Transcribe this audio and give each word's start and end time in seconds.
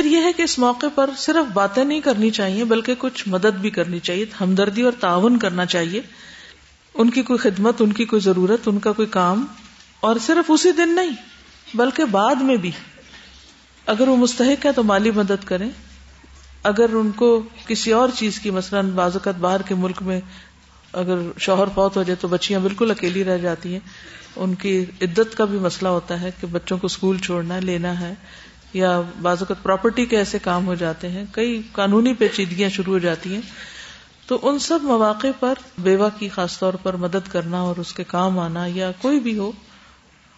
پھر 0.00 0.08
یہ 0.08 0.20
ہے 0.24 0.32
کہ 0.32 0.42
اس 0.42 0.58
موقع 0.58 0.86
پر 0.94 1.10
صرف 1.16 1.52
باتیں 1.52 1.84
نہیں 1.84 2.00
کرنی 2.00 2.30
چاہیے، 2.30 2.64
بلکہ 2.64 2.94
کچھ 2.98 3.28
مدد 3.28 3.58
بھی 3.60 3.70
کرنی 3.70 3.98
چاہیے، 3.98 4.26
ہمدردی 4.40 4.82
اور 4.82 4.92
تعاون 5.00 5.38
کرنا 5.38 5.66
چاہیے۔ 5.66 6.00
ان 6.94 7.10
کی 7.10 7.22
کوئی 7.22 7.38
خدمت، 7.38 7.82
ان 7.82 7.92
کی 7.92 8.04
کوئی 8.04 8.22
ضرورت، 8.22 8.60
ان 8.66 8.78
کا 8.78 8.92
کوئی 8.92 9.08
کام، 9.08 9.46
اور 10.00 10.16
صرف 10.26 10.50
اسی 10.50 10.72
دن 10.72 10.94
نہیں، 10.94 11.10
بلکہ 11.74 12.04
بعد 12.04 12.34
میں 12.34 12.56
بھی۔ 12.56 12.70
اگر 13.86 14.08
وہ 14.08 14.16
مستحق 14.16 14.66
ہے 14.66 14.72
تو 14.72 14.82
مالی 14.82 15.10
مدد 15.10 15.44
کریں۔ 15.44 15.70
اگر 16.62 16.86
ان 16.92 17.10
کو 17.10 17.42
کسی 17.66 17.92
اور 17.92 18.08
چیز 18.14 18.38
کی، 18.38 18.50
مثلاً 18.50 18.90
بازوقت 18.90 19.38
باہر 19.38 19.62
کے 19.62 19.74
ملک 19.74 20.02
میں 20.02 20.20
اگر 20.92 21.18
شوہر 21.38 21.68
فوت 21.74 21.96
ہو 21.96 22.02
جائے 22.02 22.16
تو 22.20 22.28
بچیاں 22.28 22.60
بالکل 22.60 22.90
اکیلی 22.90 23.24
رہ 23.24 23.38
جاتی 23.38 23.72
ہیں۔ 23.72 23.80
ان 24.36 24.54
کی 24.54 24.84
عدت 25.02 25.36
کا 25.36 25.44
بھی 25.44 25.58
مسئلہ 25.58 25.88
ہوتا 25.88 26.20
ہے 26.20 26.30
کہ 26.40 26.46
بچوں 26.46 26.78
کو 26.78 26.86
اسکول 26.86 27.18
چھوڑنا 27.18 27.54
ہے 27.54 27.60
لینا 27.60 28.00
ہے۔ 28.00 28.14
یا 28.72 29.00
بعض 29.22 29.36
اوقات 29.40 29.62
پراپرٹی 29.62 30.06
کے 30.06 30.16
ایسے 30.16 30.38
کام 30.38 30.66
ہو 30.66 30.74
جاتے 30.74 31.08
ہیں، 31.08 31.24
کئی 31.32 31.62
قانونی 31.72 32.14
پیچیدگیاں 32.14 32.68
شروع 32.68 32.92
ہو 32.92 32.98
جاتی 32.98 33.34
ہیں، 33.34 33.40
تو 34.26 34.38
ان 34.42 34.58
سب 34.58 34.78
مواقع 34.82 35.26
پر 35.40 35.54
بیوہ 35.78 36.08
کی 36.18 36.28
خاص 36.28 36.58
طور 36.58 36.74
پر 36.74 36.96
مدد 36.96 37.32
کرنا 37.32 37.60
اور 37.60 37.76
اس 37.76 37.92
کے 37.92 38.04
کام 38.04 38.38
آنا 38.38 38.66
یا 38.66 38.90
کوئی 39.02 39.20
بھی 39.20 39.38
ہو، 39.38 39.52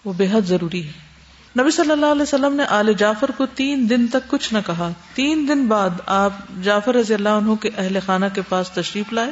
وہ 0.05 0.13
بے 0.13 0.27
حد 0.33 0.41
ضروری 0.47 0.87
ہے۔ 0.87 1.13
نبی 1.61 1.71
صلی 1.71 1.91
اللہ 1.91 2.07
علیہ 2.07 2.23
وسلم 2.23 2.55
نے 2.55 2.63
آل 2.63 2.93
جعفر 2.93 3.31
کو 3.37 3.47
تین 3.47 3.91
دن 3.91 4.07
تک 4.07 4.31
کچھ 4.31 4.55
نہ 4.55 4.59
کہا۔ 4.67 4.91
تین 5.15 5.49
دن 5.49 5.67
بعد 5.67 5.91
آپ 6.07 6.33
جعفر 6.63 6.95
رضی 6.95 7.15
اللہ 7.15 7.29
عنہ 7.29 7.55
کے 7.55 7.71
اہل 7.77 7.99
خانہ 8.07 8.27
کے 8.35 8.41
پاس 8.49 8.71
تشریف 8.71 9.13
لائے 9.13 9.31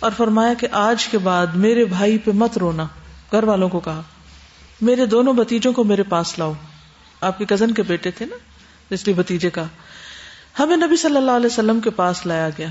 اور 0.00 0.10
فرمایا 0.16 0.54
کہ 0.54 0.66
آج 0.72 1.06
کے 1.06 1.18
بعد 1.18 1.46
میرے 1.46 1.84
بھائی 1.84 2.18
پہ 2.18 2.30
مت 2.30 2.58
رونا، 2.58 2.86
گھر 3.32 3.42
والوں 3.42 3.68
کو 3.68 3.80
کہا۔ 3.80 4.02
میرے 4.80 5.06
دونوں 5.06 5.32
بتیجوں 5.32 5.72
کو 5.72 5.84
میرے 5.84 6.02
پاس 6.02 6.38
لاؤ۔ 6.38 6.52
آپ 7.20 7.38
کے 7.38 7.44
کزن 7.44 7.74
کے 7.74 7.82
بیٹے 7.82 8.10
تھے 8.10 8.26
نا 8.26 8.36
اس 8.90 9.06
لیے 9.06 9.14
بتیجے 9.14 9.50
کا۔ 9.50 9.64
ہمیں 10.58 10.76
نبی 10.76 10.96
صلی 10.96 11.16
اللہ 11.16 11.30
علیہ 11.30 11.46
وسلم 11.46 11.80
کے 11.80 11.90
پاس 11.90 12.26
لایا 12.26 12.48
گیا۔ 12.48 12.68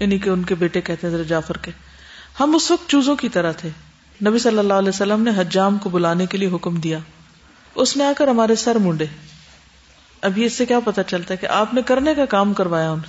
یعنی 0.00 0.18
کہ 0.18 0.30
ان 0.30 0.42
کے 0.42 0.54
بیٹے 0.54 0.80
کہتے 0.80 1.10
ہیں 1.10 1.18
جعفر 1.18 1.58
کے۔ 1.58 1.70
ہم 2.40 2.54
اس 2.54 2.70
وقت 2.70 2.90
چوزوں 2.90 3.16
کی 3.16 3.28
طرح 3.28 3.52
تھے۔ 3.52 3.68
نبی 4.26 4.38
صلی 4.38 4.58
اللہ 4.58 4.74
علیہ 4.74 4.88
وسلم 4.88 5.22
نے 5.22 5.30
حجام 5.36 5.78
کو 5.78 5.90
بلانے 5.90 6.26
کے 6.26 6.38
لیے 6.38 6.48
حکم 6.48 6.76
دیا۔ 6.76 6.98
اس 7.74 7.96
نے 7.96 8.04
آ 8.04 8.12
کر 8.16 8.28
ہمارے 8.28 8.54
سر 8.54 8.74
مونڈے۔ 8.74 9.06
ابھی 10.22 10.44
اس 10.44 10.52
سے 10.52 10.66
کیا 10.66 10.80
پتا 10.80 11.02
چلتا 11.02 11.34
ہے 11.34 11.36
کہ 11.36 11.46
آپ 11.46 11.74
نے 11.74 11.82
کرنے 11.82 12.14
کا 12.14 12.24
کام 12.24 12.52
کروایا 12.52 12.90
ان 12.90 13.00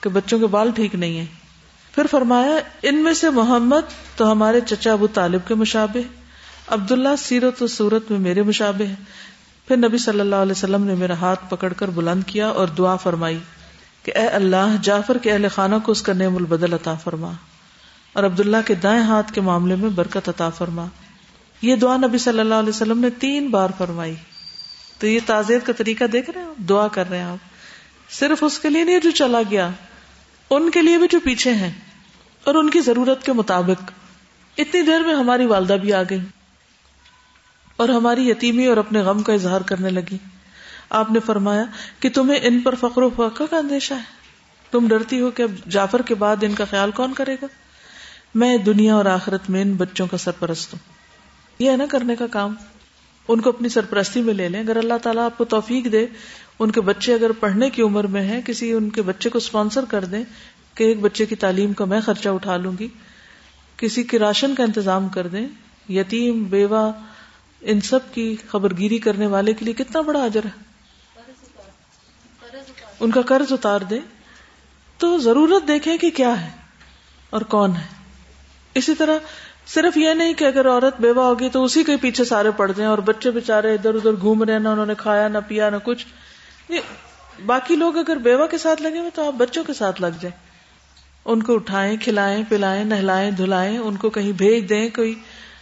کہ 0.00 0.10
بچوں 0.10 0.38
کے 0.38 0.46
بال 0.46 0.70
ٹھیک 0.70 0.94
نہیں 0.94 1.18
ہے 1.18 1.26
پھر 1.94 2.06
فرمایا، 2.10 2.58
ان 2.82 2.94
میں 2.94 3.14
سے 3.14 3.30
محمد 3.30 4.16
تو 4.16 4.32
ہمارے 4.32 4.60
چچا 4.60 4.92
ابو 4.92 5.06
طالب 5.06 5.40
کے 5.48 5.54
مشابے 5.54 6.02
عبداللہ 6.66 7.08
سیرت 7.18 7.62
و 7.62 7.66
صورت 7.66 8.10
میں 8.10 8.18
میرے 8.18 8.42
مشابے 8.42 8.86
ہیں 8.86 8.96
پھر 9.68 9.76
نبی 9.76 9.98
صلی 9.98 10.20
اللہ 10.20 10.34
علیہ 10.34 10.52
وسلم 10.52 10.84
نے 10.84 10.94
میرا 10.94 11.12
ہاتھ 11.12 11.50
پکڑ 11.50 11.72
کر 11.72 11.90
بلند 11.90 12.22
کیا 12.26 12.48
اور 12.48 12.68
دعا 12.68 12.96
فرمائی 12.96 13.38
کہ 14.02 14.12
اے 14.14 14.26
اللہ، 14.26 14.76
جعفر 14.82 15.18
کے 15.18 15.32
اہل 15.32 15.46
خانہ 15.54 15.74
کو 15.84 15.92
اس 15.92 16.02
کا 16.02 16.12
نعم 16.12 16.36
البدل 16.36 16.72
عطا 16.72 16.94
فرما 16.94 17.32
اور 18.12 18.24
عبداللہ 18.24 18.56
کے 18.66 18.74
دائیں 18.74 19.02
ہاتھ 19.02 19.32
کے 19.32 19.40
معاملے 19.40 19.76
میں 19.76 19.88
برکت 19.88 20.28
عطا 20.28 20.50
فرما۔ 20.50 20.86
یہ 21.62 21.76
دعا 21.76 21.96
نبی 21.96 22.18
صلی 22.18 22.40
اللہ 22.40 22.54
علیہ 22.54 22.68
وسلم 22.68 22.98
نے 22.98 23.10
تین 23.10 23.48
بار 23.48 23.68
فرمائی۔ 23.78 24.14
تو 24.98 25.06
یہ 25.06 25.20
تعزیت 25.26 25.66
کا 25.66 25.72
طریقہ 25.72 26.04
دیکھ 26.04 26.30
رہے 26.30 26.42
ہیں 26.42 26.62
دعا 26.62 26.88
کر 26.88 27.10
رہے 27.10 27.18
ہیں 27.18 27.24
آپ۔ 27.24 27.50
صرف 28.10 28.44
اس 28.44 28.58
کے 28.58 28.70
لیے 28.70 28.84
نہیں، 28.84 29.00
جو 29.00 29.10
چلا 29.10 29.40
گیا۔ 29.50 29.70
ان 30.50 30.70
کے 30.70 30.82
لیے 30.82 30.98
بھی 30.98 31.06
جو 31.10 31.20
پیچھے 31.24 31.52
ہیں 31.52 31.70
اور 32.44 32.54
ان 32.54 32.70
کی 32.70 32.80
ضرورت 32.80 33.26
کے 33.26 33.32
مطابق۔ 33.32 33.90
اتنی 34.58 34.82
دیر 34.82 35.00
میں 35.00 35.14
ہماری 35.14 35.46
والدہ 35.46 35.72
بھی 35.72 35.92
آ 35.92 36.02
گئی 36.10 36.20
اور 37.76 37.88
ہماری 37.88 38.28
یتیمی 38.28 38.66
اور 38.66 38.76
اپنے 38.76 39.00
غم 39.00 39.22
کا 39.22 39.32
اظہار 39.32 39.60
کرنے 39.60 39.90
لگی۔ 39.90 40.18
آپ 40.90 41.10
نے 41.10 41.20
فرمایا 41.20 41.64
کہ 42.00 42.08
تمہیں 42.08 42.40
ان 42.42 42.60
پر 42.60 42.74
فخر 42.74 43.02
و 43.02 43.10
فخر 43.16 43.44
کا 43.50 43.56
اندیشہ 43.56 43.94
ہے۔ 43.94 44.24
تم 44.70 44.88
ڈرتی 44.88 45.20
ہو 45.20 45.30
کہ 45.30 45.42
اب 45.42 45.70
جعفر 45.70 46.02
کے 46.02 46.14
بعد 46.14 46.36
ان 46.42 46.54
کا 46.54 46.64
خیال 46.64 46.90
کون 46.90 47.12
کرے 47.12 47.36
گا؟ 47.42 47.46
میں 48.34 48.56
دنیا 48.56 48.94
اور 48.94 49.04
آخرت 49.04 49.50
میں 49.50 49.62
ان 49.62 49.72
بچوں 49.72 50.06
کا 50.06 50.16
سرپرست 50.16 50.72
ہوں۔ 50.72 50.80
یہ 51.58 51.70
ہے 51.70 51.76
نا 51.76 51.84
کرنے 51.90 52.16
کا 52.16 52.26
کام۔ 52.26 52.54
ان 53.28 53.40
کو 53.40 53.50
اپنی 53.50 53.68
سرپرستی 53.68 54.22
میں 54.22 54.34
لے 54.34 54.48
لیں۔ 54.48 54.60
اگر 54.60 54.76
اللہ 54.76 54.94
تعالیٰ 55.02 55.24
آپ 55.24 55.38
کو 55.38 55.44
توفیق 55.44 55.92
دے، 55.92 56.06
ان 56.58 56.70
کے 56.70 56.80
بچے 56.80 57.14
اگر 57.14 57.32
پڑھنے 57.32 57.70
کی 57.70 57.82
عمر 57.82 58.06
میں 58.06 58.22
ہیں، 58.22 58.40
کسی 58.42 58.72
ان 58.72 58.90
کے 58.90 59.02
بچے 59.02 59.30
کو 59.30 59.38
اسپانسر 59.38 59.84
کر 59.84 60.04
دیں 60.04 60.24
کہ 60.74 60.84
ایک 60.84 61.00
بچے 61.00 61.26
کی 61.26 61.34
تعلیم 61.34 61.72
کا 61.72 61.84
میں 61.84 62.00
خرچہ 62.00 62.28
اٹھا 62.28 62.56
لوں 62.56 62.72
گی، 62.80 62.88
کسی 63.76 64.02
کے 64.02 64.18
راشن 64.18 64.54
کا 64.54 64.64
انتظام 64.64 65.08
کر 65.08 65.26
دیں، 65.26 65.48
یتیم، 65.88 66.44
بیوہ 66.44 66.92
ان 67.64 67.80
سب 67.80 67.98
کی 68.14 68.36
خبر 68.48 68.76
گیری 68.78 68.98
کرنے 68.98 69.26
والے 69.26 69.52
کے 69.52 69.64
لیے 69.64 69.74
کتنا 69.74 70.00
بڑا 70.00 70.24
اجر 70.24 70.40
ہے؟ 70.44 70.64
ان 73.00 73.10
کا 73.10 73.22
قرض 73.22 73.52
اتار 73.52 73.80
دیں 73.80 73.98
تو 74.98 75.18
ضرورت 75.18 75.68
دیکھیں 75.68 75.98
کہ 75.98 76.10
کیا 76.10 76.40
ہے 76.44 76.50
اور 77.30 77.40
کون 77.40 77.76
ہے۔ 77.76 77.86
اسی 78.74 78.94
طرح 78.94 79.18
صرف 79.66 79.96
یہ 79.96 80.10
نہیں 80.10 80.34
کہ 80.34 80.44
اگر 80.44 80.68
عورت 80.68 81.00
بیوہ 81.00 81.24
ہوگی 81.24 81.48
تو 81.48 81.64
اسی 81.64 81.84
کے 81.84 81.96
پیچھے 81.96 82.24
سارے 82.24 82.50
پڑ 82.50 82.72
جائیں 82.72 82.90
اور 82.90 82.98
بچے 82.98 83.30
بےچارے 83.30 83.74
ادھر 83.74 83.94
ادھر 83.94 84.10
گھوم 84.20 84.42
رہے 84.42 84.58
نہ 84.58 84.68
انہوں 84.68 84.86
نے 84.86 84.94
کھایا، 84.98 85.28
نہ 85.28 85.38
پیا، 85.48 85.70
نہ 85.70 85.76
کچھ۔ 85.84 86.06
باقی 87.46 87.76
لوگ 87.76 87.96
اگر 87.96 88.16
بیوہ 88.16 88.46
کے 88.46 88.58
ساتھ 88.58 88.82
لگے 88.82 88.98
ہوئے 88.98 89.10
تو 89.14 89.26
آپ 89.26 89.32
بچوں 89.32 89.64
کے 89.64 89.72
ساتھ 89.72 90.00
لگ 90.00 90.18
جائیں۔ 90.20 90.46
ان 91.24 91.42
کو 91.42 91.54
اٹھائیں، 91.54 91.96
کھلائیں، 91.96 92.44
پلائیں، 92.48 92.84
نہلائیں، 92.84 93.30
دھلائیں، 93.30 93.78
ان 93.78 93.96
کو 93.96 94.10
کہیں 94.10 94.32
بھیج 94.32 94.68
دیں، 94.68 94.88
کوئی 94.88 95.14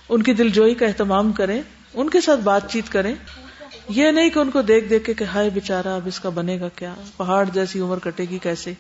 ان 0.09 0.23
کی 0.23 0.35
دل 0.35 0.49
جوئی 0.49 0.75
کا 0.75 0.87
اہتمام 0.87 1.33
کریں۔ 1.33 1.63
ان 1.95 2.11
کے 2.11 2.21
ساتھ 2.21 2.41
بات 2.41 2.71
چیت 2.71 2.93
کریں۔ 2.93 3.15
یہ 3.89 4.11
نہیں 4.11 4.31
کہ 4.31 4.39
ان 4.39 4.51
کو 4.51 4.63
دیکھ 4.63 4.89
دیکھ 4.89 5.05
کے 5.05 5.15
کہ 5.15 5.25
ہائے 5.25 5.51
بےچارا 5.51 5.95
اب 5.95 6.07
اس 6.07 6.21
کا 6.21 6.29
بنے 6.29 6.61
گا 6.61 6.69
کیا؟ 6.69 6.95
پہاڑ 7.17 7.49
جیسی 7.53 7.81
عمر 7.81 7.99
کٹے 7.99 8.25
گی 8.25 8.39
کیسے؟ 8.39 8.73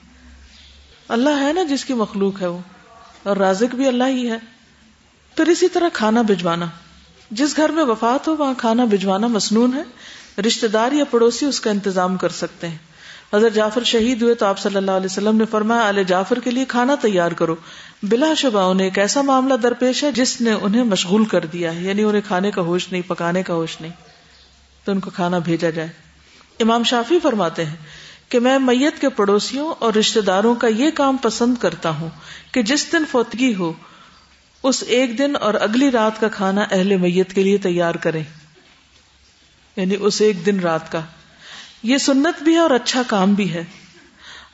اللہ 1.09 1.41
ہے 1.41 1.53
نا 1.53 1.62
جس 1.62 1.84
کی 1.84 1.95
مخلوق 1.95 2.43
ہے 2.43 2.47
وہ، 2.47 2.59
اور 3.23 3.37
رازق 3.37 3.75
بھی 3.75 3.87
اللہ 3.89 4.05
ہی 4.05 4.31
ہے۔ 4.31 4.39
پھر 5.37 5.49
اسی 5.49 5.69
طرح 5.69 5.89
کھانا 5.93 6.23
بھجوانا۔ 6.23 6.67
جس 7.31 7.56
گھر 7.56 7.69
میں 7.69 7.84
وفات 7.84 8.28
ہو، 8.28 8.37
وہاں 8.37 8.55
کھانا 8.59 8.84
بھجوانا 8.84 9.27
مصنون 9.27 9.75
ہے۔ 9.75 9.83
رشتے 10.43 10.69
دار 10.69 10.93
یا 10.93 11.05
پڑوسی 11.05 11.47
اس 11.47 11.61
کا 11.61 11.71
انتظام 11.71 12.17
کر 12.17 12.29
سکتے 12.29 12.69
ہیں۔ 12.69 12.79
حضرت 13.34 13.54
جعفر 13.54 13.84
شہید 13.84 14.22
ہوئے 14.22 14.34
تو 14.34 14.47
آپ 14.47 14.59
صلی 14.59 14.76
اللہ 14.76 14.91
علیہ 14.91 15.06
وسلم 15.06 15.37
نے 15.37 15.44
فرمایا 15.44 15.88
علیہ 15.88 16.03
جعفر 16.03 16.38
کے 16.41 16.50
لیے 16.50 16.65
کھانا 16.65 16.94
تیار 17.00 17.32
کرو۔ 17.32 17.56
بلا 18.03 18.34
شبہ 18.34 18.60
انہیں 18.60 18.87
ایک 18.87 18.98
ایسا 18.98 19.22
معاملہ 19.22 19.54
درپیش 19.54 20.04
ہے 20.04 20.12
جس 20.12 20.41
نے 20.41 20.53
انہیں 20.53 20.84
مشغول 20.84 21.25
کر 21.25 21.44
دیا 21.44 21.75
ہے 21.75 21.81
یعنی 21.81 22.03
انہیں 22.03 22.22
کھانے 22.26 22.50
کا 22.50 22.62
ہوش 22.62 22.93
نہیں، 22.93 23.03
پکانے 23.06 23.43
کا 23.43 23.54
ہوش 23.54 23.81
نہیں، 23.81 23.93
تو 24.84 24.93
ان 24.93 25.00
کو 25.00 25.10
کھانا 25.10 25.38
بھیجا 25.38 25.70
جائے۔ 25.70 25.88
امام 26.60 26.82
شافی 26.82 27.19
فرماتے 27.22 27.65
ہیں 27.65 27.76
کہ 28.28 28.41
میں 28.41 28.59
میت 28.59 29.00
کے 29.00 29.09
پڑوسیوں 29.09 29.75
اور 29.78 29.94
رشتے 29.94 30.20
داروں 30.20 30.54
کا 30.54 30.66
یہ 30.66 30.91
کام 30.91 31.16
پسند 31.16 31.54
کرتا 31.56 31.91
ہوں 31.91 32.09
کہ 32.53 32.62
جس 32.62 32.93
دن 32.93 33.03
فوتگی 33.10 33.54
ہو، 33.54 33.72
اس 34.62 34.84
ایک 34.87 35.19
دن 35.19 35.32
اور 35.41 35.54
اگلی 35.54 35.91
رات 35.91 36.20
کا 36.20 36.28
کھانا 36.28 36.64
اہل 36.70 36.97
میت 36.97 37.32
کے 37.32 37.43
لیے 37.43 37.59
تیار 37.59 37.94
کریں۔ 37.94 38.25
یعنی 39.76 39.97
اس 40.00 40.20
ایک 40.20 40.47
دن 40.47 40.60
رات 40.60 40.93
کا۔ 40.93 41.00
یہ 41.82 41.98
سنت 41.98 42.43
بھی 42.43 42.53
ہے 42.54 42.59
اور 42.59 42.70
اچھا 42.70 43.03
کام 43.06 43.34
بھی 43.34 43.53
ہے۔ 43.54 43.65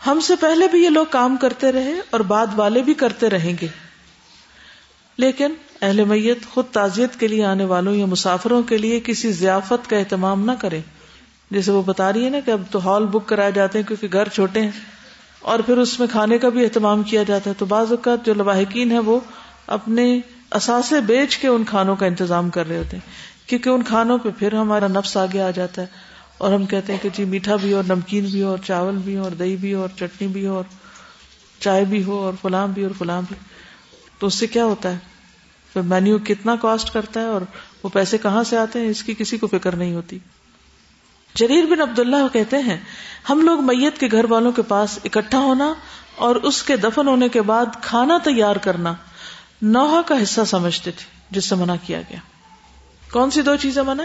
ہم 0.07 0.21
سے 0.21 0.37
پہلے 0.37 0.69
بھی 0.69 0.85
یہ 0.85 0.89
لوگ 0.89 1.07
کام 1.11 1.37
کرتے 1.37 1.73
رہے 1.73 1.95
اور 2.11 2.21
بعد 2.21 2.47
والے 2.57 2.83
بھی 2.83 2.95
کرتے 2.95 3.31
رہیں 3.31 3.53
گے۔ 3.61 3.67
لیکن 5.17 5.55
اہل 5.83 6.05
میت 6.05 6.39
خود 6.47 6.65
تعزیت 6.73 7.21
کے 7.21 7.29
لیے 7.29 7.45
آنے 7.45 7.65
والوں 7.65 7.95
یا 7.95 8.07
مسافروں 8.07 8.63
کے 8.63 8.79
لیے 8.79 9.01
کسی 9.05 9.33
ضیافت 9.33 9.91
کا 9.91 9.97
اہتمام 9.97 10.45
نہ 10.45 10.53
کرے 10.61 10.81
جیسے 11.51 11.71
وہ 11.71 11.83
بتا 11.83 12.13
رہی 12.13 12.25
ہے 12.25 12.31
نا 12.31 12.41
کہ 12.45 12.51
اب 12.51 12.63
تو 12.71 12.89
ہال 12.89 13.07
بک 13.07 13.27
کرائے 13.27 13.53
جاتے 13.53 13.79
ہیں 13.79 13.87
کیونکہ 13.87 14.09
گھر 14.13 14.29
چھوٹے 14.29 14.63
ہیں۔ 14.63 14.71
اور 15.41 15.59
پھر 15.59 15.77
اس 15.79 15.99
میں 16.01 16.09
کھانے 16.13 16.39
کا 16.39 16.49
بھی 16.49 16.65
اہتمام 16.65 17.03
کیا 17.03 17.23
جاتا 17.23 17.51
ہے۔ 17.51 17.55
تو 17.59 17.65
بعض 17.67 17.91
اوقات 17.91 18.27
جو 18.27 18.35
لواحقین 18.35 18.91
ہے 18.91 18.99
وہ 18.99 19.21
اپنے 19.67 20.21
اثاثے 20.51 21.01
بیچ 21.01 21.37
کے 21.37 21.49
ان 21.49 21.65
کھانوں 21.65 21.97
کا 21.97 22.07
انتظام 22.07 22.51
کر 22.51 22.69
رہے 22.69 22.79
ہوتے 22.79 22.97
ہیں۔ 22.97 23.11
کیونکہ 23.49 23.69
ان 23.69 23.83
کھانوں 23.83 24.19
پہ 24.19 24.29
پھر 24.39 24.55
ہمارا 24.55 24.89
نفس 24.89 25.17
آگے 25.17 25.41
آ 25.41 25.51
جاتا 25.51 25.83
ہے۔ 25.83 26.08
اور 26.39 26.53
ہم 26.53 26.67
کہتے 26.67 26.93
ہیں 26.93 27.01
کہ 27.03 27.09
جی 27.09 27.25
میٹھا 27.25 27.57
بھی 27.57 27.73
اور 27.73 27.85
نمکین 27.85 28.25
بھی 28.25 28.43
اور 28.43 28.59
چاول 28.59 28.97
بھی 28.97 29.17
اور 29.17 29.31
دہی 29.31 29.57
بھی 29.57 29.73
اور 29.73 29.89
چٹنی 29.99 30.27
بھی 30.27 30.47
اور 30.47 30.65
چائے 31.61 31.85
بھی 31.85 32.05
ہو 32.05 32.19
اور 32.19 32.33
فلام 32.43 32.73
بھی 32.73 32.83
اور 32.83 32.91
فلام 32.99 33.25
بھی۔ 33.29 33.37
تو 34.19 34.27
اس 34.27 34.35
سے 34.35 34.47
کیا 34.47 34.65
ہوتا 34.65 34.93
ہے؟ 34.93 34.99
پھر 35.73 35.81
مینیو 35.81 36.19
کتنا 36.19 36.57
کاسٹ 36.57 36.93
کرتا 36.93 37.21
ہے 37.21 37.25
اور 37.25 37.41
وہ 37.83 37.89
پیسے 37.89 38.19
کہاں 38.19 38.45
سے 38.45 38.57
آتے 38.57 38.81
ہیں؟ 38.81 38.89
اس 38.89 39.03
کی 39.03 39.15
کسی 39.19 39.39
کو 39.39 39.47
فکر 39.47 39.77
نہیں 39.77 39.95
ہوتی۔ 39.95 40.19
جریر 41.35 41.65
بن 41.65 41.81
عبد 41.81 41.99
اللہ 41.99 42.33
کہتے 42.33 42.59
ہیں، 42.59 42.77
ہم 43.29 43.41
لوگ 43.41 43.65
میت 43.65 43.99
کے 43.99 44.09
گھر 44.13 44.25
والوں 44.31 44.53
کے 44.53 44.63
پاس 44.63 44.99
اکٹھا 45.05 45.39
ہونا 45.39 45.75
اور 46.15 46.37
اس 46.37 46.63
کے 46.63 46.77
دفن 46.77 47.09
ہونے 47.09 47.29
کے 47.29 47.43
بعد 47.43 47.67
کھانا 47.83 48.19
تیار 48.25 48.57
کرنا 48.57 48.95
نوحہ 49.63 50.03
کا 50.07 50.23
حصہ 50.23 50.41
سمجھتے 50.47 50.91
تھے، 50.91 51.05
جس 51.31 51.45
سے 51.45 51.55
منع 51.55 51.75
کیا 51.87 52.01
گیا۔ 52.01 52.19
کون 53.13 53.31
سی 53.31 53.43
دو 53.43 53.57
چیزیں 53.57 53.83
منع 53.83 54.03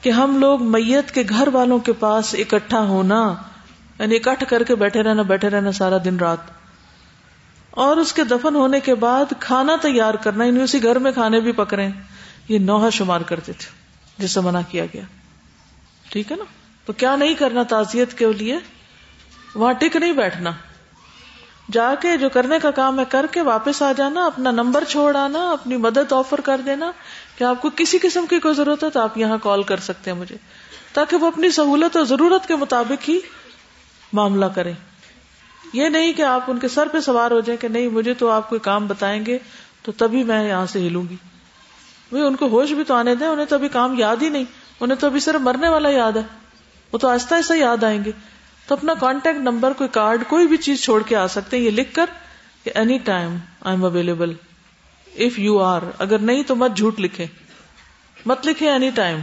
کہ 0.00 0.10
ہم 0.10 0.38
لوگ 0.38 0.62
میت 0.62 1.10
کے 1.10 1.22
گھر 1.28 1.48
والوں 1.48 1.78
کے 1.78 1.92
پاس 1.92 2.34
اکٹھا 2.38 2.80
ہونا 2.80 3.34
یعنی 3.98 4.16
اکٹھ 4.16 4.44
کر 4.48 4.62
کے 4.62 4.74
بیٹھے 4.74 5.02
رہنا 5.02 5.22
بیٹھے 5.22 5.50
رہنا 5.50 5.72
سارا 5.72 5.96
دن 6.04 6.16
رات۔ 6.16 6.38
اور 7.70 7.96
اس 7.96 8.12
کے 8.12 8.24
دفن 8.24 8.54
ہونے 8.54 8.80
کے 8.80 8.94
بعد 8.94 9.32
کھانا 9.40 9.76
تیار 9.82 10.14
کرنا 10.14 10.44
یعنی 10.44 10.62
اسی 10.62 10.82
گھر 10.82 10.98
میں 10.98 11.12
کھانے 11.12 11.40
بھی 11.40 11.52
پک 11.52 11.74
رہے 11.74 11.90
یہ 12.48 12.58
نوحہ 12.58 12.90
شمار 12.90 13.20
کرتے 13.20 13.52
تھے، 13.52 13.70
جس 14.18 14.30
سے 14.30 14.40
منع 14.40 14.60
کیا 14.68 14.84
گیا۔ 14.84 15.02
ٹھیک 16.10 16.32
ہے 16.32 16.36
نا؟ 16.36 16.44
تو 16.84 16.92
کیا 16.92 17.16
نہیں 17.16 17.34
کرنا 17.34 17.62
تعزیت 17.62 18.18
کے 18.18 18.26
لیے؟ 18.38 18.58
وہاں 19.54 19.72
ٹک 19.72 19.96
نہیں 19.96 20.12
بیٹھنا۔ 20.12 20.50
جا 21.72 21.94
کے 22.00 22.16
جو 22.16 22.28
کرنے 22.28 22.58
کا 22.62 22.70
کام 22.70 22.98
ہے، 22.98 23.04
کر 23.08 23.26
کے 23.30 23.42
واپس 23.42 23.82
آ 23.82 23.92
جانا، 23.92 24.26
اپنا 24.26 24.50
نمبر 24.50 24.84
چھوڑ 24.88 25.16
آنا، 25.16 25.50
اپنی 25.50 25.76
مدد 25.76 26.12
آفر 26.12 26.40
کر 26.40 26.60
دینا۔ 26.66 26.92
کہ 27.40 27.44
آپ 27.44 27.62
کو 27.62 27.70
کسی 27.76 27.98
قسم 28.02 28.26
کی 28.30 28.38
کوئی 28.38 28.54
ضرورت 28.54 28.84
ہے 28.84 28.90
تو 28.90 29.00
آپ 29.00 29.18
یہاں 29.18 29.38
کال 29.42 29.62
کر 29.62 29.76
سکتے 29.76 30.10
ہیں 30.10 30.18
مجھے، 30.18 30.36
تاکہ 30.92 31.16
وہ 31.16 31.26
اپنی 31.26 31.50
سہولت 31.50 31.96
اور 31.96 32.04
ضرورت 32.04 32.48
کے 32.48 32.56
مطابق 32.56 33.08
ہی 33.08 33.18
معاملہ 34.12 34.44
کریں۔ 34.44 34.72
یہ 35.72 35.88
نہیں 35.88 36.12
کہ 36.12 36.22
آپ 36.22 36.44
ان 36.46 36.58
کے 36.58 36.68
سر 36.68 36.88
پہ 36.92 37.00
سوار 37.00 37.30
ہو 37.30 37.40
جائیں 37.40 37.60
کہ 37.60 37.68
نہیں، 37.68 37.88
مجھے 37.88 38.14
تو 38.14 38.30
آپ 38.30 38.48
کوئی 38.48 38.58
کام 38.58 38.86
بتائیں 38.86 39.26
گے 39.26 39.38
تو 39.82 39.92
تبھی 39.92 40.24
میں 40.24 40.48
یہاں 40.48 40.66
سے 40.66 40.88
ہلوں 40.88 41.02
گی۔ 41.10 41.16
وہ 42.12 42.18
ان 42.18 42.36
کو 42.36 42.46
ہوش 42.46 42.72
بھی 42.72 42.84
تو 42.84 42.94
آنے 42.94 43.14
دیں، 43.14 43.26
انہیں 43.26 43.46
تو 43.46 43.56
ابھی 43.56 43.68
کام 43.68 43.98
یاد 43.98 44.16
ہی 44.22 44.28
نہیں، 44.28 44.44
انہیں 44.80 44.98
تو 44.98 45.06
ابھی 45.06 45.20
صرف 45.20 45.40
مرنے 45.40 45.68
والا 45.68 45.90
یاد 45.90 46.12
ہے۔ 46.12 46.22
وہ 46.92 46.98
تو 46.98 47.08
آہستہ 47.08 47.34
آہستہ 47.34 47.54
یاد 47.54 47.84
آئیں 47.84 48.04
گے۔ 48.04 48.12
تو 48.66 48.74
اپنا 48.74 48.94
کانٹیکٹ 48.94 49.38
نمبر 49.38 49.72
کوئی 49.72 49.88
کارڈ 49.88 50.22
کوئی 50.28 50.46
بھی 50.46 50.56
چیز 50.56 50.82
چھوڑ 50.82 51.02
کے 51.02 51.16
آ 51.16 51.26
سکتے 51.26 51.56
ہیں۔ 51.56 51.64
یہ 51.64 51.70
لکھ 51.70 51.94
کر 51.94 52.06
کہ 52.64 52.70
any 52.74 52.98
time 52.98 53.36
I 53.60 53.76
am 53.76 53.84
available 53.84 54.32
if 55.18 55.38
you 55.38 55.58
are 55.58 55.80
اگر 55.98 56.18
نہیں 56.18 56.42
تو 56.42 56.56
مت 56.56 56.76
جھوٹ 56.76 57.00
لکھے 57.00 57.26
مت 58.26 58.46
لکھے 58.46 58.70
اینی 58.70 58.90
ٹائم 58.90 59.20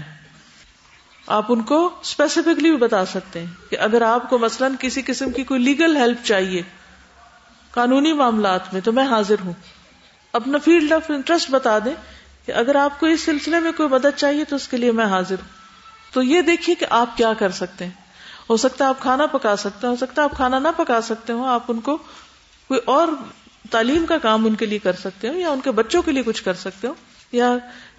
آپ 1.28 1.46
ان 1.50 1.62
کو 1.62 1.90
اسپیسیفکلی 2.02 2.70
بھی 2.70 2.78
بتا 2.78 3.06
سکتے 3.06 3.40
ہیں 3.40 3.48
کہ 3.70 3.80
اگر 3.80 4.02
آپ 4.02 4.30
کو 4.30 4.38
مثلاً 4.38 4.74
کسی 4.80 5.02
قسم 5.06 5.32
کی 5.32 5.44
کوئی 5.44 5.60
لیگل 5.60 5.98
ہیلپ 5.98 6.26
چاہیے 6.26 6.62
قانونی 7.72 8.14
معاملات 8.14 8.74
میں 8.74 8.82
تو 8.82 8.92
میں 8.92 9.06
حاضر 9.06 9.36
ہوں۔ 9.46 9.54
اپنا 10.34 10.58
فیلڈ 10.58 10.92
آف 10.92 11.12
انٹرسٹ 11.12 11.52
بتا 11.52 11.80
دیں 11.80 11.94
کہ 12.46 12.52
اگر 12.52 12.76
آپ 12.76 13.00
کو 13.00 13.06
اس 13.06 13.22
سلسلے 13.22 13.60
میں 13.60 13.72
کوئی 13.72 13.90
مدد 13.90 14.18
چاہیے 14.18 14.44
تو 14.44 14.56
اس 14.56 14.68
کے 14.68 14.78
لیے 14.78 14.92
میں 14.92 15.06
حاضر 15.06 15.36
ہوں۔ 15.36 15.48
تو 16.14 16.24
یہ 16.24 16.42
دیکھیے 16.42 16.76
کہ 16.76 16.86
آپ 16.90 17.18
کیا 17.18 17.34
کر 17.34 17.52
سکتے 17.52 17.86
ہیں۔ 17.86 17.92
ہو 18.50 18.58
سکتا 18.58 18.84
ہے 18.86 18.90
آپ 18.90 19.00
کھانا 19.00 19.26
پکا 19.26 19.56
سکتے 19.56 19.88
ہیں، 19.88 19.92
ہو 19.92 19.96
سکتا 19.96 20.22
ہے 20.22 20.24
آپ 20.24 20.32
کھانا 20.32 20.60
نہ 20.60 20.68
پکا 20.78 21.02
سکتے 21.02 21.34
ہو 21.34 21.46
آپ 21.46 21.64
ان 21.68 21.80
کو 21.80 21.98
کوئی 22.68 22.80
اور 22.86 23.08
تعلیم 23.70 24.06
کا 24.06 24.18
کام 24.18 24.46
ان 24.46 24.56
کے 24.56 24.66
لیے 24.66 24.80
کر 24.80 24.94
سکتے 24.94 25.30
ہو 25.30 25.34
یا 25.34 25.50
ان 25.50 25.62
کے 25.64 25.72
بچوں 25.72 26.02
کے 26.02 26.12
لیے 26.12 26.24
کچھ 26.24 26.44
کر 26.44 26.54
سکتے 26.54 26.88
ہو 26.88 26.94
یا 27.32 27.56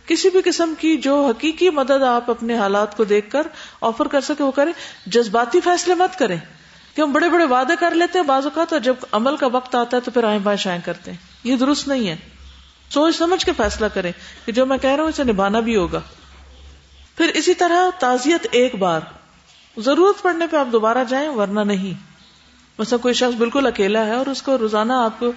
کسی 0.07 0.31
بھی 0.31 0.41
قسم 0.45 0.75
کی 0.79 0.97
جو 0.97 1.27
حقیقی 1.27 1.71
مدد 1.71 2.03
آپ 2.03 2.31
اپنے 2.31 2.59
حالات 2.59 2.97
کو 2.97 3.05
دیکھ 3.05 3.31
کر 3.31 3.47
آفر 3.81 4.09
کر 4.09 4.21
سکے 4.21 4.45
وہ 4.45 4.51
کریں۔ 4.51 4.73
جذباتی 5.07 5.61
فیصلے 5.61 5.95
مت 5.95 6.19
کریں 6.19 6.37
کہ 6.95 7.03
ہم 7.03 7.13
بڑے 7.13 7.29
بڑے 7.29 7.45
وعدے 7.45 7.73
کر 7.81 7.95
لیتے 7.95 8.19
ہیں 8.19 8.27
بعض 8.27 8.45
اوقات 8.45 8.73
اور 8.73 8.81
جب 8.81 8.95
عمل 9.13 9.37
کا 9.37 9.47
وقت 9.47 9.75
آتا 9.75 9.97
ہے 9.97 10.03
تو 10.03 10.11
پھر 10.11 10.25
آئیں 10.25 10.39
بائیں 10.39 10.57
شائیں 10.57 10.81
کرتے 10.85 11.11
ہیں۔ 11.11 11.19
یہ 11.45 11.57
درست 11.57 11.89
نہیں 11.89 12.09
ہے۔ 12.09 12.17
سوچ 12.91 13.17
سمجھ 13.17 13.47
کے 13.47 13.53
فیصلہ 13.57 13.87
کریں 13.87 14.13
کہ 14.47 14.53
جو 14.53 14.67
میں 14.67 14.79
کہہ 14.79 14.91
رہا 14.91 15.03
ہوں 15.03 15.09
اسے 15.09 15.25
نبھانا 15.25 15.61
بھی 15.61 15.77
ہوگا۔ 15.77 16.01
پھر 17.17 17.29
اسی 17.35 17.55
طرح 17.55 17.91
تعزیت 17.99 18.47
ایک 18.51 18.75
بار۔ 18.75 19.01
ضرورت 19.77 20.23
پڑنے 20.23 20.47
پہ 20.47 20.57
آپ 20.57 20.67
دوبارہ 20.73 21.05
جائیں 21.09 21.29
ورنہ 21.29 21.61
نہیں۔ 21.61 22.08
مثلا 22.79 22.99
کوئی 22.99 23.15
شخص 23.15 23.37
بالکل 23.37 23.67
اکیلا 23.67 24.07
ہے 24.07 24.15
اور 24.15 24.27
اس 24.27 24.43
کو 24.43 24.59
روزانہ 24.59 24.93
آپ 24.93 25.19
کو 25.19 25.33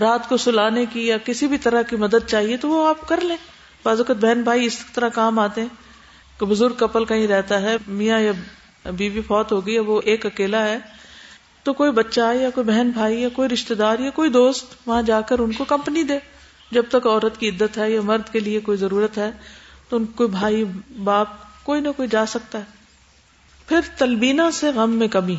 رات 0.00 0.28
کو 0.28 0.36
سلانے 0.36 0.86
کی 0.86 1.06
یا 1.06 1.16
کسی 1.24 1.46
بھی 1.46 1.58
طرح 1.58 1.82
کی 1.82 1.96
مدد 1.96 2.26
چاہیے 2.26 2.56
تو 2.56 2.68
وہ 2.68 2.88
آپ 2.88 3.08
کر 3.08 3.20
لیں۔ 3.20 3.36
بعض 3.84 3.98
اوقات 3.98 4.16
بہن 4.16 4.42
بھائی 4.42 4.64
اس 4.64 4.78
طرح 4.94 5.08
کام 5.08 5.38
آتے 5.38 5.60
ہیں 5.60 5.68
کہ 6.40 6.46
بزرگ 6.46 6.72
کپل 6.76 7.04
کہیں 7.04 7.26
رہتا 7.26 7.62
ہے، 7.62 7.76
میاں 7.88 8.20
یا 8.20 8.32
بیوی 8.90 9.20
فوت 9.20 9.52
ہو 9.52 9.66
گئی 9.66 9.78
وہ 9.78 10.00
ایک 10.04 10.26
اکیلا 10.26 10.64
ہے، 10.64 10.78
تو 11.62 11.72
کوئی 11.72 11.90
بچہ 11.90 12.20
یا 12.40 12.50
کوئی 12.50 12.66
بہن 12.66 12.90
بھائی 12.90 13.22
یا 13.22 13.28
کوئی 13.28 13.48
رشتے 13.48 13.74
دار 13.74 13.98
یا 13.98 14.10
کوئی 14.10 14.30
دوست 14.30 14.74
وہاں 14.86 15.02
جا 15.02 15.20
کر 15.20 15.38
ان 15.38 15.52
کو 15.52 15.64
کمپنی 15.64 16.02
دے۔ 16.02 16.18
جب 16.70 16.84
تک 16.88 17.06
عورت 17.06 17.40
کی 17.40 17.48
عدت 17.48 17.78
ہے 17.78 17.90
یا 17.90 18.00
مرد 18.00 18.32
کے 18.32 18.40
لیے 18.40 18.60
کوئی 18.60 18.78
ضرورت 18.78 19.18
ہے، 19.18 19.30
تو 19.88 19.96
ان 19.96 20.04
کوئی 20.04 20.28
بھائی، 20.28 20.64
باپ 21.04 21.28
کوئی 21.62 21.80
نہ 21.80 21.88
کوئی 21.96 22.08
جا 22.08 22.26
سکتا 22.26 22.58
ہے۔ 22.58 22.64
پھر 23.68 23.80
تلبینہ 23.98 24.42
سے 24.52 24.70
غم 24.74 24.90
میں 24.90 25.08
کمی۔ 25.08 25.36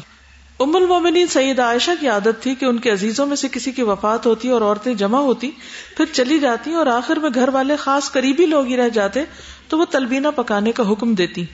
ام 0.63 0.75
المومنین 0.75 1.27
سید 1.27 1.60
عائشہ 1.60 1.92
کی 2.00 2.07
عادت 2.07 2.44
تھی 2.44 2.56
کہ 2.56 2.65
ان 2.65 2.77
کے 2.77 2.92
عزیزوں 2.92 3.25
میں 3.25 3.36
سے 3.36 3.48
کسی 3.51 3.71
کی 3.71 3.81
وفات 3.81 4.25
ہوتی 4.25 4.50
اور 4.50 4.62
عورتیں 4.62 4.94
جمع 4.94 5.19
ہوتی، 5.19 5.51
پھر 5.98 6.06
چلی 6.13 6.39
جاتی 6.39 6.74
اور 6.74 6.86
آخر 6.86 7.15
میں 7.15 7.30
گھر 7.36 7.50
والے 7.50 7.75
خاص 7.75 8.12
قریبی 8.12 8.45
لوگ 8.45 8.65
ہی 8.65 8.77
رہ 8.77 8.89
جاتے، 8.89 9.24
تو 9.68 9.77
وہ 9.77 9.86
تلبینہ 9.86 10.27
پکانے 10.36 10.71
کا 10.71 10.92
حکم 10.92 11.13
دیتی۔ 11.13 11.45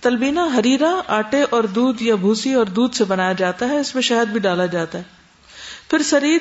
تلبینہ 0.00 0.40
ہریرا 0.40 1.00
آٹے 1.06 1.44
اور 1.50 1.64
دودھ 1.64 2.02
یا 2.02 2.14
بھوسی 2.14 2.54
اور 2.54 2.64
دودھ 2.64 2.96
سے 2.96 3.04
بنایا 3.04 3.32
جاتا 3.32 3.68
ہے، 3.68 3.78
اس 3.78 3.94
میں 3.94 4.02
شہد 4.02 4.30
بھی 4.30 4.40
ڈالا 4.40 4.66
جاتا 4.66 4.98
ہے۔ 4.98 5.02
پھر 5.90 6.02
سرید، 6.02 6.40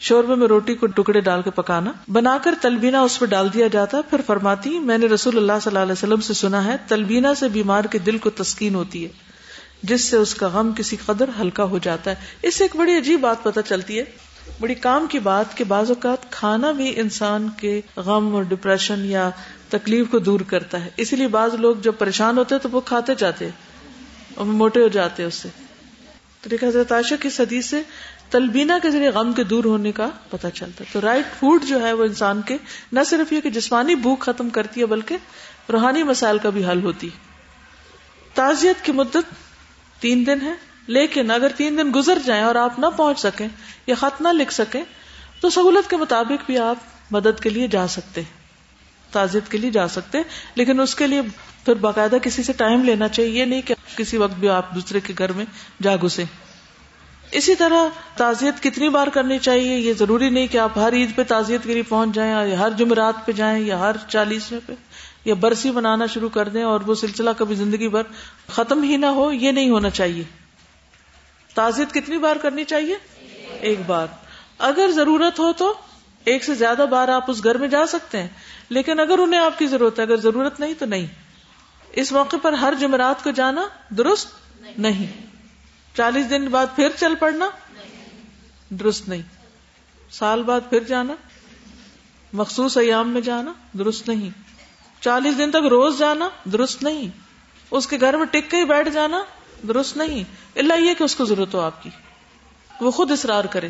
شوربے 0.00 0.34
میں 0.34 0.48
روٹی 0.48 0.74
کو 0.74 0.86
ٹکڑے 0.86 1.20
ڈال 1.20 1.42
کے 1.42 1.50
پکانا۔ 1.50 1.92
بنا 2.08 2.38
کر 2.42 2.54
تلبینا 2.60 3.00
اس 3.00 3.18
پہ 3.18 3.26
ڈال 3.26 3.52
دیا 3.54 3.66
جاتا، 3.66 4.00
پھر 4.10 4.20
فرماتی، 4.26 4.78
میں 4.78 4.98
نے 4.98 5.06
رسول 5.06 5.36
اللہ 5.36 5.52
صلی 5.62 5.70
اللہ 5.70 5.82
علیہ 5.82 5.92
وسلم 5.92 6.20
سے 6.20 6.34
سنا 6.34 6.64
ہے 6.64 6.76
تلبینا 6.88 7.34
سے 7.34 7.48
بیمار 7.48 7.84
کے 7.84 7.98
دل 7.98 8.18
کو 8.18 8.30
تسکین 8.30 8.74
ہوتی 8.74 9.04
ہے۔ 9.04 9.29
جس 9.82 10.04
سے 10.04 10.16
اس 10.16 10.34
کا 10.34 10.48
غم 10.48 10.72
کسی 10.76 10.96
قدر 11.06 11.30
ہلکا 11.40 11.64
ہو 11.64 11.78
جاتا 11.78 12.10
ہے۔ 12.10 12.16
اس 12.42 12.54
سے 12.54 12.64
ایک 12.64 12.76
بڑی 12.76 12.98
عجیب 12.98 13.20
بات 13.20 13.42
پتہ 13.42 13.60
چلتی 13.68 13.98
ہے۔ 13.98 14.04
بڑی 14.60 14.74
کام 14.74 15.06
کی 15.06 15.18
بات 15.18 15.56
کہ 15.56 15.64
بعض 15.64 15.90
اوقات 15.90 16.32
کھانا 16.32 16.72
بھی 16.72 17.00
انسان 17.00 17.48
کے 17.56 17.80
غم 17.96 18.34
اور 18.34 18.42
ڈپریشن 18.42 19.04
یا 19.04 19.30
تکلیف 19.68 20.06
کو 20.10 20.18
دور 20.18 20.40
کرتا 20.40 20.84
ہے۔ 20.84 20.90
اسی 20.96 21.16
لیے 21.16 21.28
بعض 21.28 21.54
لوگ 21.54 21.76
جب 21.76 21.92
پریشان 21.98 22.38
ہوتے 22.38 22.58
تو 22.58 22.68
وہ 22.72 22.80
کھاتے 22.80 23.14
جاتے 23.14 23.48
اور 24.34 24.46
موٹے 24.46 24.82
ہو 24.82 24.88
جاتے 24.88 25.24
اس 25.24 25.34
سے۔ 25.34 25.48
تو 26.40 26.66
حضرت 26.66 26.92
عائشہ 26.92 27.14
کی 27.20 27.30
صدی 27.30 27.62
سے 27.62 27.82
تلبینہ 28.30 28.72
کے 28.82 28.90
ذریعے 28.90 29.08
غم 29.08 29.32
کے 29.32 29.44
دور 29.44 29.64
ہونے 29.64 29.92
کا 29.92 30.08
پتہ 30.30 30.46
چلتا 30.54 30.84
ہے۔ 30.84 30.90
تو 30.92 31.00
رائٹ 31.00 31.26
فوڈ 31.40 31.64
جو 31.64 31.82
ہے 31.82 31.92
وہ 31.92 32.04
انسان 32.04 32.42
کے 32.42 32.56
نہ 32.92 33.00
صرف 33.06 33.32
یہ 33.32 33.40
کہ 33.40 33.50
جسمانی 33.50 33.94
بھوک 33.94 34.20
ختم 34.20 34.48
کرتی 34.48 34.80
ہے 34.80 34.86
بلکہ 34.86 35.16
روحانی 35.72 36.02
مسائل 36.02 36.38
کا 36.38 36.50
بھی 36.50 36.66
حل 36.66 36.82
ہوتی 36.82 37.08
تعزیت 38.34 38.84
کی 38.84 38.92
مدت 38.92 39.49
تین 40.00 40.26
دن 40.26 40.38
ہے 40.42 40.52
لیکن 40.86 41.30
اگر 41.30 41.52
تین 41.56 41.78
دن 41.78 41.90
گزر 41.94 42.18
جائیں 42.24 42.42
اور 42.42 42.54
آپ 42.54 42.78
نہ 42.78 42.86
پہنچ 42.96 43.20
سکیں 43.20 43.48
یا 43.86 43.94
خط 43.94 44.20
نہ 44.22 44.28
لکھ 44.28 44.52
سکیں، 44.52 44.82
تو 45.40 45.50
سہولت 45.50 45.90
کے 45.90 45.96
مطابق 45.96 46.46
بھی 46.46 46.58
آپ 46.58 46.76
مدد 47.10 47.40
کے 47.42 47.50
لیے 47.50 47.66
جا 47.68 47.86
سکتے 47.88 48.22
تعزیت 49.12 49.50
کے 49.50 49.58
لیے 49.58 49.70
جا 49.70 49.88
سکتے 49.88 50.18
لیکن 50.54 50.80
اس 50.80 50.94
کے 50.94 51.06
لیے 51.06 51.22
پھر 51.64 51.74
باقاعدہ 51.74 52.16
کسی 52.22 52.42
سے 52.42 52.52
ٹائم 52.52 52.84
لینا 52.84 53.08
چاہیے۔ 53.08 53.30
یہ 53.30 53.44
نہیں 53.44 53.62
کہ 53.62 53.74
کسی 53.96 54.16
وقت 54.16 54.34
بھی 54.34 54.48
آپ 54.48 54.74
دوسرے 54.74 55.00
کے 55.00 55.12
گھر 55.18 55.32
میں 55.32 55.44
جا 55.82 55.96
گھسے 55.96 56.24
اسی 57.30 57.54
طرح 57.54 57.88
تعزیت 58.16 58.62
کتنی 58.62 58.88
بار 58.88 59.06
کرنی 59.06 59.38
چاہیے، 59.38 59.78
یہ 59.78 59.92
ضروری 59.92 60.30
نہیں 60.30 60.46
کہ 60.46 60.58
آپ 60.58 60.78
ہر 60.78 60.92
عید 60.92 61.16
پہ 61.16 61.22
تعزیت 61.22 61.64
کے 61.64 61.74
لیے 61.74 61.82
پہنچ 61.82 62.14
جائیں 62.14 62.48
یا 62.48 62.58
ہر 62.58 62.70
جمعرات 62.70 63.26
پہ 63.26 63.32
جائیں 63.32 63.64
یا 63.64 63.78
ہر 63.78 63.96
چالیسویں 64.08 64.60
پہ۔ 64.66 64.72
یا 65.24 65.34
برسی 65.34 65.70
بنانا 65.70 66.06
شروع 66.06 66.28
کر 66.28 66.48
دیں 66.48 66.62
اور 66.62 66.80
وہ 66.80 66.94
سلسلہ 66.94 67.30
کبھی 67.38 67.54
زندگی 67.54 67.88
بھر 67.88 68.02
ختم 68.48 68.82
ہی 68.82 68.96
نہ 68.96 69.06
ہو، 69.06 69.32
یہ 69.32 69.52
نہیں 69.52 69.70
ہونا 69.70 69.90
چاہیے۔ 69.90 70.24
تعزیت 71.54 71.94
کتنی 71.94 72.18
بار 72.18 72.36
کرنی 72.36 72.64
چاہیے؟ 72.64 72.96
ایک 73.60 73.78
بار۔ 73.86 74.06
اگر 74.58 74.90
ضرورت 74.94 75.38
ہو 75.38 75.52
تو 75.52 75.74
ایک 76.24 76.44
سے 76.44 76.54
زیادہ 76.54 76.86
بار 76.90 77.08
آپ 77.08 77.30
اس 77.30 77.44
گھر 77.44 77.58
میں 77.58 77.68
جا 77.68 77.86
سکتے 77.86 78.22
ہیں، 78.22 78.28
لیکن 78.68 79.00
اگر 79.00 79.18
انہیں 79.18 79.40
آپ 79.40 79.58
کی 79.58 79.66
ضرورت 79.66 79.98
ہے، 79.98 80.04
اگر 80.04 80.16
ضرورت 80.16 80.60
نہیں 80.60 80.74
تو 80.78 80.86
نہیں۔ 80.86 81.06
اس 81.92 82.12
موقع 82.12 82.36
پر 82.42 82.52
ہر 82.52 82.74
جمعرات 82.80 83.24
کو 83.24 83.30
جانا 83.30 83.68
درست 83.90 84.28
نہیں۔ 84.78 85.06
چالیس 85.96 86.30
دن 86.30 86.48
بعد 86.48 86.66
پھر 86.76 86.88
چل 87.00 87.14
پڑنا 87.14 87.50
درست 88.68 89.08
نہیں۔ 89.08 89.22
سال 90.10 90.42
بعد 90.42 90.60
پھر 90.70 90.80
جانا، 90.80 91.14
مخصوص 92.32 92.76
ایام 92.76 93.08
میں 93.08 93.20
جانا 93.20 93.52
درست 93.72 94.08
نہیں۔ 94.08 94.49
چالیس 95.00 95.38
دن 95.38 95.50
تک 95.50 95.56
روز 95.56 95.98
جانا، 95.98 96.28
درست 96.44 96.82
نہیں۔ 96.82 97.08
اس 97.70 97.86
کے 97.86 98.00
گھر 98.00 98.16
میں 98.16 98.26
ٹک 98.26 98.50
کے 98.50 98.56
ہی 98.56 98.64
بیٹھ 98.64 98.88
جانا، 98.88 99.22
درست 99.68 99.96
نہیں۔ 99.96 100.24
اللہ 100.56 100.74
یہ 100.80 100.94
کہ 100.94 101.04
اس 101.04 101.16
کو 101.16 101.24
ضرورت 101.24 101.54
ہو 101.54 101.60
آپ 101.60 101.82
کی۔ 101.82 101.90
وہ 102.80 102.90
خود 102.90 103.10
اصرار 103.10 103.44
کرے۔ 103.44 103.68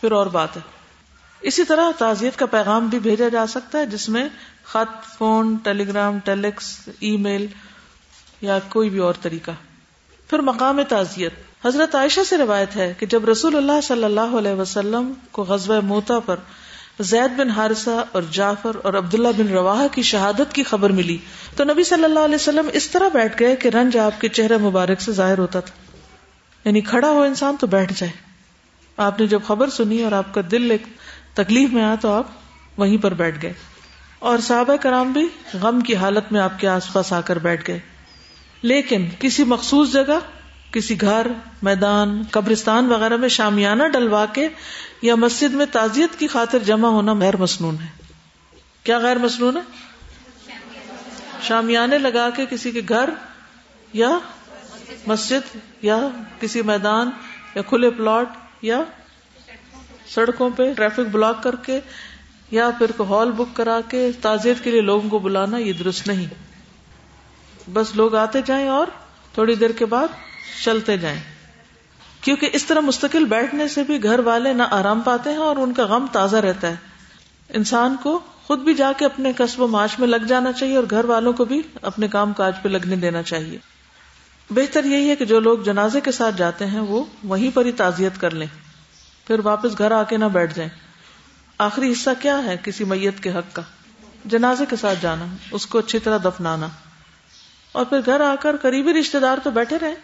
پھر 0.00 0.12
اور 0.12 0.26
بات 0.26 0.56
ہے۔ 0.56 0.60
اسی 1.40 1.64
طرح 1.64 1.90
تعزیت 1.98 2.38
کا 2.38 2.46
پیغام 2.46 2.86
بھی 2.86 2.98
بھیجا 2.98 3.28
جا 3.28 3.46
سکتا 3.46 3.78
ہے، 3.78 3.86
جس 3.86 4.08
میں 4.08 4.28
خط، 4.64 5.18
فون 5.18 5.56
ٹیلی 5.62 5.88
گرام 5.88 6.18
ٹیلیکس، 6.18 6.88
ای 7.00 7.16
میل 7.16 7.46
یا 8.40 8.58
کوئی 8.68 8.90
بھی 8.90 8.98
اور 8.98 9.14
طریقہ۔ 9.22 9.50
پھر 10.30 10.38
مقام 10.38 10.82
تعزیت۔ 10.82 11.32
حضرت 11.66 11.94
عائشہ 11.94 12.20
سے 12.26 12.38
روایت 12.38 12.76
ہے 12.76 12.94
کہ 12.98 13.06
جب 13.06 13.24
رسول 13.24 13.56
اللہ 13.56 13.80
صلی 13.82 14.04
اللہ 14.04 14.20
علیہ 14.20 14.52
وسلم 14.52 15.12
کو 15.30 15.42
غزوہ 15.42 15.80
موتا 15.80 16.18
پر 16.20 16.36
زید 17.00 17.38
بن 17.38 17.50
حارثہ 17.50 18.04
اور 18.12 18.22
جعفر 18.30 18.76
اور 18.82 18.94
عبداللہ 18.94 19.28
بن 19.36 19.48
روا 19.48 19.86
کی 19.92 20.02
شہادت 20.02 20.54
کی 20.54 20.62
خبر 20.62 20.90
ملی 20.90 21.18
تو 21.56 21.64
نبی 21.64 21.84
صلی 21.84 22.04
اللہ 22.04 22.20
علیہ 22.20 22.34
وسلم 22.34 22.68
اس 22.72 22.90
طرح 22.90 23.08
بیٹھ 23.08 23.36
گئے 23.40 23.56
کہ 23.56 23.68
رنج 23.68 23.96
آپ 23.96 24.20
کے 24.20 24.28
چہرے 24.28 24.56
مبارک 24.56 25.00
سے 25.00 25.12
ظاہر 25.12 25.38
ہوتا 25.38 25.60
تھا۔ 25.60 25.96
یعنی 26.64 26.80
کھڑا 26.80 27.08
ہو 27.08 27.22
انسان 27.22 27.56
تو 27.60 27.66
بیٹھ 27.66 27.92
جائے۔ 27.96 28.12
آپ 28.96 29.20
نے 29.20 29.26
جب 29.26 29.40
خبر 29.46 29.70
سنی 29.70 30.02
اور 30.02 30.12
آپ 30.12 30.34
کا 30.34 30.40
دل 30.50 30.70
ایک 30.70 30.82
تکلیف 31.34 31.70
میں 31.72 31.82
آیا 31.82 31.94
تو 32.00 32.12
آپ 32.12 32.26
وہیں 32.76 32.96
پر 32.96 33.14
بیٹھ 33.14 33.38
گئے۔ 33.42 33.52
اور 34.18 34.38
صحابہ 34.38 34.76
کرام 34.76 35.12
بھی 35.12 35.28
غم 35.54 35.80
کی 35.80 35.96
حالت 35.96 36.32
میں 36.32 36.40
آپ 36.40 36.60
کے 36.60 36.68
آس 36.68 36.92
پاس 36.92 37.12
آ 37.12 37.20
کر 37.20 37.38
بیٹھ 37.38 37.70
گئے۔ 37.70 37.78
لیکن 38.62 39.08
کسی 39.18 39.44
مخصوص 39.44 39.92
جگہ 39.92 40.18
کسی 40.74 41.00
گھر، 41.00 41.26
میدان، 41.62 42.22
قبرستان 42.30 42.86
وغیرہ 42.86 43.16
میں 43.16 43.28
شامیانہ 43.28 43.84
ڈلوا 43.84 44.26
کے 44.26 44.48
یا 45.02 45.14
مسجد 45.14 45.54
میں 45.54 45.66
تعزیت 45.66 46.18
کی 46.18 46.26
خاطر 46.26 46.58
جمع 46.58 46.88
ہونا 46.88 47.14
غیر 47.14 47.36
مصنون 47.36 47.76
ہے۔ 47.80 47.86
کیا 48.82 48.98
غیر 48.98 49.16
مصنون 49.16 49.56
ہے؟ 49.56 49.62
شامیانے 51.42 51.98
لگا 51.98 52.30
کے 52.30 52.46
کسی 52.50 52.70
کے 52.70 52.80
گھر 52.88 53.10
یا 53.92 54.18
مسجد 55.06 55.56
یا 55.82 56.08
کسی 56.40 56.62
میدان 56.62 57.10
یا 57.54 57.62
کھلے 57.62 57.90
پلاٹ 57.90 58.28
یا 58.62 58.82
سڑکوں 60.06 60.50
پہ 60.56 60.72
ٹریفک 60.74 61.00
بلاک 61.00 61.42
کر 61.42 61.56
کے 61.56 61.80
یا 62.50 62.70
پھر 62.78 63.00
ہال 63.00 63.30
بک 63.30 63.56
کرا 63.56 63.80
کے 63.88 64.10
تعزیت 64.20 64.64
کے 64.64 64.70
لیے 64.70 64.80
لوگوں 64.80 65.10
کو 65.10 65.18
بلانا 65.18 65.56
یہ 65.56 65.72
درست 65.72 66.06
نہیں۔ 66.06 66.26
بس 67.72 67.94
لوگ 67.94 68.14
آتے 68.14 68.40
جائیں 68.44 68.68
اور 68.68 68.86
تھوڑی 69.34 69.54
دیر 69.54 69.70
کے 69.70 69.86
بعد 69.86 70.06
چلتے 70.64 70.96
جائیں۔ 70.96 71.20
کیونکہ 72.20 72.50
اس 72.52 72.64
طرح 72.64 72.80
مستقل 72.80 73.24
بیٹھنے 73.24 73.68
سے 73.68 73.82
بھی 73.82 74.02
گھر 74.02 74.18
والے 74.18 74.52
نہ 74.52 74.62
آرام 74.70 75.00
پاتے 75.00 75.30
ہیں 75.30 75.36
اور 75.36 75.56
ان 75.56 75.72
کا 75.72 75.84
غم 75.84 76.06
تازہ 76.12 76.36
رہتا 76.36 76.68
ہے۔ 76.68 76.74
انسان 77.48 77.96
کو 78.02 78.20
خود 78.46 78.58
بھی 78.58 78.74
جا 78.74 78.92
کے 78.96 79.04
اپنے 79.04 79.32
قصب 79.36 79.60
و 79.60 79.66
معاش 79.66 79.98
میں 79.98 80.08
لگ 80.08 80.16
جانا 80.16 80.52
چاہیے 80.52 80.76
اور 80.76 80.84
گھر 80.90 81.04
والوں 81.04 81.32
کو 81.32 81.44
بھی 81.44 81.62
اپنے 81.82 82.08
کام 82.08 82.32
کاج 82.32 82.56
پہ 82.62 82.68
لگنے 82.68 82.96
دینا 82.96 83.22
چاہیے۔ 83.22 83.58
بہتر 84.50 84.84
یہی 84.84 85.10
ہے 85.10 85.16
کہ 85.16 85.24
جو 85.24 85.40
لوگ 85.40 85.58
جنازے 85.58 86.00
کے 86.00 86.12
ساتھ 86.12 86.36
جاتے 86.36 86.66
ہیں 86.66 86.80
وہ 86.80 87.04
وہیں 87.24 87.56
پر 87.56 87.64
ہی 87.64 87.72
تعزیت 87.72 88.20
کر 88.20 88.30
لیں۔ 88.30 88.46
پھر 89.26 89.38
واپس 89.38 89.78
گھر 89.78 89.90
آ 89.90 90.02
کے 90.02 90.16
نہ 90.16 90.24
بیٹھ 90.24 90.54
جائیں۔ 90.54 90.70
آخری 91.58 91.92
حصہ 91.92 92.10
کیا 92.22 92.44
ہے 92.44 92.56
کسی 92.62 92.84
میت 92.84 93.22
کے 93.22 93.30
حق 93.30 93.54
کا؟ 93.56 93.62
جنازے 94.24 94.64
کے 94.66 94.76
ساتھ 94.76 94.98
جانا، 95.02 95.26
اس 95.50 95.66
کو 95.66 95.78
اچھی 95.78 95.98
طرح 95.98 96.18
دفنانا۔ 96.24 96.66
اور 97.72 97.84
پھر 97.84 98.00
گھر 98.06 98.20
آ 98.20 98.34
کر 98.40 98.56
قریبی 98.62 99.00
رشتے 99.00 99.18
دار 99.18 99.38
تو 99.44 99.50
بیٹھے 99.50 99.78
رہے 99.78 99.94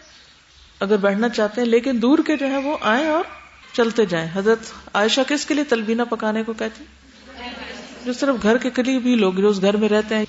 اگر 0.80 0.96
بیٹھنا 0.96 1.28
چاہتے 1.28 1.60
ہیں، 1.60 1.68
لیکن 1.68 2.02
دور 2.02 2.18
کے 2.26 2.36
جو 2.36 2.46
ہے 2.46 2.56
وہ 2.56 2.76
آئیں 2.80 3.08
اور 3.08 3.24
چلتے 3.72 4.06
جائیں۔ 4.06 4.28
حضرت 4.34 4.58
عائشہ 4.94 5.20
کس 5.28 5.46
کے 5.46 5.54
لیے 5.54 5.64
تلبینہ 5.64 6.02
پکانے 6.02 6.42
کو 6.42 6.52
کہتے 6.52 6.84
جو 8.04 8.12
صرف 8.12 8.42
گھر 8.42 8.58
کے 8.58 8.70
قریب 8.70 9.06
ہی 9.06 9.14
لوگ 9.14 9.32
جو 9.32 9.48
اس 9.48 9.62
گھر 9.62 9.76
میں 9.76 9.88
رہتے 9.88 10.16
ہیں۔ 10.16 10.24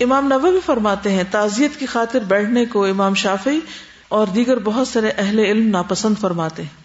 امام 0.00 0.26
نبو 0.26 0.50
بھی 0.50 0.60
فرماتے 0.66 1.10
ہیں، 1.10 1.24
تعزیت 1.30 1.80
کی 1.80 1.86
خاطر 1.86 2.20
بیٹھنے 2.20 2.64
کو 2.64 2.84
امام 2.84 3.14
شافی 3.14 3.60
اور 4.08 4.26
دیگر 4.26 4.58
بہت 4.58 4.88
سارے 4.88 5.10
اہل 5.18 5.38
علم 5.38 5.68
ناپسند 5.68 6.14
فرماتے 6.20 6.62
ہیں۔ 6.62 6.84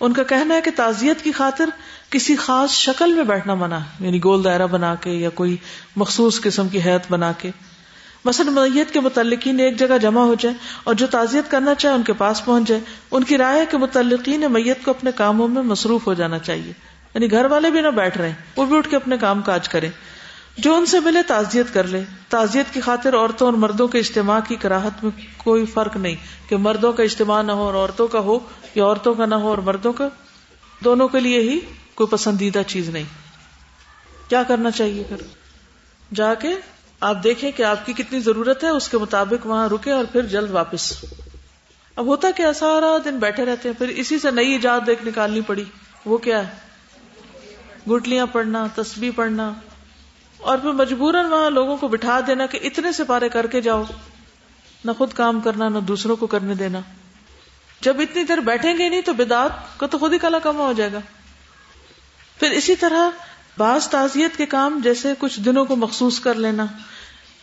ان 0.00 0.12
کا 0.12 0.22
کہنا 0.22 0.54
ہے 0.54 0.60
کہ 0.60 0.70
تعزیت 0.76 1.22
کی 1.22 1.32
خاطر 1.32 1.68
کسی 2.10 2.36
خاص 2.36 2.70
شکل 2.70 3.12
میں 3.12 3.24
بیٹھنا 3.24 3.54
منع 3.54 3.78
یعنی 4.00 4.24
گول 4.24 4.44
دائرہ 4.44 4.66
بنا 4.66 4.94
کے 4.94 5.10
یا 5.10 5.30
کوئی 5.30 5.56
مخصوص 5.96 6.40
قسم 6.40 6.68
کی 6.68 6.80
حیت 6.80 7.12
بنا 7.12 7.32
کے۔ 7.38 7.50
مثلا 8.24 8.50
میت 8.50 8.92
کے 8.92 9.00
متعلقین 9.00 9.60
ایک 9.60 9.78
جگہ 9.78 9.98
جمع 10.02 10.20
ہو 10.20 10.34
جائے 10.34 10.54
اور 10.84 10.94
جو 10.94 11.06
تعزیت 11.06 11.50
کرنا 11.50 11.74
چاہے 11.74 11.94
ان 11.94 12.02
کے 12.02 12.12
پاس 12.12 12.44
پہنچ 12.44 12.68
جائے 12.68 12.80
ان 13.10 13.24
کی 13.24 13.38
رائے 13.38 13.66
کے 13.70 13.76
متعلقین 13.76 14.44
میت 14.50 14.84
کو 14.84 14.90
اپنے 14.90 15.10
کاموں 15.14 15.48
میں 15.48 15.62
مصروف 15.62 16.06
ہو 16.06 16.14
جانا 16.14 16.38
چاہیے۔ 16.38 16.72
یعنی 17.14 17.30
گھر 17.30 17.44
والے 17.44 17.70
بھی 17.70 17.80
نہ 17.80 17.88
بیٹھ 17.88 18.18
رہے، 18.18 18.32
وہ 18.56 18.64
بھی 18.66 18.76
اٹھ 18.76 18.88
کے 18.88 18.96
اپنے 18.96 19.16
کام 19.20 19.42
کاج 19.42 19.68
کریں۔ 19.68 19.90
جو 20.58 20.74
ان 20.74 20.86
سے 20.86 21.00
ملے 21.00 21.22
تعزیت 21.22 21.66
کر 21.74 21.84
لے۔ 21.84 22.04
تعزیت 22.28 22.74
کی 22.74 22.80
خاطر 22.80 23.14
عورتوں 23.14 23.46
اور 23.46 23.54
مردوں 23.54 23.88
کے 23.88 23.98
اجتماع 23.98 24.40
کی 24.48 24.56
کراہت 24.56 25.04
میں 25.04 25.10
کوئی 25.36 25.66
فرق 25.66 25.96
نہیں 25.96 26.16
کہ 26.48 26.56
مردوں 26.56 26.92
کا 26.92 27.02
اجتماع 27.02 27.42
نہ 27.42 27.52
ہو 27.52 27.62
اور 27.62 27.74
عورتوں 27.74 28.08
کا 28.08 28.18
ہو 28.18 28.38
یا 28.74 28.84
عورتوں 28.84 29.14
کا 29.14 29.26
نہ 29.26 29.34
ہو 29.34 29.48
اور 29.48 29.58
مردوں 29.58 29.92
کا۔ 29.92 30.08
دونوں 30.84 31.08
کے 31.08 31.20
لیے 31.20 31.40
ہی 31.40 31.60
کوئی 31.94 32.08
پسندیدہ 32.08 32.62
چیز 32.66 32.88
نہیں۔ 32.88 33.04
کیا 34.28 34.42
کرنا 34.42 34.70
چاہیے 34.70 35.02
پھر؟ 35.08 35.16
جا 36.14 36.34
کے 36.34 36.48
آپ 37.00 37.22
دیکھیں 37.22 37.52
کہ 37.52 37.62
آپ 37.62 37.86
کی 37.86 37.92
کتنی 37.92 38.20
ضرورت 38.20 38.64
ہے، 38.64 38.68
اس 38.68 38.88
کے 38.88 38.98
مطابق 38.98 39.46
وہاں 39.46 39.68
رکے 39.68 39.90
اور 39.90 40.04
پھر 40.04 40.22
جلد 40.22 40.50
واپس۔ 40.50 41.04
اب 41.96 42.06
ہوتا 42.06 42.30
کیا 42.30 42.52
سارا 42.52 42.96
دن 43.04 43.18
بیٹھے 43.18 43.44
رہتے 43.44 43.68
ہیں، 43.68 43.78
پھر 43.78 43.88
اسی 43.88 44.18
سے 44.18 44.30
نئی 44.30 44.52
ایجاد 44.52 44.80
دیکھ 44.86 45.06
نکالنی 45.06 45.40
پڑی۔ 45.40 45.64
وہ 46.04 46.18
کیا 46.18 46.48
ہے؟ 46.48 46.54
گٹلیاں 47.90 48.26
پڑھنا، 48.26 48.66
تسبیح 48.74 49.10
پڑھنا۔ 49.16 49.52
اور 50.38 50.58
پھر 50.58 50.72
مجبوراً 50.72 51.26
وہاں 51.26 51.50
لوگوں 51.50 51.76
کو 51.76 51.88
بٹھا 51.88 52.20
دینا 52.26 52.46
کہ 52.46 52.58
اتنے 52.62 52.92
سے 52.92 53.04
پارے 53.04 53.28
کر 53.28 53.46
کے 53.46 53.60
جاؤ۔ 53.60 53.82
نہ 54.84 54.90
خود 54.98 55.12
کام 55.12 55.40
کرنا، 55.40 55.68
نہ 55.68 55.78
دوسروں 55.78 56.16
کو 56.16 56.26
کرنے 56.26 56.54
دینا۔ 56.54 56.80
جب 57.80 58.00
اتنی 58.00 58.22
دیر 58.22 58.38
بیٹھیں 58.38 58.78
گے 58.78 58.88
نہیں 58.88 59.00
تو 59.00 59.12
بدعت 59.12 59.50
کا 59.76 59.86
تو 59.86 59.98
خود 59.98 60.12
ہی 60.12 60.18
کلا 60.18 60.38
کما 60.38 60.64
ہو 60.64 60.72
جائے 60.72 60.92
گا۔ 60.92 60.98
پھر 62.38 62.50
اسی 62.50 62.76
طرح 62.76 63.10
بعض 63.58 63.88
تعزیت 63.88 64.36
کے 64.36 64.46
کام، 64.46 64.80
جیسے 64.84 65.12
کچھ 65.18 65.40
دنوں 65.40 65.64
کو 65.64 65.76
مخصوص 65.76 66.20
کر 66.20 66.34
لینا۔ 66.34 66.66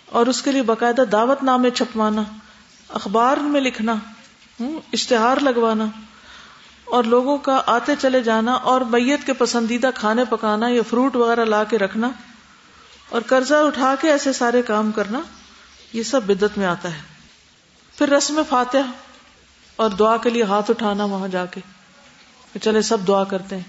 اور 0.10 0.28
اس 0.28 0.42
کے 0.42 0.52
لیے 0.52 0.62
باقاعدہ 0.62 1.02
دعوت 1.02 1.44
نامے 1.44 1.70
چھپوانا، 1.70 2.22
اخبار 2.90 3.38
میں 3.38 3.62
لکھنا 3.62 3.96
اشتہار 4.94 5.38
لگوانا، 5.38 5.86
اور 6.86 7.04
لوگوں 7.04 7.38
کا 7.38 7.62
آتے 7.66 7.94
چلے 8.00 8.22
جانا 8.22 8.54
اور 8.54 8.82
میت 8.82 9.26
کے 9.26 9.34
پسندیدہ 9.34 9.90
کھانے 9.96 10.26
پکانا 10.30 10.68
یا 10.68 10.82
فروٹ 10.90 11.16
وغیرہ 11.16 11.46
لا 11.46 11.64
کے 11.64 11.78
رکھنا 11.78 12.10
اور 13.10 13.22
قرضہ 13.26 13.56
اٹھا 13.56 13.96
کے 14.02 14.12
ایسے 14.12 14.34
سارے 14.34 14.62
کام 14.62 14.92
کرنا، 14.92 15.20
یہ 15.94 16.04
سب 16.04 16.24
بدت 16.24 16.58
میں 16.58 16.66
آتا 16.66 16.94
ہے۔ 16.94 17.02
پھر 17.98 18.10
رسم 18.10 18.42
فاتح 18.50 18.92
اور 19.76 19.90
دعا 19.90 20.18
کے 20.18 20.30
لیے 20.30 20.44
ہاتھ 20.44 20.72
اٹھانا 20.72 21.06
وہاں 21.06 21.28
جا 21.28 21.46
کے۔ 21.46 21.62
چلے، 22.62 22.82
سب 22.82 22.98
دعا 23.08 23.24
کرتے 23.24 23.56
ہیں۔ 23.56 23.64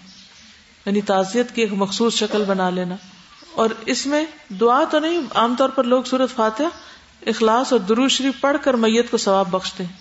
یعنی 0.87 1.01
تعزیت 1.01 1.55
کی 1.55 1.63
ایک 1.63 1.73
مخصوص 1.73 2.15
شکل 2.15 2.45
بنا 2.45 2.71
لینا۔ 2.71 2.95
اور 3.53 3.71
اس 3.87 4.07
میں 4.07 4.25
دعا 4.61 4.85
تو 4.91 4.99
نہیں، 4.99 5.21
عام 5.35 5.55
طور 5.59 5.69
پر 5.69 5.85
لوگ 5.85 6.03
صورت 6.03 6.31
فاتح 6.37 6.63
اخلاص 7.27 7.73
اور 7.73 7.81
درو 7.81 8.09
شریف 8.09 8.41
پڑھ 8.41 8.57
کر 8.63 8.75
میت 8.75 9.11
کو 9.11 9.17
ثواب 9.17 9.51
بخشتے 9.51 9.85
ہیں۔ 9.85 9.93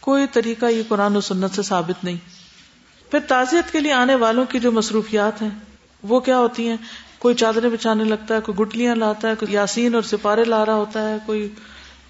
کوئی 0.00 0.26
طریقہ 0.32 0.66
یہ 0.66 0.82
قرآن 0.88 1.16
و 1.16 1.20
سنت 1.20 1.54
سے 1.54 1.62
ثابت 1.62 2.04
نہیں۔ 2.04 2.16
پھر 3.10 3.18
تعزیت 3.20 3.72
کے 3.72 3.80
لیے 3.80 3.92
آنے 3.92 4.14
والوں 4.14 4.44
کی 4.44 4.60
جو 4.60 4.72
مصروفیات 4.72 5.42
ہیں، 5.42 5.50
وہ 6.02 6.20
کیا 6.20 6.38
ہوتی 6.38 6.68
ہیں؟ 6.68 6.76
کوئی 7.18 7.34
چادریں 7.34 7.70
بچانے 7.70 8.04
لگتا 8.04 8.34
ہے، 8.34 8.40
کوئی 8.40 8.58
گٹلیاں 8.58 8.96
لاتا 8.96 9.28
ہے، 9.28 9.34
کوئی 9.34 9.52
یاسین 9.52 9.94
اور 9.94 10.02
سپارے 10.02 10.44
لا 10.44 10.66
رہا 10.66 10.74
ہوتا 10.74 11.10
ہے، 11.10 11.16
کوئی 11.26 11.48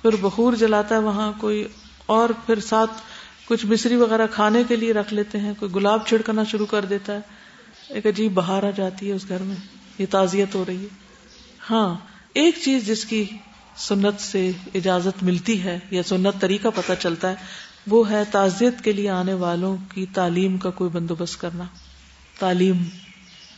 پھر 0.03 0.17
بخور 0.17 0.53
جلاتا 0.53 0.95
ہے 0.95 1.00
وہاں، 1.00 1.33
کوئی 1.39 1.69
اور 2.07 2.29
پھر 2.47 2.61
ساتھ 2.61 2.91
کچھ 3.45 3.67
مصری 3.67 3.97
وغیرہ 3.97 4.27
کھانے 4.31 4.62
کے 4.69 4.77
لیے 4.77 4.93
رکھ 4.93 5.15
لیتے 5.15 5.39
ہیں، 5.39 5.53
کوئی 5.59 5.75
گلاب 5.75 6.07
چھڑکنا 6.07 6.45
شروع 6.45 6.67
کر 6.67 6.85
دیتا 6.85 7.15
ہے۔ 7.15 7.21
ایک 7.89 8.07
عجیب 8.07 8.35
بہار 8.35 8.62
آ 8.62 8.71
جاتی 8.77 9.11
ہے 9.11 9.15
اس 9.15 9.29
گھر 9.29 9.43
میں۔ 9.43 9.80
یہ 10.00 10.07
تعزیت 10.11 10.54
ہو 10.54 10.64
رہی 10.69 10.83
ہے۔ 10.83 10.88
ہاں 11.71 11.95
ایک 12.35 12.54
چیز 12.64 12.87
جس 12.87 13.04
کی 13.04 13.25
سنت 13.76 14.21
سے 14.21 14.50
اجازت 14.75 15.23
ملتی 15.23 15.62
ہے 15.62 15.78
یا 15.90 16.02
سنت 16.02 16.40
طریقہ 16.40 16.69
پتہ 16.75 16.92
چلتا 16.99 17.30
ہے، 17.30 17.35
وہ 17.87 18.11
ہے 18.11 18.25
تعزیت 18.25 18.85
کے 18.85 18.92
لیے 18.92 19.11
آنے 19.11 19.35
والوں 19.35 19.76
کی 19.95 20.07
تعلیم 20.07 20.57
کا 20.57 20.71
کوئی 20.71 20.90
بندوبست 20.90 21.40
کرنا۔ 21.40 21.64
تعلیم، 22.38 22.83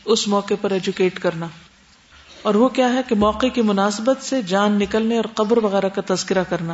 اس 0.05 0.27
موقع 0.27 0.53
پر 0.61 0.71
ایجوکیٹ 0.71 1.19
کرنا۔ 1.19 1.47
اور 2.41 2.55
وہ 2.55 2.69
کیا 2.69 2.93
ہے 2.93 3.01
کہ 3.07 3.15
موقع 3.15 3.47
کی 3.47 3.61
مناسبت 3.61 4.23
سے 4.23 4.41
جان 4.41 4.71
نکلنے 4.71 5.15
اور 5.15 5.25
قبر 5.33 5.57
وغیرہ 5.57 5.89
کا 5.89 6.15
تذکرہ 6.15 6.43
کرنا۔ 6.49 6.73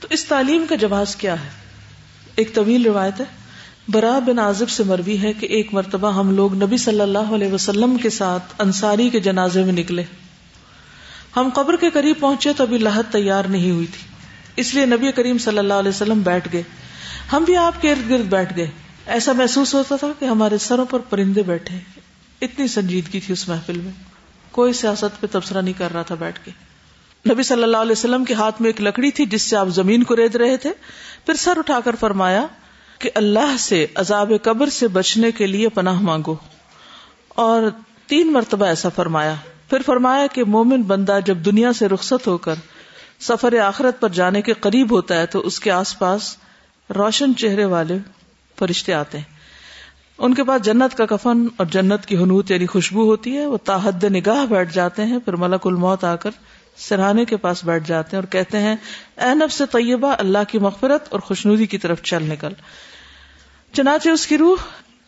تو 0.00 0.08
اس 0.10 0.24
تعلیم 0.24 0.64
کا 0.68 0.74
جواز 0.74 1.16
کیا 1.16 1.44
ہے؟ 1.44 1.48
ایک 2.34 2.54
طویل 2.54 2.86
روایت 2.86 3.20
ہے۔ 3.20 3.47
برا 3.88 4.18
بن 4.18 4.38
عازب 4.38 4.68
سے 4.68 4.84
مروی 4.84 5.22
ہے 5.22 5.32
کہ 5.32 5.46
ایک 5.46 5.74
مرتبہ 5.74 6.12
ہم 6.12 6.30
لوگ 6.30 6.54
نبی 6.54 6.76
صلی 6.76 7.00
اللہ 7.00 7.18
علیہ 7.18 7.52
وسلم 7.52 7.96
کے 7.96 8.10
ساتھ 8.10 8.54
انصاری 8.58 9.08
کے 9.08 9.20
جنازے 9.20 9.64
میں 9.64 9.72
نکلے۔ 9.72 10.02
ہم 11.36 11.48
قبر 11.54 11.76
کے 11.76 11.90
قریب 11.90 12.20
پہنچے 12.20 12.52
تو 12.52 12.62
ابھی 12.64 12.78
لاہت 12.78 13.06
تیار 13.12 13.44
نہیں 13.44 13.70
ہوئی 13.70 13.86
تھی۔ 13.86 14.08
اس 14.56 14.74
لیے 14.74 14.86
نبی 14.86 15.12
کریم 15.12 15.38
صلی 15.38 15.58
اللہ 15.58 15.74
علیہ 15.74 15.88
وسلم 15.88 16.20
بیٹھ 16.20 16.48
گئے۔ 16.52 16.62
ہم 17.32 17.44
بھی 17.44 17.56
آپ 17.56 17.82
کے 17.82 17.90
ارد 17.90 18.10
گرد 18.10 18.24
بیٹھ 18.24 18.56
گئے۔ 18.56 18.70
ایسا 19.06 19.32
محسوس 19.32 19.74
ہوتا 19.74 19.96
تھا 19.96 20.08
کہ 20.18 20.24
ہمارے 20.24 20.58
سروں 20.58 20.84
پر 20.84 20.98
پرندے 20.98 21.42
بیٹھے 21.42 21.78
اتنی 22.42 22.68
سنجیدگی 22.68 23.20
تھی 23.20 23.32
اس 23.32 23.48
محفل 23.48 23.80
میں۔ 23.80 23.92
کوئی 24.50 24.72
سیاست 24.72 25.20
پہ 25.20 25.26
تبصرہ 25.30 25.62
نہیں 25.62 25.78
کر 25.78 25.92
رہا 25.92 26.02
تھا 26.02 26.14
بیٹھ 26.14 26.40
کے۔ 26.44 26.50
نبی 27.32 27.42
صلی 27.42 27.62
اللہ 27.62 27.76
علیہ 27.76 27.92
وسلم 27.92 28.24
کے 28.24 28.34
ہاتھ 28.34 28.62
میں 28.62 28.68
ایک 28.68 28.80
لکڑی 28.80 29.10
تھی 29.10 29.26
جس 29.26 29.42
سے 29.42 29.56
آپ 29.56 29.68
زمین 29.68 30.02
کو 30.02 30.16
رید 30.16 30.36
رہے 30.36 30.56
تھے۔ 30.56 30.70
پھر 31.26 31.34
سر 31.34 31.58
اٹھا 31.58 31.80
کر 31.84 31.96
فرمایا 32.00 32.46
کہ 32.98 33.10
اللہ 33.14 33.56
سے 33.58 33.86
عذاب 33.94 34.32
قبر 34.42 34.68
سے 34.68 34.88
بچنے 34.88 35.32
کے 35.32 35.46
لیے 35.46 35.68
پناہ 35.68 36.00
مانگو۔ 36.00 36.34
اور 37.28 37.62
تین 38.06 38.32
مرتبہ 38.32 38.66
ایسا 38.66 38.88
فرمایا۔ 38.88 39.34
پھر 39.70 39.82
فرمایا 39.86 40.26
کہ 40.26 40.44
مومن 40.44 40.82
بندہ 40.82 41.18
جب 41.24 41.36
دنیا 41.36 41.72
سے 41.72 41.88
رخصت 41.88 42.26
ہو 42.26 42.38
کر 42.38 42.54
سفر 43.20 43.58
آخرت 43.58 44.00
پر 44.00 44.08
جانے 44.08 44.42
کے 44.42 44.52
قریب 44.52 44.92
ہوتا 44.92 45.14
ہے 45.14 45.26
تو 45.26 45.38
اس 45.38 45.60
کے 45.60 45.70
آس 45.70 45.98
پاس 45.98 46.36
روشن 46.96 47.36
چہرے 47.36 47.64
والے 47.64 47.98
فرشتے 48.58 48.94
آتے 48.94 49.18
ہیں۔ 49.18 49.24
ان 50.18 50.34
کے 50.34 50.44
پاس 50.44 50.62
جنت 50.62 50.96
کا 50.96 51.06
کفن 51.06 51.46
اور 51.56 51.66
جنت 51.66 52.06
کی 52.06 52.16
حنوت 52.16 52.50
یعنی 52.50 52.66
خوشبو 52.66 53.02
ہوتی 53.02 53.36
ہے۔ 53.36 53.46
وہ 53.46 53.56
تاحد 53.64 54.04
نگاہ 54.04 54.46
بیٹھ 54.46 54.74
جاتے 54.74 55.04
ہیں۔ 55.04 55.18
پھر 55.18 55.36
ملک 55.36 55.66
الموت 55.66 56.04
آ 56.04 56.16
کر 56.16 56.30
سرہانے 56.78 57.24
کے 57.24 57.36
پاس 57.36 57.64
بیٹھ 57.64 57.88
جاتے 57.88 58.16
ہیں 58.16 58.22
اور 58.22 58.32
کہتے 58.32 58.58
ہیں، 58.58 58.76
اے 59.16 59.34
نب 59.34 59.52
سے 59.52 59.66
طیبہ، 59.66 60.14
اللہ 60.18 60.38
کی 60.48 60.58
مغفرت 60.58 61.08
اور 61.10 61.20
خوشنودی 61.20 61.66
کی 61.66 61.78
طرف 61.78 62.02
چل 62.02 62.22
نکل۔ 62.22 62.52
چنانچہ 63.72 64.08
اس 64.08 64.26
کی 64.26 64.38
روح 64.38 64.56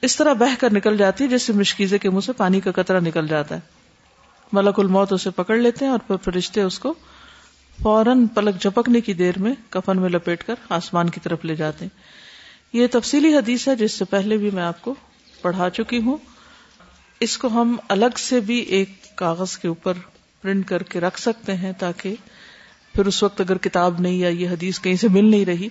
اس 0.02 0.16
طرح 0.16 0.32
بہ 0.32 0.54
کر 0.60 0.72
نکل 0.72 0.96
جاتی 0.96 1.24
ہے 1.24 1.28
جیسے 1.28 1.52
مشکیزے 1.52 1.98
کے 1.98 2.10
منہ 2.10 2.20
سے 2.20 2.32
پانی 2.32 2.60
کا 2.60 2.70
قطرہ 2.72 3.00
نکل 3.00 3.28
جاتا 3.28 3.54
ہے۔ 3.54 3.60
ملک 4.52 4.80
الموت 4.80 5.12
اسے 5.12 5.30
پکڑ 5.30 5.56
لیتے 5.56 5.84
ہیں 5.84 5.92
اور 5.92 5.98
پھر 5.98 6.16
فرشتے 6.16 6.62
اس 6.62 6.78
کو 6.78 6.94
فوراً 7.82 8.26
پلک 8.26 8.60
جھپکنے 8.60 9.00
کی 9.00 9.14
دیر 9.14 9.38
میں 9.38 9.54
کفن 9.70 10.00
میں 10.00 10.08
لپیٹ 10.08 10.44
کر 10.44 10.54
آسمان 10.68 11.10
کی 11.10 11.20
طرف 11.20 11.44
لے 11.44 11.56
جاتے 11.56 11.84
ہیں۔ 11.84 11.98
یہ 12.72 12.86
تفصیلی 12.90 13.36
حدیث 13.36 13.68
ہے 13.68 13.76
جس 13.76 13.92
سے 13.92 14.04
پہلے 14.04 14.36
بھی 14.36 14.50
میں 14.50 14.62
آپ 14.62 14.82
کو 14.82 14.94
پڑھا 15.42 15.70
چکی 15.70 15.98
ہوں۔ 15.98 16.16
اس 17.20 17.38
کو 17.38 17.48
ہم 17.48 17.76
الگ 17.88 18.16
سے 18.16 18.40
بھی 18.40 18.58
ایک 18.58 19.16
کاغذ 19.16 19.58
کے 19.58 19.68
اوپر 19.68 19.92
پرنٹ 20.44 20.66
کر 20.68 20.82
کے 20.82 21.00
رکھ 21.00 21.20
سکتے 21.20 21.54
ہیں 21.56 21.72
تاکہ 21.78 22.14
پھر 22.94 23.06
اس 23.06 23.22
وقت 23.22 23.40
اگر 23.40 23.58
کتاب 23.58 24.00
نہیں 24.00 24.12
یا 24.12 24.28
یہ 24.28 24.48
حدیث 24.48 24.80
کہیں 24.80 24.96
سے 24.96 25.08
مل 25.08 25.30
نہیں 25.30 25.44
رہی 25.44 25.68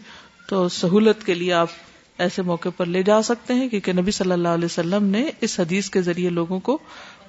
تو 0.49 0.69
سہولت 0.69 1.25
کے 1.25 1.33
لیے 1.33 1.53
آپ 1.53 1.69
ایسے 2.17 2.41
موقع 2.41 2.69
پر 2.77 2.85
لے 2.85 3.03
جا 3.03 3.21
سکتے 3.21 3.53
ہیں 3.53 3.69
کیونکہ 3.69 3.93
نبی 3.93 4.11
صلی 4.11 4.31
اللہ 4.31 4.47
علیہ 4.47 4.65
وسلم 4.65 5.03
نے 5.03 5.31
اس 5.41 5.59
حدیث 5.59 5.89
کے 5.89 6.01
ذریعے 6.01 6.29
لوگوں 6.29 6.59
کو 6.59 6.77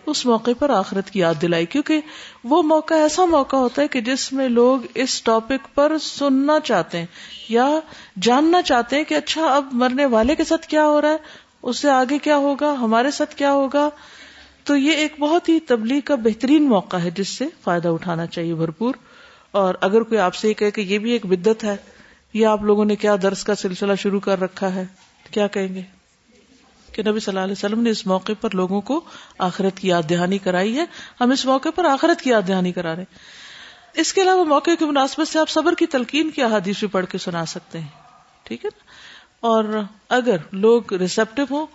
اس 0.06 0.26
موقع 0.26 0.50
پر 0.58 0.70
آخرت 0.70 1.10
کی 1.10 1.20
یاد 1.20 1.34
دلائی 1.42 1.66
کیونکہ 1.66 2.00
وہ 2.44 2.62
موقع 2.62 2.94
ایسا 2.94 3.24
موقع 3.24 3.56
ہوتا 3.56 3.82
ہے 3.82 3.88
کہ 3.88 4.00
جس 4.00 4.32
میں 4.32 4.48
لوگ 4.48 4.86
اس 4.94 5.22
ٹاپک 5.22 5.74
پر 5.74 5.92
سننا 6.02 6.60
چاہتے 6.60 6.98
ہیں 6.98 7.06
یا 7.48 7.68
جاننا 8.22 8.62
چاہتے 8.62 8.96
ہیں 8.96 9.04
کہ 9.04 9.14
اچھا 9.14 9.46
اب 9.46 9.68
مرنے 9.72 10.06
والے 10.06 10.34
کے 10.34 10.44
ساتھ 10.44 10.66
کیا 10.66 10.86
ہو 10.86 11.00
رہا 11.00 11.10
ہے، 11.10 11.16
اس 11.62 11.78
سے 11.78 11.90
آگے 11.90 12.18
کیا 12.18 12.36
ہوگا، 12.36 12.72
ہمارے 12.72 13.10
ساتھ 13.10 13.34
کیا 13.34 13.52
ہوگا 13.52 13.88
تو 14.64 14.76
یہ 14.76 14.92
ایک 14.92 15.14
بہت 15.18 15.48
ہی 15.48 15.60
تبلیغ 15.60 16.00
کا 16.00 16.14
بہترین 16.14 16.68
موقع 16.68 16.96
ہے 16.96 17.10
جس 17.10 17.28
سے 17.28 17.46
فائدہ 17.64 17.88
اٹھانا 17.88 18.26
چاہیے 18.26 18.54
بھرپور۔ 18.54 18.94
اور 19.50 19.74
اگر 19.80 20.02
کوئی 20.02 20.20
آپ 20.20 20.34
سے 20.34 20.48
یہ 20.48 20.70
کہ 20.70 20.80
یہ 20.80 20.98
بھی 20.98 21.10
ایک 21.10 21.26
بدت 21.26 21.64
ہے 21.64 21.76
یا 22.34 22.52
آپ 22.52 22.62
لوگوں 22.62 22.84
نے 22.84 22.96
کیا 22.96 23.16
درس 23.22 23.44
کا 23.44 23.54
سلسلہ 23.54 23.94
شروع 23.94 24.20
کر 24.20 24.40
رکھا 24.40 24.74
ہے، 24.74 24.86
کیا 25.30 25.46
کہیں 25.46 25.74
گے؟ 25.74 25.82
کہ 26.92 27.02
نبی 27.02 27.20
صلی 27.20 27.32
اللہ 27.32 27.40
علیہ 27.40 27.52
وسلم 27.52 27.80
نے 27.80 27.90
اس 27.90 28.06
موقع 28.06 28.32
پر 28.40 28.48
لوگوں 28.52 28.80
کو 28.80 29.00
آخرت 29.38 29.78
کی 29.78 29.88
یاد 29.88 30.02
دہانی 30.10 30.38
کرائی 30.38 30.76
ہے۔ 30.76 30.84
ہم 31.20 31.30
اس 31.30 31.46
موقع 31.46 31.68
پر 31.74 31.84
آخرت 31.84 32.22
کی 32.22 32.30
یاد 32.30 32.42
دہانی 32.48 32.72
کرا 32.72 32.90
رہے 32.90 33.02
ہیں۔ 33.02 33.18
اس 33.94 34.12
کے 34.12 34.22
علاوہ 34.22 34.44
موقع 34.44 34.70
کی 34.78 34.84
مناسبت 34.84 35.28
سے 35.28 35.38
آپ 35.38 35.48
صبر 35.48 35.74
کی 35.74 35.86
تلقین 35.86 36.30
کی 36.30 36.42
احادیث 36.42 36.78
بھی 36.78 36.88
پڑھ 36.88 37.06
کے 37.06 37.18
سنا 37.18 37.46
سکتے 37.46 37.78
ہیں۔ 37.78 37.88
ٹھیک 38.42 38.64
ہے 38.64 38.70
نا؟ 38.76 38.92
اور 39.40 39.64
اگر 40.08 40.36
لوگ 40.52 40.92
ریسپٹیو 40.92 41.44
ہوں 41.50 41.66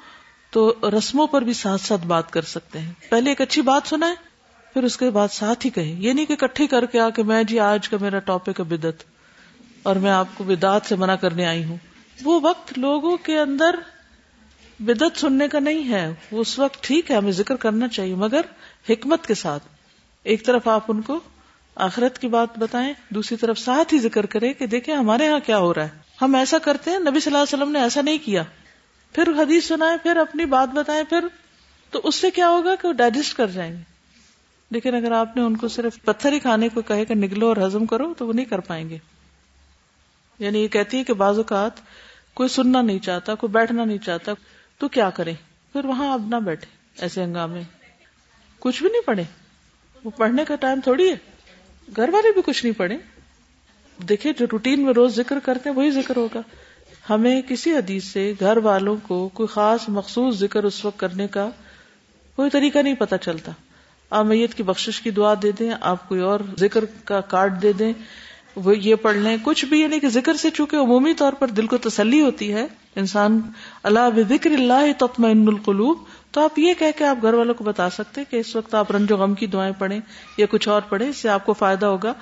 تو 0.56 0.74
رسموں 0.98 1.28
پر 1.28 1.42
بھی 1.42 1.54
ساتھ 1.54 1.82
ساتھ 1.82 2.06
بات 2.08 2.32
کر 2.32 2.42
سکتے 2.42 2.80
ہیں۔ 2.80 2.92
پہلے 3.10 3.30
ایک 3.30 3.42
اچھی 3.42 3.62
بات 3.62 3.82
سنائے 3.86 4.16
پھر 4.74 4.84
اس 4.84 4.98
کے 4.98 5.10
بعد 5.10 5.28
ساتھ 5.32 5.66
ہی 5.66 5.72
کہیں۔ 5.72 6.02
یہ 6.02 6.14
نہیں 6.14 6.26
کہ 6.26 6.36
کٹھی 6.36 6.68
کر 6.68 6.86
کے 6.86 7.00
آ 7.00 7.10
کے 7.10 7.24
میں 7.24 7.44
جی 7.44 7.60
آج 7.60 7.90
کا 7.90 7.98
میرا 8.02 8.20
ٹاپک 8.20 8.60
ہے 8.60 8.64
بدت 8.64 9.04
اور 9.84 9.96
میں 9.96 10.12
آپ 10.12 10.28
کو 10.36 10.44
بدعت 10.44 10.82
سے 10.86 10.96
منع 10.96 11.16
کرنے 11.16 11.46
آئی 11.46 11.64
ہوں۔ 11.64 11.78
وہ 12.24 12.40
وقت 12.44 12.80
لوگوں 12.80 13.18
کے 13.18 13.40
اندر 13.40 13.76
بدت 14.80 15.20
سننے 15.20 15.48
کا 15.48 15.60
نہیں 15.60 15.90
ہے۔ 15.90 16.14
اس 16.32 16.60
وقت 16.60 16.84
ٹھیک 16.84 17.12
ہے، 17.12 17.16
ہمیں 17.16 17.32
ذکر 17.32 17.56
کرنا 17.56 17.88
چاہیے، 17.88 18.16
مگر 18.16 18.42
حکمت 18.90 19.28
کے 19.28 19.34
ساتھ۔ 19.34 19.64
ایک 20.24 20.46
طرف 20.46 20.68
آپ 20.68 20.84
ان 20.88 21.02
کو 21.02 21.20
آخرت 21.76 22.20
کی 22.20 22.28
بات 22.28 22.58
بتائیں، 22.58 22.94
دوسری 23.10 23.38
طرف 23.38 23.60
ساتھ 23.60 23.94
ہی 23.94 24.00
ذکر 24.00 24.26
کریں 24.26 24.54
کہ 24.54 24.68
دیکھیں 24.68 24.96
ہمارے 24.96 25.26
یہاں 25.26 25.40
کیا 25.46 25.58
ہو 25.58 25.74
رہا 25.74 25.84
ہے۔ 25.84 25.90
ہم 26.22 26.36
ایسا 26.36 26.58
کرتے 26.58 26.92
ہیں، 26.92 27.00
نبی 27.00 27.20
صلی 27.20 27.36
اللہ 27.36 27.44
علیہ 27.44 27.58
وسلم 27.58 27.72
نے 27.72 27.80
ایسا 27.80 28.02
نہیں 28.02 28.18
کیا۔ 28.26 28.44
پھر 29.16 29.30
حدیث 29.30 29.68
سنائے 29.68 29.98
پھر 30.04 30.18
اپنی 30.18 30.46
بات 30.46 30.70
بتائیں، 30.70 31.04
پھر 31.04 31.26
تو 31.90 32.02
اس 32.04 32.16
سے 32.16 32.32
کیا 32.32 32.50
ہوگا 32.50 32.76
کہ 32.76 32.88
وہ 32.88 32.94
ڈائجسٹ 32.94 33.38
کر 33.38 33.48
جائیں 33.48 33.72
گے۔ 33.74 33.82
لیکن 34.72 34.96
اگر 34.96 35.12
آپ 35.12 35.38
نے 35.38 35.44
ان 35.44 35.58
کو 35.58 35.68
صرف 35.68 36.02
پتھر 36.02 36.32
ہی 36.32 36.40
کھانے 36.40 36.70
کو 36.70 36.82
کہے 36.82 37.06
کہ 37.06 37.16
نگلو 37.16 37.48
اور 37.48 37.58
ہزم 37.68 37.86
کرو، 37.86 38.14
تو 38.14 38.28
وہ 38.28 38.34
نہیں 38.34 38.46
کر 38.46 38.60
پائیں 38.60 38.90
گے۔ 38.90 38.98
یعنی 40.40 40.60
یہ 40.60 40.68
کہتی 40.68 40.98
ہے 40.98 41.04
کہ 41.04 41.14
بعض 41.14 41.38
اوقات 41.38 41.72
کوئی 42.34 42.50
سننا 42.50 42.82
نہیں 42.82 43.00
چاہتا، 43.00 43.36
کوئی 43.36 43.52
بیٹھنا 43.52 43.86
نہیں 43.86 43.98
چاہتا، 43.98 44.32
تو 44.78 44.88
کیا 44.88 45.10
کرے 45.10 45.34
پھر 45.74 45.86
وہاں 45.86 46.14
اب 46.14 46.28
نہ 46.28 46.36
بیٹھے 46.36 46.68
ایسے 47.02 47.24
ہنگامے۔ 47.24 47.62
کچھ 48.60 48.84
بھی 48.84 48.92
نہیں 48.92 49.02
پڑھے 49.02 49.24
وہ 50.04 50.10
پڑھنے 50.10 50.46
کا 50.46 50.56
ٹائم 50.56 50.82
تھوڑی 50.82 51.10
ہے۔ 51.10 51.16
گھر 51.96 52.10
والے 52.10 52.32
بھی 52.32 52.42
کچھ 52.46 52.66
نہیں 52.66 52.78
پڑھے 52.78 52.98
دیکھیں، 53.98 54.34
جو 54.40 54.46
روٹین 54.52 54.86
میں 54.86 54.94
روز 54.94 55.16
ذکر 55.16 55.40
کرتے 55.40 55.70
ہیں، 55.70 55.78
وہی 55.78 55.92
ذکر 55.92 56.16
ہوگا۔ 56.16 56.42
ہمیں 57.10 57.42
کسی 57.42 57.72
حدیث 57.72 58.04
سے 58.04 58.34
گھر 58.40 58.58
والوں 58.58 58.96
کو 59.04 59.30
کوئی 59.34 59.48
خاص 59.48 59.80
مخصوص 59.88 60.36
ذکر 60.36 60.64
اس 60.64 60.86
وقت 60.86 61.00
کرنے 61.00 61.28
کا 61.28 61.50
کوئی 62.36 62.50
طریقہ 62.50 62.80
نہیں 62.80 62.94
پتا 62.94 63.18
چلتا۔ 63.18 63.52
آپ 64.10 64.26
میت 64.26 64.54
کی 64.54 64.64
بخشش 64.64 65.02
کی 65.02 65.12
دعا 65.12 65.34
دے 65.44 65.52
دیں، 65.52 65.72
آپ 65.82 66.10
کوئی 66.10 66.22
اور 66.22 66.40
ذکر 66.60 66.86
کا 67.04 67.22
کارڈ 67.22 67.62
دے 67.62 67.74
دیں۔ 67.74 67.94
وہ 68.56 68.78
یہ 68.78 68.96
پڑھ 68.96 69.18
لیں۔ 69.18 69.38
کچھ 69.44 69.66
بھی 69.66 69.82
یعنی 69.82 70.00
کہ 70.00 70.10
ذکر 70.10 70.34
سے 70.34 70.50
چونکہ 70.50 70.76
عمومی 70.76 71.14
طور 71.14 71.34
پر 71.34 71.48
دل 71.48 71.68
کو 71.68 71.78
تسلی 71.78 72.22
ہوتی 72.22 72.54
ہے، 72.54 72.68
انسان 72.96 73.42
اللہ 73.84 74.10
بکر 74.16 74.52
اللہ 74.52 74.94
تطمئن 74.98 75.48
القلوب، 75.48 75.98
تو 76.32 76.42
آپ 76.42 76.60
یہ 76.60 76.74
کہہ 76.74 76.86
کے 76.98 77.06
آپ 77.06 77.18
گھر 77.22 77.34
والوں 77.34 77.54
کو 77.54 77.64
بتا 77.64 77.90
سکتے 77.90 78.22
کہ 78.30 78.38
اس 78.38 78.56
وقت 78.56 78.76
آپ 78.76 78.92
رنج 78.92 79.12
و 79.12 79.18
غم 79.18 79.34
کی 79.34 79.48
دعائیں 79.48 79.74
پڑھیں 79.80 80.00
یا 80.38 80.46
کچھ 80.50 80.70
اور 80.70 80.82
پڑھیں، 80.82 81.10
اس 81.10 81.18
سے 81.18 81.30
آپ 81.30 81.46
کو 81.46 81.54
فائدہ 81.54 81.86
ہوگا۔ 81.86 82.14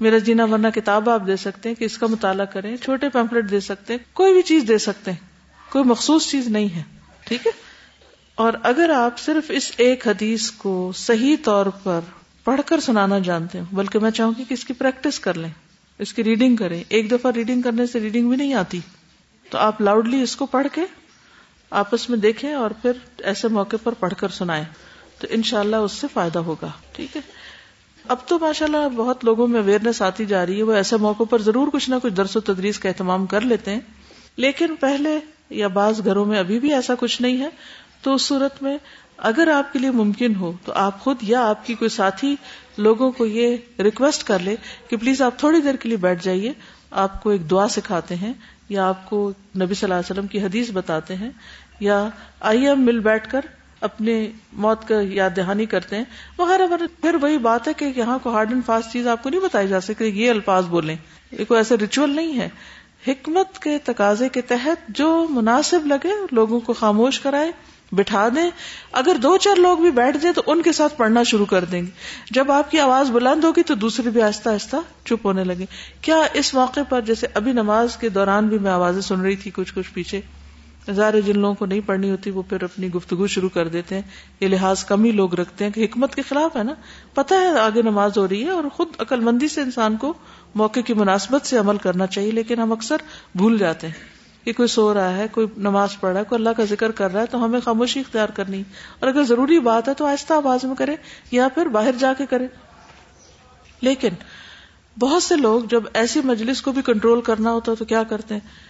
میرا 0.00 0.18
جینا 0.18 0.44
ورنہ 0.44 0.68
کتاب 0.74 1.08
آپ 1.10 1.26
دے 1.26 1.36
سکتے 1.36 1.68
ہیں 1.68 1.76
کہ 1.76 1.84
اس 1.84 1.98
کا 1.98 2.06
مطالعہ 2.06 2.44
کریں، 2.44 2.76
چھوٹے 2.76 3.08
پیمپلٹ 3.08 3.50
دے 3.50 3.60
سکتے 3.60 3.92
ہیں، 3.92 4.00
کوئی 4.12 4.32
بھی 4.32 4.42
چیز 4.42 4.68
دے 4.68 4.78
سکتے 4.78 5.10
ہیں، 5.10 5.18
کوئی 5.72 5.84
مخصوص 5.84 6.30
چیز 6.30 6.48
نہیں 6.48 6.68
ہے، 6.76 6.82
ٹھیک 7.26 7.46
ہے؟ 7.46 7.52
اور 8.38 8.52
اگر 8.62 8.90
آپ 8.90 9.18
صرف 9.18 9.50
اس 9.50 9.70
ایک 9.76 10.06
حدیث 10.08 10.50
کو 10.50 10.92
صحیح 10.96 11.36
طور 11.44 11.66
پر 11.82 12.00
پڑھ 12.44 12.60
کر 12.66 12.80
سنانا 12.80 13.18
جانتے 13.18 13.58
ہیں 13.58 13.64
بلکہ 13.72 13.98
میں 13.98 14.10
چاہوں 14.10 14.32
گی 14.38 14.44
کہ 14.48 14.54
اس 14.54 14.64
کی 14.64 14.74
پریکٹس 14.74 15.18
کر 15.20 15.34
لیں، 15.34 15.50
اس 16.00 16.12
کی 16.12 16.24
ریڈنگ 16.24 16.56
کریں، 16.56 16.82
ایک 16.88 17.10
دفعہ 17.10 17.30
ریڈنگ 17.30 17.62
کرنے 17.62 17.86
سے 17.86 18.00
ریڈنگ 18.00 18.28
بھی 18.28 18.36
نہیں 18.36 18.54
آتی، 18.54 18.80
تو 19.46 19.58
آپ 19.58 19.80
لاؤڈلی 19.80 20.22
اس 20.22 20.36
کو 20.36 20.46
پڑھ 20.46 20.66
کے 20.72 20.84
آپس 21.72 22.08
میں 22.10 22.18
دیکھیں 22.18 22.52
اور 22.52 22.70
پھر 22.82 22.92
ایسے 23.22 23.48
موقع 23.48 23.76
پر 23.82 23.92
پڑھ 23.92 24.14
کر 24.18 24.28
سنائیں، 24.28 24.64
تو 25.18 25.26
انشاءاللہ 25.30 25.76
اس 25.76 25.92
سے 25.92 26.06
فائدہ 26.12 26.38
ہوگا، 26.38 26.70
ٹھیک 26.92 27.16
ہے؟ 27.16 27.20
اب 28.10 28.16
تو 28.26 28.38
ماشاء 28.38 28.66
اللہ 28.66 28.88
بہت 28.96 29.24
لوگوں 29.24 29.46
میں 29.46 29.60
اویئرنیس 29.60 30.02
آتی 30.02 30.24
جا 30.24 30.46
رہی 30.46 30.58
ہے، 30.58 30.62
وہ 30.62 30.72
ایسے 30.72 30.96
موقع 30.96 31.24
پر 31.30 31.42
ضرور 31.42 31.68
کچھ 31.72 31.90
نہ 31.90 31.94
کچھ 32.02 32.12
درس 32.12 32.36
و 32.36 32.40
تدریس 32.40 32.78
کا 32.78 32.88
اہتمام 32.88 33.26
کر 33.26 33.40
لیتے 33.40 33.70
ہیں۔ 33.70 33.80
لیکن 34.36 34.76
پہلے 34.80 35.18
یا 35.50 35.68
بعض 35.68 36.04
گھروں 36.04 36.24
میں 36.24 36.38
ابھی 36.38 36.58
بھی 36.58 36.74
ایسا 36.74 36.94
کچھ 37.00 37.22
نہیں 37.22 37.40
ہے۔ 37.40 37.48
تو 38.02 38.14
اس 38.14 38.22
صورت 38.22 38.62
میں 38.62 38.78
اگر 39.16 39.48
آپ 39.48 39.72
کے 39.72 39.78
لیے 39.78 39.90
ممکن 39.90 40.34
ہو 40.34 40.52
تو 40.64 40.72
آپ 40.72 41.00
خود 41.00 41.16
یا 41.22 41.48
آپ 41.48 41.66
کی 41.66 41.74
کوئی 41.74 41.88
ساتھی 41.88 42.36
لوگوں 42.78 43.12
کو 43.12 43.26
یہ 43.26 43.56
ریکویسٹ 43.78 44.24
کر 44.24 44.38
لے 44.38 44.56
کہ 44.88 44.96
پلیز 44.96 45.22
آپ 45.22 45.38
تھوڑی 45.38 45.60
دیر 45.60 45.74
کے 45.74 45.88
لیے 45.88 45.98
بیٹھ 45.98 46.24
جائیے۔ 46.24 46.52
آپ 46.90 47.22
کو 47.22 47.30
ایک 47.30 47.50
دعا 47.50 47.68
سکھاتے 47.68 48.14
ہیں 48.14 48.32
یا 48.68 48.88
آپ 48.88 49.10
کو 49.10 49.30
نبی 49.30 49.74
صلی 49.74 49.78
اللہ 49.82 49.94
علیہ 49.94 50.12
وسلم 50.12 50.26
کی 50.26 50.40
حدیث 50.40 50.70
بتاتے 50.70 51.14
ہیں۔ 51.16 51.30
یا 51.80 52.08
آئیے 52.40 52.70
ہم 52.70 52.80
مل 52.80 52.98
بیٹھ 52.98 53.30
کر 53.30 53.40
اپنے 53.80 54.30
موت 54.52 54.88
کا 54.88 54.94
یاد 55.00 55.30
دہانی 55.36 55.66
کرتے 55.66 55.96
ہیں 55.96 56.04
وغیرہ 56.38 56.62
پھر 57.00 57.14
وہی 57.14 57.38
بات 57.38 57.68
ہے 57.68 57.72
کہ 57.72 57.92
یہاں 57.96 58.18
کو 58.22 58.30
ہارڈ 58.30 58.50
اینڈ 58.50 58.66
فاسٹ 58.66 58.92
چیز 58.92 59.06
آپ 59.06 59.22
کو 59.22 59.30
نہیں 59.30 59.40
بتائی 59.40 59.68
جا 59.68 59.80
سکتی، 59.80 60.04
یہ 60.04 60.30
الفاظ 60.30 60.66
بولیں۔ 60.66 60.96
یہ 61.38 61.44
کوئی 61.44 61.58
ایسا 61.58 61.74
ریچول 61.80 62.10
نہیں 62.10 62.40
ہے۔ 62.40 62.48
حکمت 63.06 63.58
کے 63.58 63.78
تقاضے 63.84 64.28
کے 64.28 64.40
تحت 64.40 64.88
جو 64.88 65.26
مناسب 65.30 65.86
لگے، 65.86 66.10
لوگوں 66.32 66.60
کو 66.60 66.72
خاموش 66.72 67.20
کرائے 67.20 67.52
بٹھا 67.92 68.28
دیں۔ 68.28 68.50
اگر 68.92 69.16
دو 69.22 69.36
چار 69.36 69.56
لوگ 69.56 69.78
بھی 69.78 69.90
بیٹھ 69.90 70.16
جائیں 70.16 70.34
تو 70.34 70.42
ان 70.46 70.62
کے 70.62 70.72
ساتھ 70.72 70.96
پڑھنا 70.96 71.22
شروع 71.22 71.46
کر 71.46 71.64
دیں۔ 71.64 71.82
گے 71.82 71.90
جب 72.30 72.52
آپ 72.52 72.70
کی 72.70 72.78
آواز 72.78 73.10
بلند 73.10 73.44
ہوگی 73.44 73.62
تو 73.62 73.74
دوسرے 73.74 74.10
بھی 74.10 74.22
آہستہ 74.22 74.48
آہستہ 74.48 74.76
چپ 75.04 75.26
ہونے 75.26 75.44
لگے 75.44 75.64
کیا 76.00 76.16
اس 76.32 76.54
موقع 76.54 76.80
پر 76.88 77.00
جیسے 77.00 77.26
ابھی 77.34 77.52
نماز 77.52 77.96
کے 77.96 78.08
دوران 78.08 78.48
بھی 78.48 78.58
میں 78.58 78.70
آوازیں 78.70 79.00
سن 79.00 79.20
رہی 79.20 79.36
تھی 79.36 79.50
کچھ 79.54 79.74
کچھ 79.74 79.90
پیچھے؟ 79.94 80.20
ظاہر 80.90 81.20
جن 81.20 81.38
لوگوں 81.38 81.54
کو 81.54 81.66
نہیں 81.66 81.80
پڑھنی 81.86 82.10
ہوتی، 82.10 82.30
وہ 82.30 82.42
پھر 82.48 82.64
اپنی 82.64 82.92
گفتگو 82.92 83.26
شروع 83.26 83.48
کر 83.48 83.68
دیتے 83.68 83.94
ہیں۔ 83.94 84.02
یہ 84.40 84.48
لحاظ 84.48 84.84
کم 84.84 85.04
ہی 85.04 85.10
لوگ 85.10 85.34
رکھتے 85.34 85.64
ہیں 85.64 85.72
کہ 85.72 85.84
حکمت 85.84 86.14
کے 86.14 86.22
خلاف 86.22 86.56
ہے 86.56 86.62
نا۔ 86.62 86.74
پتہ 87.14 87.34
ہے 87.34 87.58
آگے 87.58 87.82
نماز 87.82 88.18
ہو 88.18 88.28
رہی 88.28 88.44
ہے 88.44 88.50
اور 88.50 88.64
خود 88.72 88.88
عقل 88.98 89.20
مندی 89.20 89.48
سے 89.48 89.60
انسان 89.60 89.96
کو 89.96 90.14
موقع 90.54 90.80
کی 90.80 90.94
مناسبت 90.94 91.46
سے 91.46 91.58
عمل 91.58 91.76
کرنا 91.76 92.06
چاہیے، 92.06 92.30
لیکن 92.30 92.58
ہم 92.58 92.72
اکثر 92.72 92.96
بھول 93.34 93.58
جاتے 93.58 93.86
ہیں 93.86 93.94
کہ 94.44 94.52
کوئی 94.52 94.68
سو 94.68 94.94
رہا 94.94 95.16
ہے، 95.16 95.26
کوئی 95.32 95.46
نماز 95.56 96.00
پڑھ 96.00 96.12
رہا 96.12 96.20
ہے، 96.20 96.24
کوئی 96.24 96.38
اللہ 96.38 96.50
کا 96.50 96.64
ذکر 96.64 96.90
کر 96.90 97.12
رہا 97.12 97.20
ہے، 97.20 97.26
تو 97.26 97.44
ہمیں 97.44 97.60
خاموشی 97.60 98.00
اختیار 98.00 98.28
کرنی۔ 98.28 98.62
اور 99.00 99.08
اگر 99.08 99.22
ضروری 99.22 99.58
بات 99.58 99.88
ہے 99.88 99.94
تو 99.94 100.06
آہستہ 100.06 100.32
آواز 100.32 100.64
میں 100.64 100.74
کرے 100.74 100.96
یا 101.30 101.48
پھر 101.48 101.66
باہر 101.66 101.92
جا 101.98 102.12
کے 102.18 102.26
کرے۔ 102.26 102.46
لیکن 103.80 104.08
بہت 104.98 105.22
سے 105.22 105.36
لوگ 105.36 105.60
جب 105.70 105.82
ایسی 105.94 106.20
مجلس 106.24 106.62
کو 106.62 106.72
بھی 106.72 106.82
کنٹرول 106.82 107.20
کرنا 107.20 107.52
ہوتا 107.52 107.74
تو 107.78 107.84
کیا 107.84 108.02
کرتے 108.02 108.34
ہیں؟ 108.34 108.69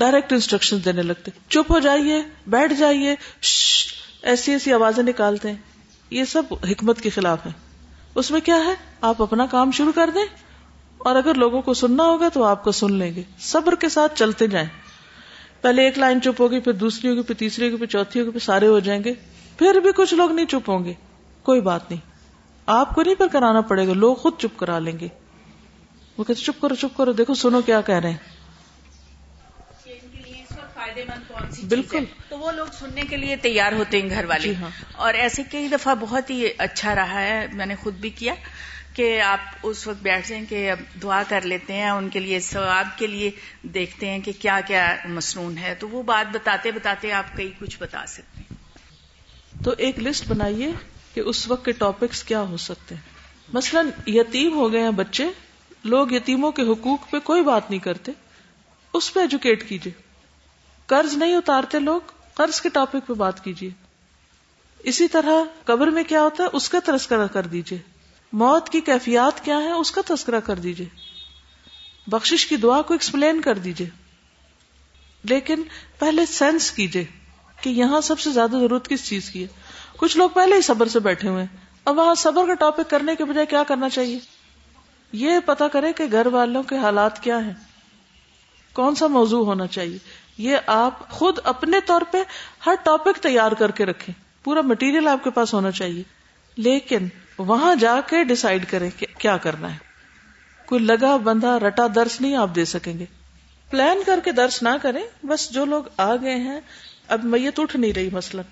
ڈائریکٹ 0.00 0.32
انسٹرکشن 0.32 0.76
دینے 0.84 1.02
لگتے 1.02 1.30
چپ 1.48 1.72
ہو 1.72 1.78
جائیے، 1.78 2.22
بیٹھ 2.46 2.72
جائیے 2.72 3.16
ایسی 4.22 4.52
ایسی 4.52 4.72
آوازیں 4.72 5.02
نکالتے 5.02 5.48
ہیں۔ 5.48 5.56
یہ 6.10 6.24
سب 6.24 6.42
حکمت 6.50 7.00
کے 7.00 7.10
خلاف 7.10 7.46
ہے 7.46 7.50
اس 8.14 8.30
میں 8.30 8.40
کیا 8.40 8.56
ہے؟ 8.56 8.74
آپ 9.00 9.22
اپنا 9.22 9.46
کام 9.46 9.70
شروع 9.70 9.92
کر 9.92 10.10
دیں 10.14 10.24
اور 10.98 11.16
اگر 11.16 11.34
لوگوں 11.34 11.62
کو 11.62 11.74
سننا 11.74 12.02
ہوگا 12.02 12.28
تو 12.28 12.44
آپ 12.44 12.64
کو 12.64 12.72
سن 12.72 12.92
لیں 12.92 13.14
گے۔ 13.14 13.22
صبر 13.38 13.74
کے 13.74 13.88
ساتھ 13.88 14.18
چلتے 14.18 14.46
جائیں۔ 14.46 14.68
پہلے 15.60 15.84
ایک 15.84 15.98
لائن 15.98 16.20
چپ 16.20 16.40
ہوگی، 16.40 16.60
پھر 16.60 16.72
دوسری 16.72 17.10
ہوگی، 17.10 17.22
پھر 17.22 17.34
تیسری 17.34 17.66
ہوگی، 17.66 17.76
پھر 17.76 17.86
چوتھی 17.86 18.20
ہوگی، 18.20 18.30
پھر 18.30 18.40
سارے 18.40 18.66
ہو 18.66 18.78
جائیں 18.78 19.04
گے۔ 19.04 19.12
پھر 19.58 19.80
بھی 19.80 19.90
کچھ 19.96 20.14
لوگ 20.14 20.32
نہیں 20.32 20.46
چپ 20.46 20.70
ہوں 20.70 20.84
گے۔ 20.84 20.92
کوئی 21.42 21.60
بات 21.60 21.90
نہیں۔ 21.90 22.10
آپ 22.66 22.94
کو 22.94 23.02
نہیں 23.02 23.14
پر 23.14 23.26
کرانا 23.28 23.60
پڑے 23.60 23.88
گا، 23.88 23.92
لوگ 23.92 24.14
خود 24.14 24.32
چپ 24.38 24.58
کرا 24.58 24.78
لیں 24.78 24.98
گے۔ 24.98 25.08
وہ 26.18 26.24
کہتے 26.24 26.40
چپ 26.40 26.60
کرو 26.60 26.74
چپ 26.74 26.96
کرو، 26.96 27.12
دیکھو، 27.12 27.34
سنو 27.34 27.60
کیا 27.60 27.80
کہہ 27.80 27.94
رہے 27.94 28.10
ہیں۔ 28.10 28.39
فائدے 30.90 31.04
مند 31.08 31.28
کون 31.28 31.50
سی 31.50 31.66
بالکل۔ 31.66 32.04
تو 32.28 32.38
وہ 32.38 32.52
لوگ 32.52 32.66
سننے 32.78 33.02
کے 33.02 33.16
لیے 33.16 33.36
تیار 33.36 33.72
ہوتے 33.72 34.00
ہیں 34.02 34.10
گھر 34.10 34.24
والے۔ 34.24 34.48
جی 34.48 34.54
ہاں۔ 34.54 34.70
اور 34.92 35.14
ایسے 35.14 35.42
کئی 35.50 35.68
دفعہ 35.68 35.94
بہت 35.94 36.30
ہی 36.30 36.48
اچھا 36.58 36.94
رہا 36.94 37.22
ہے 37.22 37.46
میں 37.52 37.66
نے 37.66 37.74
خود 37.74 37.94
بھی 37.94 38.10
کیا 38.10 38.34
کہ 38.94 39.20
آپ 39.20 39.38
اس 39.62 39.86
وقت 39.86 40.02
بیٹھ 40.02 40.28
جائیں 40.28 40.44
کہ 40.48 40.70
اب 40.70 41.02
دعا 41.02 41.22
کر 41.28 41.40
لیتے 41.40 41.72
ہیں 41.72 41.90
ان 41.90 42.08
کے 42.08 42.20
لیے 42.20 42.40
ثواب 42.40 42.98
کے 42.98 43.06
لیے 43.06 43.30
دیکھتے 43.62 44.10
ہیں 44.10 44.18
کہ 44.18 44.32
کیا 44.38 44.60
کیا 44.66 44.96
مصنون 45.04 45.58
ہے۔ 45.58 45.74
تو 45.78 45.88
وہ 45.88 46.02
بات 46.02 46.34
بتاتے 46.34 46.70
بتاتے 46.70 47.12
آپ 47.12 47.36
کئی 47.36 47.50
کچھ 47.58 47.76
بتا 47.80 48.06
سکتے 48.06 48.42
ہیں۔ 48.42 48.56
تو 49.64 49.74
ایک 49.78 49.98
لسٹ 49.98 50.28
بنائیے 50.28 50.72
کہ 51.14 51.20
اس 51.20 51.48
وقت 51.48 51.64
کے 51.64 51.72
ٹاپکس 51.72 52.24
کیا 52.24 52.40
ہو 52.40 52.56
سکتے 52.56 52.94
ہیں۔ 52.94 53.02
مثلا 53.52 53.80
یتیم 54.06 54.52
ہو 54.52 54.72
گئے 54.72 54.82
ہیں 54.82 54.90
بچے 54.90 55.24
لوگ 55.84 56.12
یتیموں 56.12 56.52
کے 56.52 56.62
حقوق 56.62 57.10
پہ 57.10 57.18
کوئی 57.18 57.42
بات 57.42 57.70
نہیں 57.70 57.80
کرتے 57.80 58.12
اس 58.94 59.14
پہ 59.14 59.20
ایجوکیٹ 59.20 59.68
کیجیے 59.68 60.09
قرض 60.90 61.14
نہیں 61.14 61.36
اتارتے 61.36 61.78
لوگ، 61.78 62.00
قرض 62.34 62.60
کے 62.60 62.68
ٹاپک 62.68 63.06
پہ 63.06 63.12
بات 63.12 63.44
کیجیے۔ 63.44 63.70
اسی 64.78 65.08
طرح 65.08 65.30
قبر 65.64 65.86
میں 65.86 66.04
کیا 66.04 66.22
ہوتا 66.22 66.44
ہے؟ 66.44 66.48
اس 66.52 66.68
کا 66.68 66.78
تذکرہ 66.84 67.26
کر 67.26 67.46
دیجیے۔ 67.46 67.78
موت 68.32 68.68
کی 68.68 68.80
کیفیات 68.80 69.44
کیا 69.44 69.58
ہے 69.58 69.72
اس 69.72 69.90
کا 69.90 70.02
تذکرہ 70.06 70.40
کر 70.40 70.56
دیجیے۔ 70.56 70.88
بخشش 72.06 72.46
کی 72.46 72.56
دعا 72.56 72.82
کو 72.82 72.94
ایکسپلین 72.94 73.40
کر 73.40 73.58
دیجیے۔ 73.58 73.88
لیکن 75.24 75.62
پہلے 75.98 76.26
سینس 76.26 76.70
کیجیے 76.70 77.04
کہ 77.60 77.70
یہاں 77.70 78.00
سب 78.00 78.20
سے 78.20 78.30
زیادہ 78.30 78.50
ضرورت 78.50 78.88
کس 78.88 79.08
چیز 79.08 79.30
کی 79.30 79.42
ہے۔ 79.42 79.48
کچھ 79.96 80.16
لوگ 80.16 80.30
پہلے 80.30 80.56
ہی 80.56 80.62
صبر 80.62 80.88
سے 80.88 81.00
بیٹھے 81.00 81.28
ہوئے 81.28 81.44
ہیں۔ 81.44 81.56
اب 81.84 81.98
وہاں 81.98 82.14
صبر 82.14 82.46
کا 82.46 82.54
ٹاپک 82.54 82.90
کرنے 82.90 83.16
کے 83.16 83.24
بجائے 83.24 83.46
کیا 83.46 83.62
کرنا 83.62 83.88
چاہیے؟ 83.88 84.18
یہ 85.12 85.30
پتا 85.46 85.68
کرے 85.68 85.92
کہ 85.92 86.04
گھر 86.12 86.26
والوں 86.26 86.62
کے 86.62 86.78
حالات 86.78 87.22
کیا 87.22 87.44
ہیں۔ 87.44 87.54
کون 88.72 88.94
سا 88.94 89.06
موضوع 89.06 89.44
ہونا 89.44 89.66
چاہیے؟ 89.66 89.98
یہ 90.40 90.56
آپ 90.66 91.08
خود 91.08 91.38
اپنے 91.44 91.80
طور 91.86 92.00
پہ 92.10 92.18
ہر 92.66 92.74
ٹاپک 92.84 93.22
تیار 93.22 93.52
کر 93.52 93.70
کے 93.70 93.84
رکھیں۔ 93.84 94.44
پورا 94.44 94.60
مٹیریل 94.60 95.08
آپ 95.08 95.24
کے 95.24 95.30
پاس 95.30 95.54
ہونا 95.54 95.70
چاہیے۔ 95.70 96.02
لیکن 96.56 97.08
وہاں 97.38 97.74
جا 97.74 98.00
کے 98.06 98.24
ڈسائڈ 98.24 98.70
کریں 98.70 98.90
کہ 98.96 99.06
کیا 99.18 99.36
کرنا 99.36 99.72
ہے۔ 99.72 99.78
کوئی 100.66 100.84
لگا 100.84 101.16
بندھا 101.16 101.58
رٹا 101.58 101.86
درس 101.94 102.20
نہیں 102.20 102.36
آپ 102.36 102.48
دے 102.54 102.64
سکیں 102.64 102.98
گے۔ 102.98 103.04
پلان 103.70 104.02
کر 104.06 104.20
کے 104.24 104.32
درس 104.32 104.62
نہ 104.62 104.68
کریں۔ 104.82 105.26
بس 105.26 105.50
جو 105.50 105.64
لوگ 105.64 105.84
آ 105.96 106.16
گئے 106.16 106.34
ہیں، 106.34 106.60
اب 107.08 107.24
میت 107.24 107.60
اٹھ 107.60 107.76
نہیں 107.76 107.92
رہی 107.92 108.10
مثلاً۔ 108.12 108.44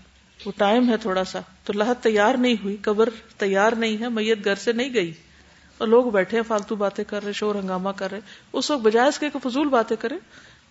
وہ 0.47 0.53
ٹائم 0.57 0.89
ہے 0.89 0.97
تھوڑا 0.97 1.25
سا۔ 1.25 1.39
تو 1.65 1.73
لہت 1.73 2.03
تیار 2.03 2.35
نہیں 2.35 2.55
ہوئی، 2.65 2.77
قبر 2.83 3.09
تیار 3.39 3.73
نہیں 3.73 4.01
ہے، 4.01 4.09
میت 4.09 4.45
گھر 4.45 4.55
سے 4.55 4.73
نہیں 4.73 4.95
گئی۔ 4.95 5.13
اور 5.79 5.89
لوگ 5.89 6.05
بیٹھے، 6.05 6.43
فالتو 6.43 6.77
باتیں 6.77 7.05
کر 7.05 7.25
رہے، 7.25 7.33
شور 7.33 7.55
ہنگامہ 7.55 7.91
کر 7.91 8.11
رہے۔ 8.11 8.21
اس 8.53 8.71
وقت 8.71 8.83
بجائے 8.83 9.09
اس 9.09 9.19
کے 9.19 9.29
فضول 9.43 9.69
باتیں 9.69 9.97
کرے 10.01 10.15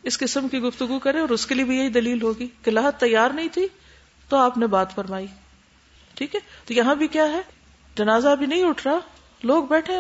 اس 0.08 0.18
قسم 0.18 0.48
کی 0.48 0.60
گفتگو 0.60 1.00
کرے 1.00 1.20
اور 1.20 1.30
اس 1.30 1.46
کے 1.46 1.56
لیے 1.56 1.66
بھی 1.66 1.78
یہی 1.78 1.90
دلیل 1.90 2.22
ہوگی 2.22 2.48
کہ 2.64 2.72
لاہت 2.72 3.00
تیار 3.00 3.30
نہیں 3.30 3.48
تھی 3.48 3.68
تو 4.30 4.38
آپ 4.38 4.58
نے 4.58 4.68
بات 4.68 4.96
فرمائی۔ 4.96 5.26
ٹھیک 6.14 6.36
ہے؟ 6.36 6.40
تو 6.66 6.74
یہاں 6.74 6.96
بھی 6.96 7.08
کیا 7.08 7.30
ہے؟ 7.30 7.42
جنازہ 7.98 8.36
بھی 8.40 8.46
نہیں 8.46 8.64
اٹھ 8.64 8.88
رہا۔ 8.88 9.00
لوگ 9.44 9.64
بیٹھے 9.64 9.94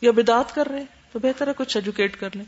یا 0.00 0.10
بدات 0.10 0.54
کر 0.54 0.66
رہے 0.66 0.84
تو 1.12 1.18
بہتر 1.18 1.48
ہے 1.48 1.52
کچھ 1.56 1.76
ایجوکیٹ 1.76 2.16
کر 2.16 2.28
لیں۔ 2.34 2.44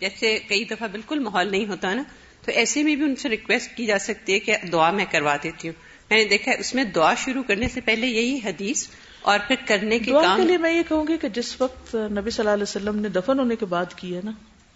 جیسے 0.00 0.38
کئی 0.48 0.64
دفعہ 0.64 0.88
بالکل 0.88 1.18
ماحول 1.18 1.50
نہیں 1.50 1.66
ہوتا 1.66 1.94
نا 1.94 2.02
تو 2.44 2.52
ایسے 2.52 2.82
میں 2.82 2.96
بھی 2.96 3.04
ان 3.04 3.16
سے 3.16 3.28
ریکویسٹ 3.28 3.76
کی 3.76 3.86
جا 3.86 3.98
سکتی 3.98 4.34
ہے 4.34 4.38
کہ 4.38 4.56
دعا 4.72 4.90
میں 4.90 5.04
کروا 5.10 5.36
دیتی 5.42 5.68
ہوں۔ 5.68 5.74
میں 6.10 6.18
نے 6.18 6.24
دیکھا 6.24 6.52
اس 6.58 6.74
میں 6.74 6.84
دعا 6.84 7.14
شروع 7.14 7.42
کرنے 7.42 7.68
سے 7.68 7.80
پہلے 7.80 8.06
یہی 8.06 8.38
حدیث 8.44 8.88
اور 9.22 9.38
پھر 9.48 9.56
کرنے 9.66 9.98
کے 9.98 10.12
کام 10.12 10.36
کے 10.36 10.46
لیے 10.46 10.56
میں 10.56 10.72
یہ 10.72 10.82
کہوں 10.88 11.06
گی 11.08 11.16
کہ 11.20 11.28
جس 11.28 11.60
وقت 11.60 11.94
نبی 11.94 12.30
صلی 12.30 12.42
اللہ 12.42 12.54
علیہ 12.54 12.62
وسلم 12.62 12.98
نے 12.98 13.08
دفن 13.08 13.38
ہونے 13.38 13.56
کے 13.56 13.66
بعد 13.66 13.94
کی 13.96 14.16
ہے 14.16 14.20
نا 14.24 14.30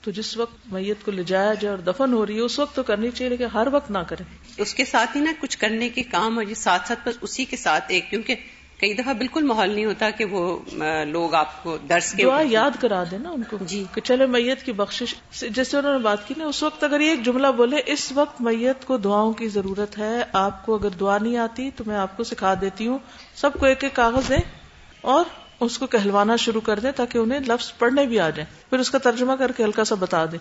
تو 0.05 0.11
جس 0.11 0.37
وقت 0.37 0.73
میت 0.73 1.05
کو 1.05 1.11
لے 1.11 1.23
جایا 1.23 1.55
جائے 1.55 1.75
اور 1.75 1.79
دفن 1.79 2.13
ہو 2.13 2.27
رہی 2.27 2.37
ہے 2.37 2.41
اس 2.41 2.59
وقت 2.59 2.77
تو 2.77 2.83
کرنی 2.83 3.11
چاہیے 3.11 3.31
لیکن 3.31 3.45
ہر 3.55 3.69
وقت 3.73 3.91
نہ 3.91 3.99
کریں۔ 3.99 4.25
اس 4.57 4.75
کے 4.75 4.85
ساتھ 4.85 5.17
ہی 5.17 5.21
نا 5.23 5.33
کچھ 5.41 5.59
کرنے 5.59 5.89
کے 5.89 6.03
کام 6.03 6.39
اور 6.39 6.47
یہ 6.47 6.55
ساتھ 6.55 6.89
ساتھ 6.89 7.09
بس 7.09 7.15
اسی 7.21 7.45
کے 7.45 7.57
ساتھ 7.57 7.85
ایک 7.89 8.11
کیونکہ 8.11 8.35
کئی 8.79 8.95
دفعہ 8.95 9.13
بالکل 9.13 9.43
ماحول 9.43 9.71
نہیں 9.71 9.85
ہوتا 9.85 10.11
کہ 10.11 10.25
وہ 10.25 10.59
لوگ 11.05 11.35
آپ 11.35 11.63
کو 11.63 11.79
درس 11.89 12.13
کے 12.13 12.23
دعا 12.23 12.43
یاد 12.49 12.71
کرا 12.81 13.05
دیں 13.11 13.19
نا 13.19 13.31
ان 13.31 13.43
کو 13.51 13.57
جی۔ 13.61 13.85
کہ 13.95 14.01
چلے 14.01 14.27
میت 14.27 14.63
کی 14.63 14.73
بخشش۔ 14.73 15.15
جیسے 15.51 15.77
انہوں 15.77 15.93
نے 15.93 15.99
بات 15.99 16.29
کی 16.29 16.35
نا 16.37 16.45
اس 16.47 16.63
وقت 16.63 16.85
اگر 16.85 17.01
یہ 17.01 17.11
ایک 17.11 17.25
جملہ 17.25 17.47
بولے 17.47 17.77
اس 17.87 18.13
وقت 18.13 18.41
میت 18.41 18.85
کو 18.85 18.97
دعاؤں 18.97 19.33
کی 19.33 19.49
ضرورت 19.49 19.99
ہے۔ 19.99 20.23
آپ 20.33 20.67
کو 20.67 20.75
اگر 20.75 20.89
دعا 20.89 21.19
نہیں 21.19 21.37
آتی 21.37 21.71
تو 21.77 21.85
میں 21.87 21.97
آپ 21.97 22.17
کو 22.17 22.25
سکھا 22.25 22.55
دیتی 22.61 22.87
ہوں۔ 22.87 22.99
سب 23.35 23.51
کو 23.61 23.67
ایک 23.67 23.85
ایک 23.85 23.95
کاغذ 23.95 24.29
دیں 24.29 24.43
اور 25.01 25.25
اس 25.65 25.79
کو 25.79 25.87
کہلوانا 25.87 26.37
شروع 26.37 26.61
کر 26.61 26.79
دیں 26.79 26.91
تاکہ 26.93 27.19
انہیں 27.19 27.41
لفظ 27.41 27.73
پڑھنے 27.79 28.07
بھی 28.07 28.21
آ 28.21 28.31
جائیں۔ 28.31 28.71
پھر 28.71 28.79
اس 28.79 28.91
کا 28.91 28.99
ترجمہ 28.99 29.33
کر 29.33 29.53
کے 29.53 29.65
ہلکا 29.65 29.85
سا 29.85 29.95
بتا 29.95 30.25
دیں۔ 30.25 30.39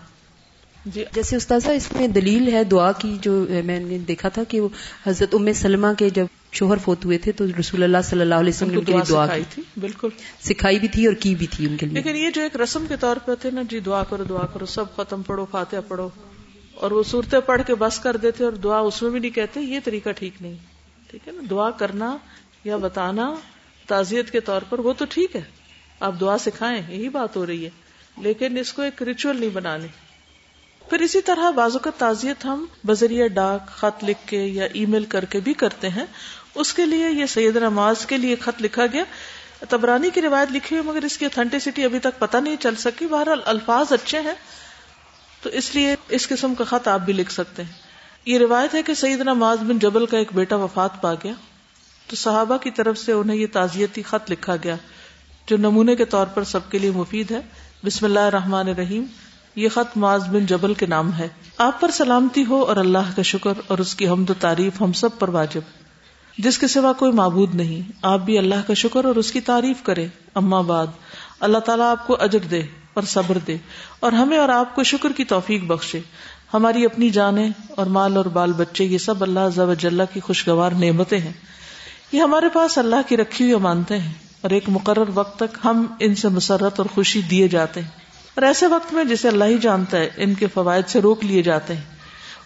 جی 0.85 1.03
جیسے 1.13 1.35
استاذہ 1.35 1.69
اس 1.69 1.91
میں 1.91 2.07
دلیل 2.07 2.53
ہے 2.53 2.63
دعا 2.63 2.91
کی 2.91 3.17
جو 3.21 3.45
میں 3.65 3.79
نے 3.79 3.97
دیکھا 3.97 4.29
تھا 4.29 4.43
کہ 4.43 4.61
وہ 4.61 4.69
حضرت 5.07 5.35
ام 5.35 5.53
سلمہ 5.53 5.87
کے 5.97 6.09
جب 6.09 6.25
شوہر 6.51 6.77
فوت 6.77 7.05
ہوئے 7.05 7.17
تھے 7.17 7.31
تو 7.31 7.45
رسول 7.59 7.83
اللہ 7.83 7.97
صلی 8.03 8.21
اللہ 8.21 8.35
علیہ 8.35 8.49
وسلم 8.49 8.71
نے 8.71 9.01
دعا 9.09 9.27
کی 9.27 9.41
تھی 9.49 9.63
بالکل۔ 9.77 10.09
سکھائی 10.41 10.79
بھی 10.79 10.87
تھی 10.87 11.05
اور 11.05 11.13
کی 11.13 11.35
بھی 11.35 11.47
تھی 11.47 11.65
ان 11.65 11.77
کے 11.77 11.85
لیے۔ 11.85 11.95
لیکن 11.95 12.15
یہ 12.15 12.29
جو 12.29 12.41
ایک 12.41 12.55
رسم 12.55 12.85
کے 12.87 12.95
طور 12.97 13.17
پہ 13.25 13.35
تھے 13.35 13.51
نا 13.51 13.61
جی 13.69 13.79
دعا 13.79 14.03
کرو 14.03 14.23
دعا 14.23 14.45
کرو 14.45 14.65
سب 14.65 14.95
ختم 14.95 15.21
پڑھو 15.21 15.45
فاتحہ 15.51 15.79
پڑھو۔ 15.87 16.09
اور 16.73 16.91
وہ 16.91 17.03
صورتیں 17.03 17.39
پڑھ 17.39 17.61
کے 17.67 17.75
بس 17.75 17.99
کر 17.99 18.17
دیتے 18.17 18.43
اور 18.43 18.51
دعا 18.51 18.77
اس 18.79 19.01
میں 19.01 19.11
بھی 19.11 19.19
نہیں 19.19 19.31
کہتے 19.31 19.59
یہ 19.61 19.79
طریقہ 19.83 20.09
ٹھیک 20.09 20.33
نہیں۔ 20.41 20.55
ٹھیک 21.07 21.27
ہے 21.27 21.33
نا؟ 21.33 21.41
دعا 21.49 21.69
کرنا 21.71 22.17
یا 22.63 22.77
بتانا 22.77 23.33
تعزیت 23.87 24.31
کے 24.31 24.39
طور 24.39 24.61
پر، 24.69 24.79
وہ 24.79 24.93
تو 24.93 25.05
ٹھیک 25.09 25.35
ہے۔ 25.35 25.41
آپ 25.99 26.13
دعا 26.19 26.37
سکھائیں، 26.37 26.81
یہی 26.87 27.09
بات 27.09 27.35
ہو 27.35 27.45
رہی 27.45 27.65
ہے۔ 27.65 27.69
لیکن 28.21 28.57
اس 28.57 28.73
کو 28.73 28.81
ایک 28.81 29.01
ریچول 29.01 29.39
نہیں 29.39 29.49
بنانے۔ 29.49 29.87
پھر 30.89 30.99
اسی 30.99 31.21
طرح 31.21 31.49
بازو 31.49 31.79
کا 31.79 31.89
تعزیت 31.97 32.45
ہم 32.45 32.65
بذریعہ 32.85 33.27
ڈاک، 33.27 33.67
خط 33.67 34.03
لکھ 34.03 34.27
کے 34.27 34.37
یا 34.37 34.65
ای 34.73 34.85
میل 34.85 35.05
کر 35.05 35.25
کے 35.25 35.39
بھی 35.39 35.53
کرتے 35.53 35.89
ہیں۔ 35.89 36.05
اس 36.55 36.73
کے 36.73 36.85
لیے 36.85 37.09
یہ 37.09 37.25
سید 37.25 37.55
نماز 37.55 38.05
کے 38.05 38.17
لیے 38.17 38.35
خط 38.35 38.61
لکھا 38.61 38.85
گیا۔ 38.85 39.03
تبرانی 39.69 40.09
کی 40.09 40.21
روایت 40.21 40.51
لکھی 40.51 40.77
ہوئی، 40.77 40.87
مگر 40.87 41.03
اس 41.03 41.17
کی 41.17 41.25
اتھینٹسٹی 41.25 41.83
ابھی 41.83 41.99
تک 41.99 42.19
پتہ 42.19 42.37
نہیں 42.37 42.55
چل 42.59 42.75
سکی۔ 42.75 43.07
بہرحال 43.07 43.41
الفاظ 43.45 43.91
اچھے 43.91 44.19
ہیں۔ 44.19 44.35
تو 45.41 45.49
اس 45.49 45.75
لیے 45.75 45.95
اس 46.09 46.27
قسم 46.27 46.55
کا 46.55 46.63
خط 46.63 46.87
آپ 46.87 46.99
بھی 46.99 47.13
لکھ 47.13 47.31
سکتے 47.31 47.63
ہیں۔ 47.63 47.71
یہ 48.25 48.37
روایت 48.37 48.75
ہے 48.75 48.83
کہ 48.83 48.93
سعید 48.93 49.19
نماز 49.19 49.57
بن 49.59 49.79
جبل 49.79 50.05
کا 50.05 50.17
ایک 50.17 50.27
بیٹا 50.33 50.55
وفات 50.55 51.01
پا 51.01 51.13
گیا۔ 51.13 51.33
تو 52.13 52.17
صحابہ 52.17 52.57
کی 52.57 52.71
طرف 52.71 52.97
سے 52.97 53.11
انہیں 53.11 53.37
یہ 53.37 53.47
تعزیتی 53.51 54.01
خط 54.01 54.31
لکھا 54.31 54.55
گیا 54.55 54.75
جو 55.47 55.57
نمونے 55.57 55.95
کے 55.95 56.05
طور 56.05 56.27
پر 56.27 56.43
سب 56.43 56.59
کے 56.69 56.77
لیے 56.77 56.91
مفید 56.91 57.31
ہے۔ 57.31 57.39
بسم 57.85 58.05
اللہ 58.05 58.19
الرحمن 58.19 58.69
الرحیم۔ 58.69 59.03
یہ 59.55 59.69
خط 59.69 59.97
معاذ 59.97 60.27
بن 60.27 60.45
جبل 60.45 60.73
کے 60.73 60.85
نام 60.85 61.13
ہے۔ 61.13 61.27
آپ 61.57 61.81
پر 61.81 61.91
سلامتی 61.91 62.45
ہو 62.45 62.61
اور 62.61 62.77
اللہ 62.77 63.15
کا 63.15 63.21
شکر 63.21 63.53
اور 63.67 63.77
اس 63.77 63.95
کی 63.95 64.07
حمد 64.07 64.29
و 64.29 64.33
تعریف 64.39 64.81
ہم 64.81 64.93
سب 64.93 65.09
پر 65.19 65.29
واجب۔ 65.29 65.61
جس 66.37 66.57
کے 66.57 66.67
سوا 66.67 66.93
کوئی 66.93 67.11
معبود 67.11 67.55
نہیں۔ 67.55 67.91
آپ 68.01 68.19
بھی 68.19 68.37
اللہ 68.37 68.67
کا 68.67 68.73
شکر 68.73 69.05
اور 69.05 69.15
اس 69.15 69.31
کی 69.31 69.41
تعریف 69.41 69.83
کرے 69.83 70.07
اما 70.33 70.61
بعد۔ 70.61 70.87
اللہ 71.39 71.57
تعالیٰ 71.57 71.91
آپ 71.91 72.07
کو 72.07 72.17
اجر 72.19 72.39
دے 72.39 72.61
اور 72.93 73.03
صبر 73.03 73.37
دے 73.37 73.57
اور 73.99 74.11
ہمیں 74.11 74.37
اور 74.37 74.49
آپ 74.49 74.75
کو 74.75 74.83
شکر 74.83 75.11
کی 75.11 75.23
توفیق 75.23 75.63
بخشے۔ 75.63 75.99
ہماری 76.53 76.85
اپنی 76.85 77.09
جانیں 77.09 77.49
اور 77.69 77.85
مال 77.85 78.17
اور 78.17 78.25
بال 78.25 78.53
بچے، 78.53 78.83
یہ 78.83 78.97
سب 78.97 79.23
اللہ 79.23 79.49
ضب 79.55 80.03
کی 80.13 80.19
خوشگوار 80.19 80.71
نعمتیں 80.71 81.19
ہیں۔ 81.19 81.53
یہ 82.13 82.21
ہمارے 82.21 82.49
پاس 82.53 82.77
اللہ 82.77 82.95
کی 83.07 83.17
رکھی 83.17 83.45
ہوئی 83.45 83.63
مانتے 83.63 83.99
ہیں 83.99 84.13
اور 84.41 84.51
ایک 84.51 84.63
مقرر 84.67 85.09
وقت 85.13 85.39
تک 85.39 85.57
ہم 85.65 85.85
ان 85.99 86.15
سے 86.15 86.29
مسرت 86.29 86.79
اور 86.79 86.85
خوشی 86.93 87.21
دیے 87.21 87.47
جاتے 87.47 87.81
ہیں۔ 87.81 87.87
اور 88.35 88.41
ایسے 88.41 88.67
وقت 88.67 88.93
میں 88.93 89.03
جسے 89.03 89.27
اللہ 89.27 89.43
ہی 89.43 89.57
جانتا 89.57 89.97
ہے، 89.97 90.09
ان 90.17 90.33
کے 90.33 90.47
فوائد 90.47 90.87
سے 90.87 91.01
روک 91.01 91.25
لیے 91.25 91.41
جاتے 91.41 91.75
ہیں۔ 91.75 91.81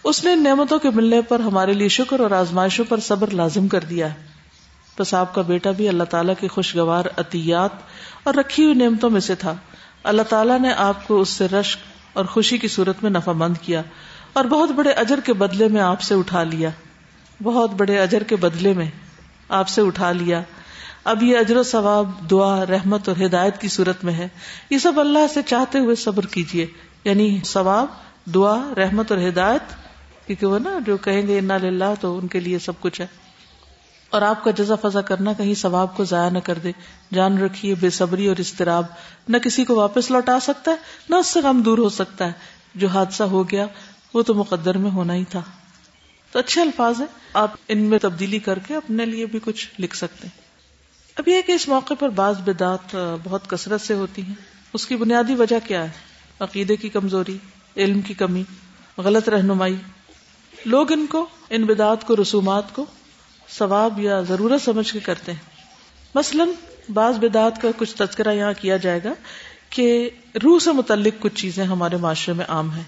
اس 0.04 0.24
نے 0.24 0.32
ان 0.32 0.42
نعمتوں 0.42 0.78
کے 0.78 0.90
ملنے 0.90 1.22
پر 1.22 1.40
ہمارے 1.40 1.72
لیے 1.72 1.88
شکر 1.88 2.20
اور 2.20 2.30
آزمائشوں 2.30 2.84
پر 2.88 3.00
صبر 3.00 3.30
لازم 3.30 3.68
کر 3.68 3.80
دیا 3.80 4.14
ہے۔ 4.14 4.26
بس 4.98 5.14
آپ 5.14 5.34
کا 5.34 5.42
بیٹا 5.42 5.70
بھی 5.70 5.88
اللہ 5.88 6.04
تعالیٰ 6.04 6.34
کی 6.40 6.48
خوشگوار 6.48 7.04
عطیات 7.16 7.70
اور 8.24 8.34
رکھی 8.34 8.64
ہوئی 8.64 8.74
نعمتوں 8.74 9.10
میں 9.10 9.20
سے 9.20 9.34
تھا۔ 9.34 9.54
اللہ 10.04 10.22
تعالیٰ 10.22 10.60
نے 10.60 10.72
آپ 10.72 11.08
کو 11.08 11.20
اس 11.20 11.28
سے 11.28 11.46
رشک 11.48 11.78
اور 12.12 12.24
خوشی 12.24 12.58
کی 12.58 12.68
صورت 12.68 12.96
میں 13.02 13.10
نفع 13.10 13.32
مند 13.32 13.56
کیا 13.62 13.82
اور 14.32 14.44
بہت 14.44 14.70
بڑے 14.70 14.90
اجر 14.90 15.20
کے 15.20 15.32
بدلے 15.32 15.68
میں 15.68 15.80
آپ 15.80 16.00
سے 16.00 16.14
اٹھا 16.14 16.42
لیا۔ 16.42 16.70
بہت 17.42 17.70
بڑے 17.70 17.98
اجر 17.98 18.22
کے 18.22 18.36
بدلے 18.36 18.72
میں 18.72 18.90
آپ 19.48 19.68
سے 19.68 19.82
اٹھا 19.82 20.12
لیا۔ 20.12 20.42
اب 21.04 21.22
یہ 21.22 21.38
اجر 21.38 21.56
و 21.56 21.62
ثواب، 21.62 22.10
دعا، 22.30 22.66
رحمت 22.66 23.08
اور 23.08 23.24
ہدایت 23.26 23.60
کی 23.60 23.68
صورت 23.68 24.04
میں 24.04 24.12
ہے۔ 24.12 24.28
یہ 24.70 24.78
سب 24.78 25.00
اللہ 25.00 25.32
سے 25.34 25.42
چاہتے 25.42 25.78
ہوئے 25.78 25.94
صبر 25.94 26.26
کیجیے 26.26 26.66
یعنی 27.04 27.38
ثواب، 27.44 27.86
دعا، 28.34 28.58
رحمت 28.76 29.12
اور 29.12 29.28
ہدایت، 29.28 29.62
کیونکہ 30.26 30.46
وہ 30.46 30.58
نا 30.58 30.78
جو 30.86 30.96
کہیں 30.96 31.26
گے 31.26 31.38
انا 31.38 31.56
للہ 31.56 31.84
تو 32.00 32.18
ان 32.18 32.26
کے 32.26 32.40
لیے 32.40 32.58
سب 32.58 32.72
کچھ 32.80 33.00
ہے۔ 33.00 33.06
اور 34.10 34.22
آپ 34.22 34.44
کا 34.44 34.50
جزا 34.50 34.74
فضا 34.74 35.00
کرنا 35.00 35.32
کہیں 35.32 35.54
ثواب 35.54 35.96
کو 35.96 36.04
ضائع 36.04 36.30
نہ 36.30 36.38
کر 36.38 36.54
دے۔ 36.54 36.72
جان 37.12 37.38
رکھیے، 37.38 37.74
بے 37.74 37.90
صبری 37.90 38.26
اور 38.26 38.36
استراب 38.36 38.86
نہ 39.28 39.36
کسی 39.36 39.64
کو 39.64 39.74
واپس 39.74 40.10
لوٹا 40.10 40.40
سکتا 40.40 40.70
ہے، 40.70 40.76
نہ 41.08 41.16
اس 41.16 41.26
سے 41.26 41.40
غم 41.40 41.62
دور 41.62 41.78
ہو 41.78 41.88
سکتا 41.88 42.26
ہے۔ 42.26 42.32
جو 42.74 42.88
حادثہ 42.88 43.22
ہو 43.22 43.50
گیا، 43.50 43.66
وہ 44.14 44.22
تو 44.22 44.34
مقدر 44.34 44.78
میں 44.78 44.90
ہونا 44.90 45.14
ہی 45.14 45.24
تھا۔ 45.24 45.42
تو 46.32 46.38
اچھے 46.38 46.60
الفاظ 46.60 47.00
ہیں، 47.00 47.06
آپ 47.34 47.50
ان 47.68 47.78
میں 47.78 47.98
تبدیلی 47.98 48.38
کر 48.38 48.58
کے 48.58 48.74
اپنے 48.74 49.06
لیے 49.06 49.26
بھی 49.26 49.38
کچھ 49.44 49.68
لکھ 49.78 49.96
سکتے 49.96 50.28
ہیں۔ 50.28 50.40
اب 51.16 51.28
یہ 51.28 51.42
کہ 51.46 51.52
اس 51.52 51.68
موقع 51.68 51.94
پر 51.98 52.08
بعض 52.08 52.40
بدعت 52.40 52.96
بہت 53.24 53.48
کثرت 53.48 53.80
سے 53.80 53.94
ہوتی 53.94 54.22
ہیں۔ 54.22 54.34
اس 54.72 54.86
کی 54.86 54.96
بنیادی 54.96 55.34
وجہ 55.34 55.56
کیا 55.66 55.84
ہے؟ 55.84 55.90
عقیدے 56.40 56.76
کی 56.76 56.88
کمزوری، 56.88 57.38
علم 57.76 58.00
کی 58.00 58.14
کمی، 58.14 58.42
غلط 58.98 59.28
رہنمائی۔ 59.28 59.76
لوگ 60.64 60.92
ان 60.92 61.06
کو، 61.06 61.26
ان 61.50 61.64
بدعت 61.64 62.06
کو، 62.06 62.16
رسومات 62.22 62.74
کو 62.74 62.84
ثواب 63.48 64.00
یا 64.00 64.20
ضرورت 64.20 64.62
سمجھ 64.62 64.92
کے 64.92 65.00
کرتے 65.00 65.32
ہیں۔ 65.32 65.50
مثلا، 66.14 66.44
بعض 66.92 67.14
بدعت 67.14 67.62
کا 67.62 67.68
کچھ 67.76 67.96
تذکرہ 67.96 68.32
یہاں 68.32 68.52
کیا 68.60 68.76
جائے 68.76 69.00
گا 69.04 69.14
کہ 69.70 70.10
روح 70.44 70.58
سے 70.58 70.72
متعلق 70.72 71.14
کچھ 71.18 71.34
چیزیں 71.34 71.64
ہمارے 71.64 71.96
معاشرے 71.96 72.34
میں 72.34 72.44
عام 72.48 72.70
ہیں۔ 72.70 72.82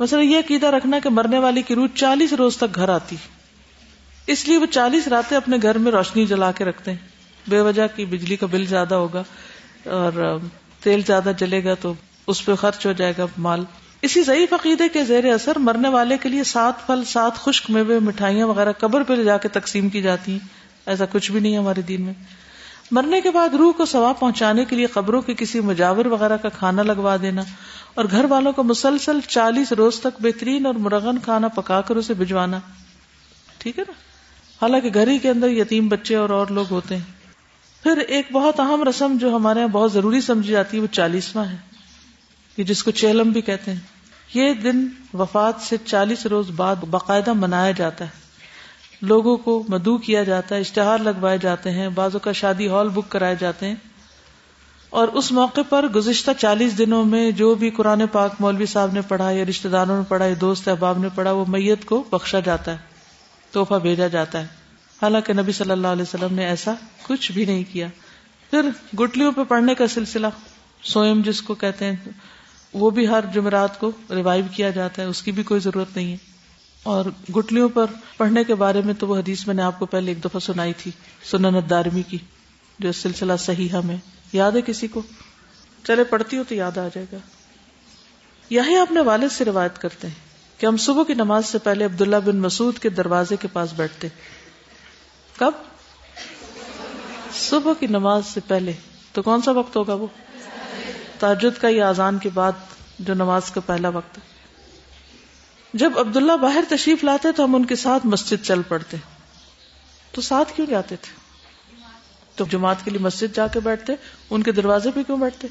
مثلا 0.00 0.20
یہ 0.20 0.38
عقیدہ 0.38 0.66
رکھنا 0.66 0.98
کہ 0.98 1.10
مرنے 1.10 1.38
والی 1.38 1.62
کی 1.62 1.74
روح 1.74 1.86
چالیس 1.94 2.32
روز 2.32 2.56
تک 2.56 2.74
گھر 2.74 2.88
آتی 2.88 3.16
اس 4.26 4.48
لیے 4.48 4.56
وہ 4.56 4.66
چالیس 4.66 5.08
راتیں 5.08 5.36
اپنے 5.36 5.56
گھر 5.62 5.78
میں 5.78 5.92
روشنی 5.92 6.26
جلا 6.26 6.52
کے 6.52 6.64
رکھتے 6.64 6.90
ہیں۔ 6.90 6.98
بے 7.48 7.60
وجہ 7.60 7.86
کی 7.96 8.04
بجلی 8.04 8.36
کا 8.36 8.46
بل 8.46 8.66
زیادہ 8.66 8.94
ہوگا 8.94 9.22
اور 9.84 10.38
تیل 10.82 11.00
زیادہ 11.06 11.32
جلے 11.38 11.64
گا 11.64 11.74
تو 11.74 11.94
اس 12.26 12.44
پہ 12.44 12.54
خرچ 12.54 12.86
ہو 12.86 12.92
جائے 12.92 13.12
گا 13.18 13.26
مال۔ 13.38 13.64
اسی 14.02 14.22
ضعیف 14.22 14.52
عقیدے 14.52 14.88
کے 14.88 15.04
زیر 15.04 15.32
اثر 15.32 15.58
مرنے 15.58 15.88
والے 15.88 16.16
کے 16.18 16.28
لیے 16.28 16.44
سات 16.44 16.86
پھل، 16.86 17.04
سات 17.04 17.34
خشک 17.34 17.70
میوے، 17.70 17.98
مٹھائیاں 17.98 18.46
وغیرہ 18.46 18.72
قبر 18.72 19.02
پہ 19.02 19.14
لے 19.14 19.24
جا 19.24 19.36
کے 19.36 19.48
تقسیم 19.48 19.88
کی 19.88 20.02
جاتی 20.02 20.32
ہیں۔ 20.32 20.38
ایسا 20.86 21.04
کچھ 21.12 21.32
بھی 21.32 21.40
نہیں 21.40 21.52
ہے 21.52 21.58
ہمارے 21.58 21.82
دین 21.82 22.02
میں۔ 22.02 22.12
مرنے 22.90 23.20
کے 23.20 23.30
بعد 23.30 23.48
روح 23.48 23.72
کو 23.72 23.86
ثواب 23.86 24.20
پہنچانے 24.20 24.64
کے 24.64 24.76
لیے 24.76 24.86
قبروں 24.86 25.22
کے 25.22 25.34
کسی 25.34 25.60
مجاور 25.60 26.04
وغیرہ 26.04 26.36
کا 26.36 26.48
کھانا 26.48 26.82
لگوا 26.82 27.16
دینا 27.22 27.42
اور 27.94 28.04
گھر 28.10 28.24
والوں 28.24 28.52
کو 28.52 28.62
مسلسل 28.62 29.20
چالیس 29.28 29.72
روز 29.72 30.00
تک 30.00 30.20
بہترین 30.20 30.66
اور 30.66 30.74
مرغن 30.74 31.18
کھانا 31.18 31.48
پکا 31.48 31.80
کر 31.80 31.96
اسے 31.96 32.14
بھجوانا۔ 32.14 32.58
ٹھیک 33.58 33.78
ہے 33.78 33.84
نا؟ 33.88 33.92
حالانکہ 34.62 34.90
گھر 34.94 35.08
ہی 35.08 35.18
کے 35.18 35.30
اندر 35.30 35.48
یتیم 35.48 35.88
بچے 35.88 36.14
اور 36.14 36.30
اور 36.30 36.46
لوگ 36.46 36.66
ہوتے 36.70 36.96
ہیں۔ 36.96 37.04
پھر 37.82 37.96
ایک 37.96 38.32
بہت 38.32 38.60
اہم 38.60 38.88
رسم 38.88 39.16
جو 39.20 39.36
ہمارے 39.36 39.58
یہاں 39.58 39.68
بہت 39.68 39.92
ضروری 39.92 40.20
سمجھی 40.20 40.50
جاتی 40.50 40.76
ہے، 40.76 40.82
وہ 40.82 40.94
چالیسواں 40.94 41.44
ہے۔ 41.44 41.56
یہ 42.56 42.64
جس 42.64 42.82
کو 42.82 42.90
چیلم 42.90 43.30
بھی 43.30 43.40
کہتے 43.40 43.72
ہیں۔ 43.72 43.80
یہ 44.34 44.54
دن 44.54 44.88
وفات 45.14 45.54
سے 45.60 45.76
چالیس 45.84 46.26
روز 46.26 46.50
بعد 46.50 46.76
باقاعدہ 46.76 47.32
منایا 47.32 47.70
جاتا 47.70 48.04
ہے۔ 48.04 48.27
لوگوں 49.02 49.36
کو 49.36 49.64
مدعو 49.68 49.98
کیا 49.98 50.22
جاتا 50.22 50.54
ہے، 50.54 50.60
اشتہار 50.60 50.98
لگوائے 50.98 51.38
جاتے 51.38 51.70
ہیں 51.70 51.88
بازو 51.88 52.18
کا 52.18 52.32
شادی 52.32 52.68
ہال 52.68 52.88
بک 52.88 53.08
کرائے 53.08 53.36
جاتے 53.38 53.66
ہیں۔ 53.66 53.74
اور 54.90 55.08
اس 55.08 55.32
موقع 55.32 55.60
پر 55.68 55.88
گزشتہ 55.88 56.30
چالیس 56.38 56.78
دنوں 56.78 57.04
میں 57.04 57.30
جو 57.30 57.54
بھی 57.54 57.70
قرآن 57.70 58.02
پاک 58.12 58.34
مولوی 58.40 58.66
صاحب 58.66 58.92
نے 58.92 59.00
پڑھا، 59.00 59.30
یا 59.30 59.44
رشتے 59.48 59.68
داروں 59.68 59.96
نے 59.96 60.02
پڑھا، 60.08 60.26
یا 60.26 60.34
دوست 60.40 60.68
احباب 60.68 60.98
نے 60.98 61.08
پڑھا، 61.14 61.32
وہ 61.32 61.44
میت 61.48 61.84
کو 61.84 62.04
بخشا 62.10 62.40
جاتا 62.40 62.72
ہے 62.72 62.76
توحفہ 63.52 63.74
بھیجا 63.74 64.06
جاتا 64.06 64.40
ہے۔ 64.40 64.46
حالانکہ 65.02 65.32
نبی 65.32 65.52
صلی 65.52 65.70
اللہ 65.70 65.86
علیہ 65.86 66.02
وسلم 66.02 66.34
نے 66.34 66.44
ایسا 66.44 66.74
کچھ 67.02 67.32
بھی 67.32 67.44
نہیں 67.44 67.64
کیا۔ 67.72 67.86
پھر 68.50 68.68
گٹلیوں 69.00 69.32
پہ 69.32 69.44
پڑھنے 69.44 69.74
کا 69.74 69.86
سلسلہ، 69.86 70.26
سوئم 70.82 71.22
جس 71.24 71.42
کو 71.42 71.54
کہتے 71.54 71.84
ہیں، 71.84 71.96
وہ 72.74 72.90
بھی 72.90 73.08
ہر 73.08 73.24
جمعرات 73.34 73.80
کو 73.80 73.90
ریوائو 74.10 74.44
کیا 74.52 74.70
جاتا 74.70 75.02
ہے، 75.02 75.06
اس 75.06 75.22
کی 75.22 75.32
بھی 75.32 75.42
کوئی 75.42 75.60
ضرورت 75.60 75.96
نہیں 75.96 76.12
ہے۔ 76.12 76.37
اور 76.88 77.04
گٹلیوں 77.36 77.68
پر 77.68 77.84
پڑھنے 78.16 78.44
کے 78.44 78.54
بارے 78.54 78.80
میں 78.84 78.94
تو 78.94 79.06
وہ 79.06 79.18
حدیث 79.18 79.46
میں 79.46 79.54
نے 79.54 79.62
آپ 79.62 79.78
کو 79.78 79.86
پہلے 79.86 80.10
ایک 80.10 80.24
دفعہ 80.24 80.40
سنائی 80.40 80.72
تھی، 80.72 80.90
سنن 81.30 81.58
دارمی 81.70 82.02
کی، 82.02 82.18
جو 82.78 82.92
سلسلہ 82.92 83.32
صحیح 83.38 83.68
ہمیں 83.68 83.96
یاد 84.32 84.52
ہے 84.52 84.60
کسی 84.62 84.88
کو؟ 84.88 85.02
چلے 85.84 86.04
پڑھتی 86.04 86.38
ہو 86.38 86.42
تو 86.48 86.54
یاد 86.54 86.78
آ 86.78 86.88
جائے 86.94 87.06
گا۔ 87.12 87.16
یہی 88.50 88.76
اپنے 88.76 89.00
والد 89.00 89.32
سے 89.32 89.44
روایت 89.44 89.78
کرتے 89.78 90.06
ہیں 90.06 90.14
کہ 90.58 90.66
ہم 90.66 90.76
صبح 90.76 91.02
کی 91.04 91.14
نماز 91.14 91.46
سے 91.46 91.58
پہلے 91.58 91.84
عبداللہ 91.84 92.16
بن 92.16 92.36
مسعود 92.36 92.78
کے 92.78 92.88
دروازے 92.88 93.36
کے 93.36 93.48
پاس 93.48 93.72
بیٹھتے۔ 93.76 94.08
کب؟ 95.38 95.52
صبح 97.34 97.72
کی 97.80 97.86
نماز 97.86 98.26
سے 98.26 98.40
پہلے۔ 98.46 98.72
تو 99.12 99.22
کون 99.22 99.42
سا 99.42 99.50
وقت 99.50 99.76
ہوگا 99.76 99.94
وہ؟ 99.94 100.06
تاجد 101.18 101.60
کا 101.60 101.68
یہ 101.68 101.82
آزان 101.82 102.18
کے 102.18 102.28
بعد 102.34 102.52
جو 102.98 103.14
نماز 103.14 103.50
کا 103.50 103.60
پہلا 103.60 103.88
وقت۔ 103.88 104.18
ہے 104.18 104.27
جب 105.74 105.98
عبداللہ 105.98 106.32
باہر 106.32 106.64
تشریف 106.68 107.04
لاتے 107.04 107.32
تو 107.32 107.44
ہم 107.44 107.54
ان 107.54 107.64
کے 107.64 107.76
ساتھ 107.76 108.06
مسجد 108.06 108.44
چل 108.44 108.62
پڑتے 108.62 108.96
تو 110.12 110.20
ساتھ 110.20 110.52
کیوں 110.56 110.66
جاتے 110.66 110.96
تھے؟ 110.96 111.18
تو 112.34 112.44
جماعت 112.50 112.84
کے 112.84 112.90
لیے 112.90 113.00
مسجد 113.00 113.36
جا 113.36 113.46
کے 113.46 113.60
بیٹھتے، 113.60 113.94
ان 114.30 114.42
کے 114.42 114.52
دروازے 114.52 114.90
پہ 114.94 115.02
کیوں 115.02 115.18
بیٹھتے؟ 115.18 115.48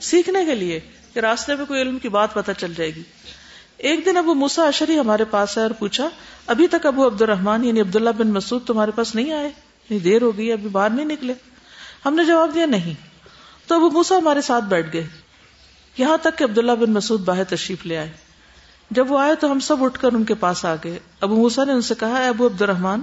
سیکھنے 0.00 0.44
کے 0.44 0.54
لیے 0.54 0.80
کہ 1.14 1.18
راستے 1.18 1.56
میں 1.56 1.66
کوئی 1.66 1.82
علم 1.82 1.98
کی 1.98 2.08
بات 2.08 2.34
پتہ 2.34 2.50
چل 2.58 2.74
جائے 2.74 2.94
گی۔ 2.94 3.02
ایک 3.76 4.06
دن 4.06 4.16
ابو 4.16 4.34
موسا 4.34 4.62
اشری 4.62 4.98
ہمارے 4.98 5.24
پاس 5.24 5.58
آئے 5.58 5.66
اور 5.66 5.74
پوچھا، 5.74 6.08
ابھی 6.46 6.66
تک 6.68 6.86
ابو 6.86 7.06
عبد 7.06 7.22
الرحمان 7.22 7.64
یعنی 7.64 7.80
عبداللہ 7.80 8.10
بن 8.10 8.28
مسعود 8.28 8.66
تمہارے 8.66 8.90
پاس 8.90 9.14
نہیں 9.14 9.32
آئے؟ 9.32 9.50
نہیں 9.90 10.00
دیر 10.00 10.22
ہو 10.22 10.36
گئی، 10.36 10.52
ابھی 10.52 10.68
باہر 10.68 10.90
نہیں 10.90 11.06
نکلے۔ 11.06 11.34
ہم 12.04 12.14
نے 12.14 12.24
جواب 12.24 12.50
دیا، 12.54 12.66
نہیں۔ 12.66 12.94
تو 13.66 13.74
ابو 13.74 13.90
موسا 13.90 14.16
ہمارے 14.16 14.42
ساتھ 14.42 14.64
بیٹھ 14.64 14.92
گئے۔ 14.92 15.06
یہاں 15.98 16.16
تک 16.22 16.38
کہ 16.38 16.44
عبداللہ 16.44 16.72
بن 16.72 16.90
مسعود 16.90 17.20
باہر 17.20 17.44
تشریف 17.44 17.86
لے 17.86 17.98
آئے۔ 17.98 18.12
جب 18.92 19.12
وہ 19.12 19.18
آئے 19.18 19.34
تو 19.34 19.52
ہم 19.52 19.60
سب 19.60 19.84
اٹھ 19.84 20.00
کر 20.00 20.12
ان 20.12 20.24
کے 20.24 20.34
پاس 20.34 20.64
آ 20.64 20.74
گئے۔ 20.84 20.98
ابو 21.20 21.36
موسا 21.36 21.64
نے 21.64 21.72
ان 21.72 21.80
سے 21.80 21.94
کہا 21.94 22.28
ابو 22.28 22.46
عبد 22.46 22.62
الرحمان 22.62 23.02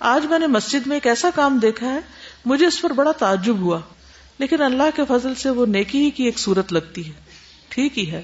آج 0.00 0.26
میں 0.26 0.38
نے 0.38 0.46
مسجد 0.46 0.86
میں 0.86 0.96
ایک 0.96 1.06
ایسا 1.06 1.28
کام 1.34 1.58
دیکھا 1.58 1.86
ہے، 1.86 1.98
مجھے 2.44 2.66
اس 2.66 2.82
پر 2.82 2.90
بڑا 2.90 3.12
تعجب 3.12 3.58
ہوا۔ 3.58 3.80
لیکن 4.38 4.62
اللہ 4.62 4.82
کے 4.96 5.02
فضل 5.08 5.34
سے 5.34 5.50
وہ 5.50 5.66
نیکی 5.66 5.98
ہی 5.98 6.10
کی 6.10 6.24
ایک 6.24 6.38
صورت 6.38 6.72
لگتی 6.72 7.06
ہے۔ 7.06 7.12
ٹھیک 7.68 7.98
ہی 7.98 8.10
ہے۔ 8.10 8.22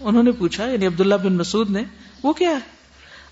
انہوں 0.00 0.22
نے 0.22 0.32
پوچھا 0.32 0.64
یعنی 0.70 0.86
عبداللہ 0.86 1.14
بن 1.14 1.32
مسعود 1.32 1.70
نے، 1.70 1.82
وہ 2.22 2.32
کیا 2.32 2.50
ہے؟ 2.50 2.58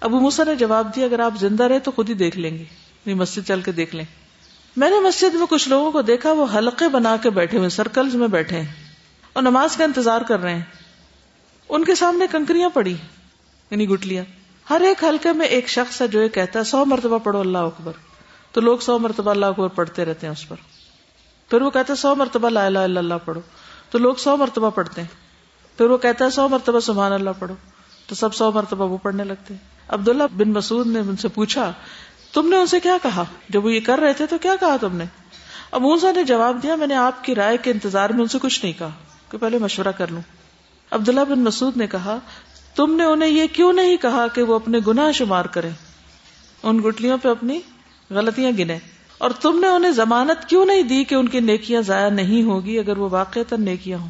ابو 0.01 0.21
موسا 0.21 0.45
نے 0.45 0.55
جواب 0.55 0.97
دیا، 0.97 1.05
اگر 1.05 1.21
آپ 1.21 1.35
زندہ 1.41 1.65
رہے 1.65 1.79
تو 1.79 1.91
خود 1.91 2.09
ہی 2.09 2.15
دیکھ 2.15 2.39
لیں 2.39 2.51
گے۔ 2.51 2.65
یعنی 2.65 3.15
مسجد 3.15 3.49
چل 3.49 3.61
کے 3.61 3.73
دیکھ 3.73 3.97
لیں۔ 3.97 4.05
میں 4.77 4.91
نے 4.91 5.01
مسجد 5.01 5.35
میں 5.35 5.47
کچھ 5.51 5.69
لوگوں 5.69 5.93
کو 5.93 6.03
دیکھا، 6.03 6.33
وہ 6.33 6.47
حلقے 6.55 6.89
بنا 6.89 7.17
کے 7.17 7.31
بیٹھے 7.31 7.59
ہوئے 7.59 7.69
سرکلز 7.69 8.15
میں 8.15 8.29
بیٹھے 8.29 8.61
ہیں 8.61 8.93
اور 9.33 9.43
نماز 9.43 9.77
کا 9.77 9.85
انتظار 9.85 10.21
کر 10.21 10.41
رہے 10.41 10.55
ہیں۔ 10.55 10.86
ان 11.69 11.85
کے 11.85 11.95
سامنے 11.95 12.27
کنکریاں 12.33 12.71
پڑی 12.71 12.97
یعنی 13.71 13.89
گٹلیاں 13.89 14.25
ہر 14.71 14.81
ایک 14.81 15.05
حلقے 15.05 15.33
میں 15.33 15.47
ایک 15.47 15.69
شخص 15.69 16.03
ہے 16.03 16.09
جو 16.09 16.23
یہ 16.23 16.29
کہتا 16.29 16.59
ہے، 16.59 16.65
سو 16.65 16.85
مرتبہ 16.85 17.19
پڑھو 17.19 17.41
اللہ 17.41 17.59
اکبر۔ 17.59 17.93
تو 18.53 18.61
لوگ 18.61 18.79
سو 18.79 18.99
مرتبہ 18.99 19.31
اللہ 19.31 19.47
اکبر 19.47 19.69
پڑھتے 19.69 20.05
رہتے 20.05 20.27
ہیں 20.27 20.33
اس 20.33 20.49
پر۔ 20.49 20.57
پھر 21.51 21.63
وہ 21.63 21.71
کہتے 21.71 21.95
سو 21.95 22.15
مرتبہ 22.15 22.51
لا 22.51 22.67
الہ 22.67 22.79
الا 22.79 23.01
اللہ 23.01 23.15
پڑھو۔ 23.25 23.41
تو 23.91 23.99
لوگ 23.99 24.15
سو 24.15 24.37
مرتبہ 24.37 24.71
پڑھتے 24.71 25.01
ہیں۔ 25.01 25.09
پھر 25.79 25.87
وہ 25.87 25.99
کہتا 25.99 26.25
ہے، 26.25 26.31
سو 26.31 26.49
مرتبہ 26.49 26.81
سبحان 26.81 27.13
اللہ 27.13 27.31
پڑھو۔ 27.39 27.55
تو 28.07 28.15
سب 28.15 28.35
سو 28.35 28.53
مرتبہ 28.53 28.89
وہ 28.89 28.99
پڑھنے 29.03 29.25
لگتے 29.25 29.55
عبداللہ 29.89 30.23
بن 30.37 30.53
مسعود 30.53 30.87
نے 30.87 30.99
ان 30.99 31.17
سے 31.17 31.29
پوچھا، 31.29 31.73
تم 32.33 32.49
نے 32.49 32.57
ان 32.57 32.67
سے 32.67 32.81
کیا 32.81 32.99
کہا؟ 33.03 33.25
جب 33.49 33.65
وہ 33.65 33.73
یہ 33.73 33.81
کر 33.81 33.99
رہے 33.99 34.13
تھے 34.13 34.27
تو 34.27 34.39
کیا 34.39 34.55
کہا 34.61 34.77
تم 34.77 34.97
نے؟ 34.97 35.05
اب 35.71 35.81
موسا 35.81 36.13
نے 36.13 36.23
جواب 36.23 36.63
دیا، 36.63 36.75
میں 36.75 36.87
نے 36.87 36.95
آپ 36.95 37.25
کی 37.25 37.35
رائے 37.35 37.57
کے 37.57 37.71
انتظار 37.71 38.11
میں 38.11 38.21
ان 38.21 38.29
سے 38.29 38.39
کچھ 38.43 38.65
نہیں 38.65 38.79
کہا، 38.79 38.91
کہ 39.31 39.39
پہلے 39.39 39.59
مشورہ 39.59 39.93
کر 39.99 40.11
لوں۔ 40.11 40.23
عبداللہ 40.91 41.21
بن 41.21 41.41
مسعود 41.41 41.77
نے 41.77 41.87
کہا، 41.87 42.19
تم 42.75 42.97
نے 42.97 43.05
انہیں 43.05 43.31
یہ 43.31 43.47
کیوں 43.53 43.73
نہیں 43.73 43.97
کہا 43.97 44.27
کہ 44.29 44.43
وہ 44.43 44.55
اپنے 44.55 44.79
گناہ 44.87 45.13
شمار 45.13 45.45
کریں؟ 45.45 45.71
ان 46.63 46.81
گٹلیوں 46.87 47.19
پہ 47.23 47.29
اپنی 47.29 47.61
غلطیاں 48.11 48.53
گنے 48.59 48.79
اور 49.19 49.31
تم 49.31 49.59
نے 49.61 49.67
انہیں 49.67 49.91
ضمانت 49.91 50.49
کیوں 50.49 50.67
نہیں 50.67 50.83
دی 50.83 51.05
کہ 51.05 51.15
ان 51.15 51.29
کی 51.29 51.41
نیکیاں 51.41 51.83
ضائع 51.83 52.09
نہیں 52.09 52.43
ہوگی 52.43 52.79
اگر 52.79 52.99
وہ 52.99 53.09
واقع 53.11 53.39
نیکیاں 53.59 53.99
ہوں؟ 53.99 54.09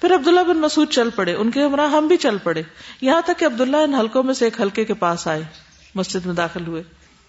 پھر 0.00 0.14
عبداللہ 0.14 0.40
بن 0.40 0.56
مسعود 0.56 0.88
چل 0.90 1.10
پڑے۔ 1.10 1.34
ان 1.34 1.50
کے 1.50 1.62
ہمراہ 1.62 1.90
ہم 1.90 2.06
بھی 2.06 2.16
چل 2.16 2.38
پڑے۔ 2.38 2.62
یہاں 3.00 3.20
تک 3.24 3.38
کہ 3.38 3.44
عبداللہ 3.44 3.76
ان 3.76 3.94
حلقوں 3.94 4.22
میں 4.22 4.34
سے 4.34 4.44
ایک 4.44 4.60
حلقے 4.60 4.84
کے 4.84 4.94
پاس 4.94 5.28
آئے، 5.28 5.42
مسجد 5.94 6.26
میں 6.26 6.34
داخل 6.34 6.66
ہوئے۔ 6.66 6.82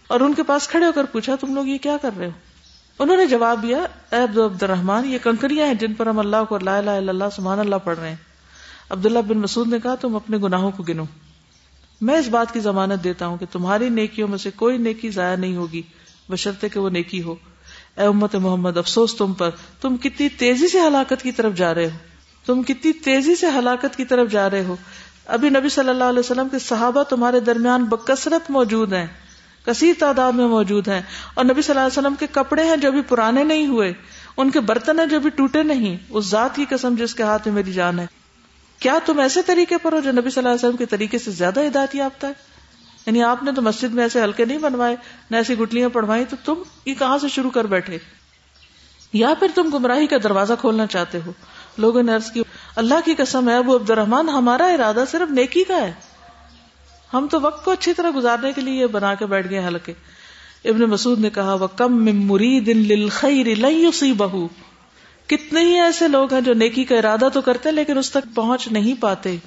اور 0.07 0.19
ان 0.19 0.33
کے 0.33 0.43
پاس 0.43 0.67
کھڑے 0.67 0.85
ہو 0.85 0.91
کر 0.91 1.03
پوچھا، 1.03 1.35
تم 1.35 1.55
لوگ 1.55 1.67
یہ 1.67 1.77
کیا 1.77 1.97
کر 2.01 2.09
رہے 2.17 2.25
ہو؟ 2.25 2.31
انہوں 2.99 3.17
نے 3.17 3.25
جواب 3.25 3.61
دیا، 3.61 3.77
اے 4.11 4.23
عبد 4.23 4.37
عبد 4.37 4.63
الرحمان 4.63 5.05
یہ 5.05 5.17
کنکریاں 5.23 5.67
ہیں 5.67 5.73
جن 5.73 5.93
پر 5.93 6.07
ہم 6.07 6.19
اللہ 6.19 6.43
کو 6.49 6.57
لا 6.57 6.77
الہ 6.77 6.89
الا 6.89 7.09
اللہ، 7.09 7.23
سبحان 7.35 7.59
اللہ 7.59 7.75
پڑھ 7.83 7.99
رہے 7.99 8.09
ہیں۔ 8.09 8.26
عبداللہ 8.89 9.19
بن 9.19 9.37
مسعود 9.37 9.67
نے 9.67 9.79
کہا، 9.83 9.95
تم 9.95 10.15
اپنے 10.15 10.37
گناہوں 10.37 10.71
کو 10.71 10.83
گنو۔ 10.83 11.03
میں 12.01 12.17
اس 12.17 12.27
بات 12.27 12.53
کی 12.53 12.59
ضمانت 12.59 13.03
دیتا 13.03 13.27
ہوں 13.27 13.37
کہ 13.37 13.45
تمہاری 13.51 13.89
نیکیوں 13.89 14.27
میں 14.27 14.37
سے 14.37 14.49
کوئی 14.55 14.77
نیکی 14.77 15.09
ضائع 15.09 15.35
نہیں 15.35 15.55
ہوگی، 15.55 15.81
بشرطے 16.29 16.69
کہ 16.69 16.79
وہ 16.79 16.89
نیکی 16.89 17.21
ہو۔ 17.23 17.35
اے 17.97 18.03
امت 18.03 18.35
محمد، 18.35 18.77
افسوس 18.77 19.15
تم 19.15 19.33
پر۔ 19.33 19.49
تم 19.81 19.97
کتنی 19.97 20.29
تیزی 20.29 20.67
سے 20.67 20.79
ہلاکت 20.79 21.21
کی 21.21 21.31
طرف 21.31 21.53
جا 21.53 21.73
رہے 21.73 21.85
ہو۔ 21.85 21.97
تم 22.45 22.63
کتنی 22.63 22.93
تیزی 22.93 23.35
سے 23.35 23.47
ہلاکت 23.47 23.95
کی 23.95 24.05
طرف 24.05 24.31
جا 24.31 24.49
رہے 24.49 24.63
ہو۔ 24.63 24.75
ابھی 25.25 25.49
نبی 25.49 25.69
صلی 25.69 25.89
اللہ 25.89 26.03
علیہ 26.03 26.19
وسلم 26.19 26.47
کے 26.49 26.59
صحابہ 26.59 27.03
تمہارے 27.03 27.39
درمیان 27.39 27.85
بکثرت 27.85 28.51
موجود 28.51 28.93
ہیں، 28.93 29.07
کثیر 29.65 29.93
تعداد 29.99 30.31
میں 30.31 30.47
موجود 30.47 30.87
ہیں۔ 30.87 31.01
اور 31.33 31.45
نبی 31.45 31.61
صلی 31.61 31.71
اللہ 31.71 31.81
علیہ 31.81 31.99
وسلم 31.99 32.15
کے 32.19 32.25
کپڑے 32.31 32.63
ہیں 32.63 32.77
جو 32.77 32.91
بھی 32.91 33.01
پرانے 33.01 33.43
نہیں 33.43 33.67
ہوئے۔ 33.67 33.93
ان 34.37 34.51
کے 34.51 34.59
برتن 34.59 34.99
ہیں 34.99 35.07
جو 35.07 35.19
بھی 35.19 35.29
ٹوٹے 35.29 35.63
نہیں۔ 35.63 35.97
اس 36.09 36.25
ذات 36.25 36.55
کی 36.55 36.65
قسم 36.69 36.95
جس 36.95 37.15
کے 37.15 37.23
ہاتھ 37.23 37.47
میں 37.47 37.55
میری 37.55 37.73
جان 37.73 37.99
ہے۔ 37.99 38.05
کیا 38.79 38.99
تم 39.05 39.19
ایسے 39.19 39.41
طریقے 39.41 39.75
پر 39.77 39.93
ہو 39.93 39.99
جو 39.99 40.11
نبی 40.11 40.29
صلی 40.29 40.33
اللہ 40.37 40.49
علیہ 40.49 40.65
وسلم 40.65 40.77
کے 40.77 40.85
طریقے 40.85 41.17
سے 41.17 41.31
زیادہ 41.31 41.59
ہدایت 41.59 41.95
یافتہ 41.95 42.27
ہے؟ 42.27 42.31
یعنی 43.05 43.23
آپ 43.23 43.43
نے 43.43 43.51
تو 43.51 43.61
مسجد 43.61 43.93
میں 43.93 44.03
ایسے 44.03 44.23
ہلکے 44.23 44.45
نہیں 44.45 44.57
بنوائے، 44.57 44.95
نہ 45.31 45.37
ایسی 45.37 45.57
گٹلیاں 45.57 45.89
پڑھوائی 45.89 46.25
تو 46.29 46.35
تم 46.45 46.53
یہ 46.85 46.93
کہاں 46.99 47.17
سے 47.17 47.27
شروع 47.27 47.49
کر 47.49 47.65
بیٹھے؟ 47.65 47.97
یا 49.13 49.33
پھر 49.39 49.47
تم 49.55 49.69
گمراہی 49.73 50.07
کا 50.07 50.15
دروازہ 50.23 50.53
کھولنا 50.61 50.85
چاہتے 50.85 51.19
ہو؟ 51.25 51.31
لوگوں 51.77 52.03
نے 52.03 52.15
عرض 52.15 52.31
کی، 52.31 52.43
اللہ 52.75 52.95
کی 53.05 53.15
قسم 53.15 53.49
ہے، 53.49 53.57
ابو 53.57 53.75
عبد 53.75 53.89
الرحمان 53.89 54.29
ہمارا 54.29 54.65
ارادہ 54.65 55.03
صرف 55.11 55.31
نیکی 55.31 55.63
کا 55.63 55.77
ہے۔ 55.77 55.93
ہم 57.13 57.27
تو 57.31 57.41
وقت 57.41 57.65
کو 57.65 57.71
اچھی 57.71 57.93
طرح 57.93 58.09
گزارنے 58.15 58.51
کے 58.51 58.61
لیے 58.61 58.87
بنا 58.87 59.13
کے 59.13 59.25
بیٹھ 59.25 59.49
گئے 59.49 59.67
ہلکے۔ 59.67 59.93
ابن 60.65 60.79
مسعود 60.79 61.19
نے 61.19 61.29
کہا 61.29 61.53
وہ 61.53 61.67
کم 61.67 62.05
مرید 62.05 62.77
بہو 64.17 64.47
کتنے 65.27 65.59
ہی 65.59 65.81
ایسے 65.81 66.07
لوگ 66.07 66.33
ہیں 66.33 66.41
جو 66.41 66.53
نیکی 66.53 66.83
کا 66.83 66.95
ارادہ 66.95 67.27
تو 67.33 67.41
کرتے 67.41 67.71
لیکن 67.71 67.97
اس 67.97 68.11
تک 68.11 68.35
پہنچ 68.35 68.67
نہیں 68.67 69.01
پاتے۔ 69.01 69.37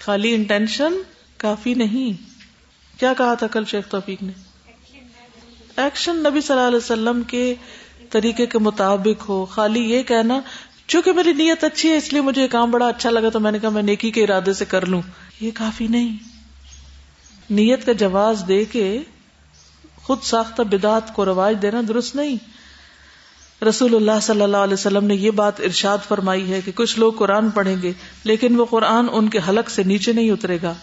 خالی 0.00 0.34
انٹینشن 0.34 0.92
کافی 1.36 1.74
نہیں۔ 1.74 2.36
کیا 3.00 3.12
کہا 3.18 3.34
تھا 3.34 3.46
کل 3.46 3.64
شیخ 3.64 3.88
توفیق 3.88 4.22
نے؟ 4.22 4.32
ایکشن 5.76 6.16
نبی 6.16 6.40
صلی 6.40 6.56
اللہ 6.56 6.68
علیہ 6.68 6.76
وسلم 6.76 7.22
کے 7.22 7.54
طریقے 8.10 8.46
کے 8.46 8.58
مطابق 8.58 9.28
ہو۔ 9.28 9.44
خالی 9.44 9.80
یہ 9.80 10.02
کہنا، 10.02 10.40
چونکہ 10.86 11.12
میری 11.12 11.32
نیت 11.32 11.64
اچھی 11.64 11.90
ہے، 11.90 11.96
اس 11.96 12.12
لیے 12.12 12.22
مجھے 12.22 12.42
یہ 12.42 12.48
کام 12.48 12.70
بڑا 12.70 12.88
اچھا 12.88 13.10
لگا، 13.10 13.28
تو 13.28 13.40
میں 13.40 13.52
نے 13.52 13.58
کہا 13.58 13.68
میں 13.68 13.82
نیکی 13.82 14.10
کے 14.10 14.24
ارادے 14.24 14.52
سے 14.52 14.64
کر 14.64 14.86
لوں۔ 14.86 15.02
یہ 15.40 15.50
کافی 15.54 15.86
نہیں۔ 15.86 16.16
نیت 17.50 17.86
کا 17.86 17.92
جواز 17.92 18.44
دے 18.48 18.64
کے 18.64 19.00
خود 19.96 20.22
ساختہ 20.22 20.62
بدعت 20.62 21.14
کو 21.14 21.24
رواج 21.24 21.56
دینا 21.62 21.80
درست 21.88 22.16
نہیں۔ 22.16 22.55
رسول 23.62 23.94
اللہ 23.94 24.20
صلی 24.22 24.42
اللہ 24.42 24.56
علیہ 24.56 24.74
وسلم 24.74 25.04
نے 25.04 25.14
یہ 25.14 25.30
بات 25.30 25.60
ارشاد 25.60 25.98
فرمائی 26.08 26.52
ہے 26.52 26.60
کہ 26.60 26.72
کچھ 26.74 26.98
لوگ 26.98 27.12
قرآن 27.12 27.50
پڑھیں 27.50 27.76
گے، 27.82 27.92
لیکن 28.24 28.60
وہ 28.60 28.64
قرآن 28.64 29.06
ان 29.12 29.28
کے 29.28 29.38
حلق 29.48 29.70
سے 29.70 29.82
نیچے 29.82 30.12
نہیں 30.12 30.30
اترے 30.30 30.58
گا۔ 30.62 30.74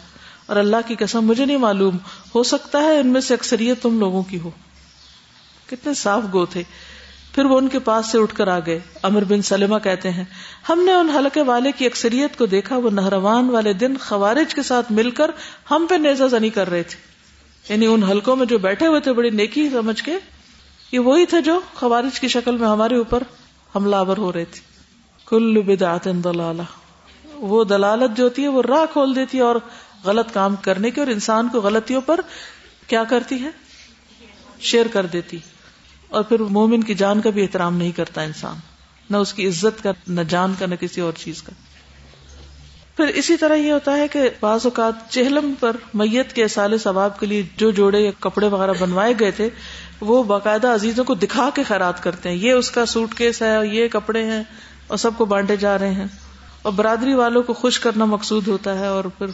اور 0.46 0.56
اللہ 0.56 0.76
کی 0.88 0.96
قسم، 1.00 1.22
مجھے 1.22 1.46
نہیں 1.46 1.58
معلوم، 1.58 1.98
ہو 2.36 2.44
سکتا 2.44 2.82
ہے 2.82 3.00
ان 3.00 3.08
میں 3.08 3.22
سے 3.22 3.34
اکثریت 3.34 3.82
تم 3.82 4.00
لوگوں 4.00 4.24
کی 4.24 4.40
ہو۔ 4.40 4.50
کتنے 5.68 5.94
صاف 5.94 6.24
گو 6.34 6.46
تھے۔ 6.46 6.64
پھر 7.36 7.46
وہ 7.46 7.58
ان 7.58 7.68
کے 7.68 7.80
پاس 7.80 8.12
سے 8.12 8.18
اٹھ 8.18 8.36
کر 8.36 8.48
آ 8.48 8.60
گئے۔ 8.60 8.80
امر 9.02 9.24
بن 9.24 9.42
سلمہ 9.42 9.78
کہتے 9.84 10.12
ہیں، 10.12 10.24
ہم 10.70 10.80
نے 10.80 10.94
ان 10.94 11.10
حلقے 11.10 11.42
والے 11.42 11.72
کی 11.72 11.86
اکثریت 11.86 12.38
کو 12.38 12.46
دیکھا، 12.46 12.78
وہ 12.78 12.90
نہروان 12.90 13.50
والے 13.50 13.74
دن 13.74 13.98
خوارج 13.98 14.56
کے 14.56 14.64
ساتھ 14.64 14.92
مل 14.92 15.12
کر 15.12 15.32
ہم 15.72 15.86
پہ 15.90 15.96
نیزا 15.96 16.28
زنی 16.28 16.50
کر 16.50 16.70
رہے 16.70 16.84
تھے۔ 16.84 16.98
یعنی 17.70 17.86
ان 17.86 18.04
حلقوں 18.04 18.36
میں 18.36 18.46
جو 18.46 18.58
بیٹھے 18.58 18.88
ہوئے 18.88 19.00
تھے، 19.00 19.14
بڑی 19.14 19.30
نیکی 19.30 19.70
سمجھ 19.70 20.04
کے 20.04 20.16
یہ 20.94 21.00
وہی 21.00 21.26
تھے 21.26 21.42
جو 21.42 21.60
خوارج 21.74 22.20
کی 22.20 22.28
شکل 22.28 22.58
میں 22.58 22.68
ہمارے 22.68 22.96
اوپر 22.96 23.24
حملہ 23.76 23.96
آور 23.96 24.18
ہو 24.18 24.34
رہے 24.34 24.46
تھے۔ 24.46 24.62
کل 25.26 25.62
بدعت 25.62 26.06
دلالہ۔ 26.06 26.62
وہ 27.34 27.64
دلالت 27.64 28.18
جو 28.18 28.24
ہوتی 28.24 28.44
ہے 28.44 28.48
وہ 28.48 28.62
راہ 28.62 28.86
کھول 28.94 29.16
دیتی 29.16 29.38
ہے 29.38 29.44
اور 29.44 29.56
غلط 30.04 30.34
کام 30.34 30.56
کرنے 30.56 30.92
کی 30.92 31.00
اور 31.00 31.08
انسان 31.08 31.48
کو 31.48 31.62
غلطیوں 31.62 32.02
پر 32.02 32.20
کیا 32.88 33.04
کرتی 33.04 33.36
ہے؟ 33.42 33.50
شیئر 34.60 34.86
کر 34.88 35.06
دیتی۔ 35.06 35.38
اور 36.10 36.24
پھر 36.24 36.40
مومن 36.40 36.84
کی 36.84 36.94
جان 36.96 37.22
کا 37.22 37.30
بھی 37.30 37.42
احترام 37.42 37.78
نہیں 37.78 37.92
کرتا 37.92 38.22
انسان۔ 38.22 38.56
نہ 39.10 39.18
اس 39.18 39.34
کی 39.34 39.48
عزت 39.48 39.84
کا، 39.84 39.92
نہ 40.08 40.22
جان 40.22 40.54
کا، 40.60 40.66
نہ 40.66 40.76
کسی 40.76 41.02
اور 41.02 41.14
چیز 41.18 41.44
کا۔ 41.44 41.52
پھر 42.96 43.08
اسی 43.08 43.38
طرح 43.38 43.56
یہ 43.56 43.72
ہوتا 43.72 43.98
ہے 43.98 44.08
کہ 44.08 44.30
بعض 44.40 44.60
اوقات 44.64 44.94
چہلم 45.10 45.54
پر 45.60 45.76
میت 45.94 46.34
کے 46.34 46.48
سال 46.48 46.78
ثواب 46.78 47.20
کے 47.20 47.26
لیے 47.26 47.44
جو 47.58 47.72
جوڑے 47.72 48.00
یا 48.00 48.12
کپڑے 48.20 48.48
وغیرہ 48.48 48.72
بنوائے 48.80 49.14
گئے 49.20 49.32
تھے 49.32 49.50
وہ 50.04 50.24
باقاعدہ 50.24 50.68
عزیزوں 50.68 51.04
کو 51.04 51.14
دکھا 51.14 51.50
کے 51.54 51.64
خیرات 51.64 52.04
کرتے 52.04 52.30
ہیں۔ 52.30 52.36
یہ 52.36 52.52
اس 52.52 52.72
کا 52.72 52.86
سوٹ 52.86 53.14
کیس 53.14 53.42
ہے 53.42 53.56
اور 53.56 53.66
یہ 53.66 53.88
کپڑے 53.88 54.24
ہیں 54.24 54.44
اور 54.88 54.98
سب 54.98 55.12
کو 55.18 55.26
بانٹے 55.26 55.56
جا 55.56 55.80
رہے 55.80 55.92
ہیں۔ 55.92 56.08
اور 56.62 56.74
برادری 56.74 57.14
والوں 57.14 57.44
کو 57.44 57.54
خوش 57.54 57.80
کرنا 57.80 58.06
مقصود 58.06 58.48
ہوتا 58.48 58.80
ہے 58.80 58.88
اور 58.88 59.04
پھر 59.04 59.28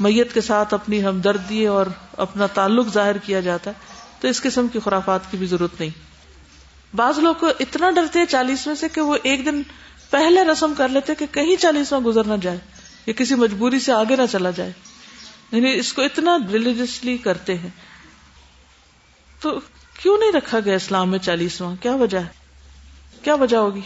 میت 0.00 0.34
کے 0.34 0.40
ساتھ 0.40 0.74
اپنی 0.74 1.04
ہمدردی 1.04 1.66
اور 1.66 1.86
اپنا 2.16 2.46
تعلق 2.46 2.88
ظاہر 2.92 3.16
کیا 3.16 3.40
جاتا 3.40 3.70
ہے۔ 3.70 3.74
تو 4.20 4.28
اس 4.28 4.42
قسم 4.42 4.68
کی 4.68 4.78
خرافات 4.84 5.20
کی 5.30 5.36
بھی 5.36 5.46
ضرورت 5.46 5.80
نہیں۔ 5.80 6.16
بعض 6.96 7.18
لوگ 7.18 7.34
کو 7.40 7.48
اتنا 7.60 7.90
ڈرتے 7.90 8.18
ہیں 8.18 8.26
چالیس 8.26 8.66
میں 8.66 8.74
سے 8.74 8.88
کہ 8.88 9.00
وہ 9.00 9.16
ایک 9.22 9.46
دن 9.46 9.62
پہلے 10.10 10.44
رسم 10.44 10.72
کر 10.76 10.88
لیتے 10.88 11.14
کہ 11.14 11.26
کہیں 11.30 11.56
چالیسواں 11.56 12.00
گزر 12.00 12.24
نہ 12.24 12.34
جائے 12.42 12.58
یا 13.06 13.14
کسی 13.16 13.34
مجبوری 13.34 13.78
سے 13.78 13.92
آگے 13.92 14.16
نہ 14.16 14.22
چلا 14.32 14.50
جائے۔ 14.50 14.72
یعنی 15.52 15.74
اس 15.74 15.92
کو 15.92 16.02
اتنا 16.02 16.38
ریلیجسلی 16.52 17.16
کرتے 17.16 17.58
ہیں۔ 17.58 17.70
تو 19.40 19.60
کیوں 20.02 20.18
نہیں 20.18 20.32
رکھا 20.32 20.58
گیا 20.64 20.74
اسلام 20.74 21.10
میں 21.10 21.18
چالیسواں؟ 21.18 21.74
کیا 21.82 21.94
وجہ 21.94 22.18
ہے؟ 22.18 22.26
کیا 23.22 23.34
وجہ 23.34 23.56
ہوگی؟ 23.56 23.80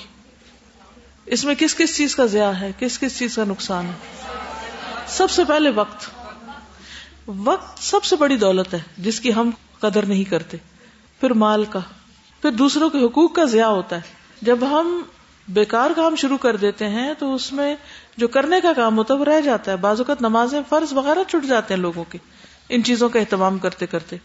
اس 1.26 1.44
میں 1.44 1.54
کس 1.54 1.74
کس 1.74 1.96
چیز 1.96 2.16
کا 2.16 2.26
ضیاع 2.26 2.50
ہے؟ 2.50 2.72
کس 2.78 2.98
کس 2.98 3.18
چیز 3.18 3.36
کا 3.36 3.44
نقصان 3.44 3.86
ہے؟ 3.86 4.26
سب 5.06 5.30
سے 5.30 5.44
پہلے 5.44 5.70
وقت۔ 5.70 6.10
وقت 7.26 7.82
سب 7.82 8.04
سے 8.04 8.16
بڑی 8.16 8.36
دولت 8.36 8.74
ہے، 8.74 8.78
جس 8.98 9.20
کی 9.20 9.34
ہم 9.34 9.50
قدر 9.80 10.06
نہیں 10.06 10.24
کرتے۔ 10.24 10.56
پھر 11.20 11.30
مال 11.30 11.64
کا۔ 11.64 11.80
پھر 12.42 12.50
دوسروں 12.50 12.90
کے 12.90 13.04
حقوق 13.04 13.34
کا 13.34 13.44
ضیاع 13.44 13.68
ہوتا 13.68 13.96
ہے۔ 13.96 14.00
جب 14.42 14.58
ہم 14.70 15.02
بیکار 15.48 15.90
کام 15.96 16.16
شروع 16.16 16.36
کر 16.36 16.56
دیتے 16.56 16.88
ہیں، 16.88 17.14
تو 17.18 17.34
اس 17.34 17.52
میں 17.52 17.76
جو 18.16 18.28
کرنے 18.28 18.60
کا 18.60 18.72
کام 18.72 18.98
ہوتا 18.98 19.14
ہے، 19.14 19.18
وہ 19.18 19.24
رہ 19.24 19.40
جاتا 19.40 19.72
ہے۔ 19.72 19.76
بعض 19.76 20.00
اوقات 20.00 20.20
نمازیں 20.20 20.60
فرض 20.68 20.92
وغیرہ 20.92 21.24
چھٹ 21.28 21.48
جاتے 21.48 21.74
ہیں 21.74 21.80
لوگوں 21.80 22.04
کے۔ 22.08 22.18
ان 22.68 22.84
چیزوں 22.84 23.08
کا 23.08 23.18
اہتمام 23.18 23.58
کرتے 23.58 23.86
کرتے۔ 23.86 24.16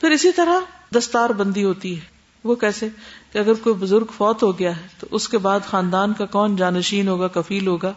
پھر 0.00 0.10
اسی 0.10 0.32
طرح 0.32 0.54
دستار 0.94 1.30
بندی 1.30 1.64
ہوتی 1.64 2.00
ہے۔ 2.00 2.04
وہ 2.44 2.54
کیسے؟ 2.54 2.88
کہ 3.32 3.38
اگر 3.38 3.54
کوئی 3.54 3.74
بزرگ 3.74 4.04
فوت 4.16 4.42
ہو 4.42 4.58
گیا 4.58 4.76
ہے 4.76 4.86
تو 5.00 5.06
اس 5.10 5.28
کے 5.28 5.38
بعد 5.38 5.60
خاندان 5.66 6.12
کا 6.12 6.26
کون 6.26 6.56
جانشین 6.56 7.08
ہوگا، 7.08 7.28
کفیل 7.28 7.66
ہوگا؟ 7.66 7.92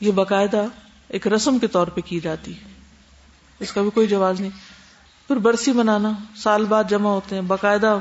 یہ 0.00 0.12
باقاعدہ 0.12 0.64
ایک 1.08 1.26
رسم 1.26 1.58
کے 1.58 1.66
طور 1.66 1.86
پہ 1.86 2.00
کی 2.00 2.20
جاتی 2.20 2.54
ہے۔ 2.54 2.60
اس 3.60 3.72
کا 3.72 3.82
بھی 3.82 3.90
کوئی 3.90 4.06
جواز 4.06 4.40
نہیں۔ 4.40 4.50
پھر 5.28 5.36
برسی 5.36 5.72
منانا، 5.72 6.10
سال 6.36 6.64
بعد 6.64 6.84
جمع 6.90 7.10
ہوتے 7.10 7.34
ہیں، 7.34 7.42
باقاعدہ 7.42 7.98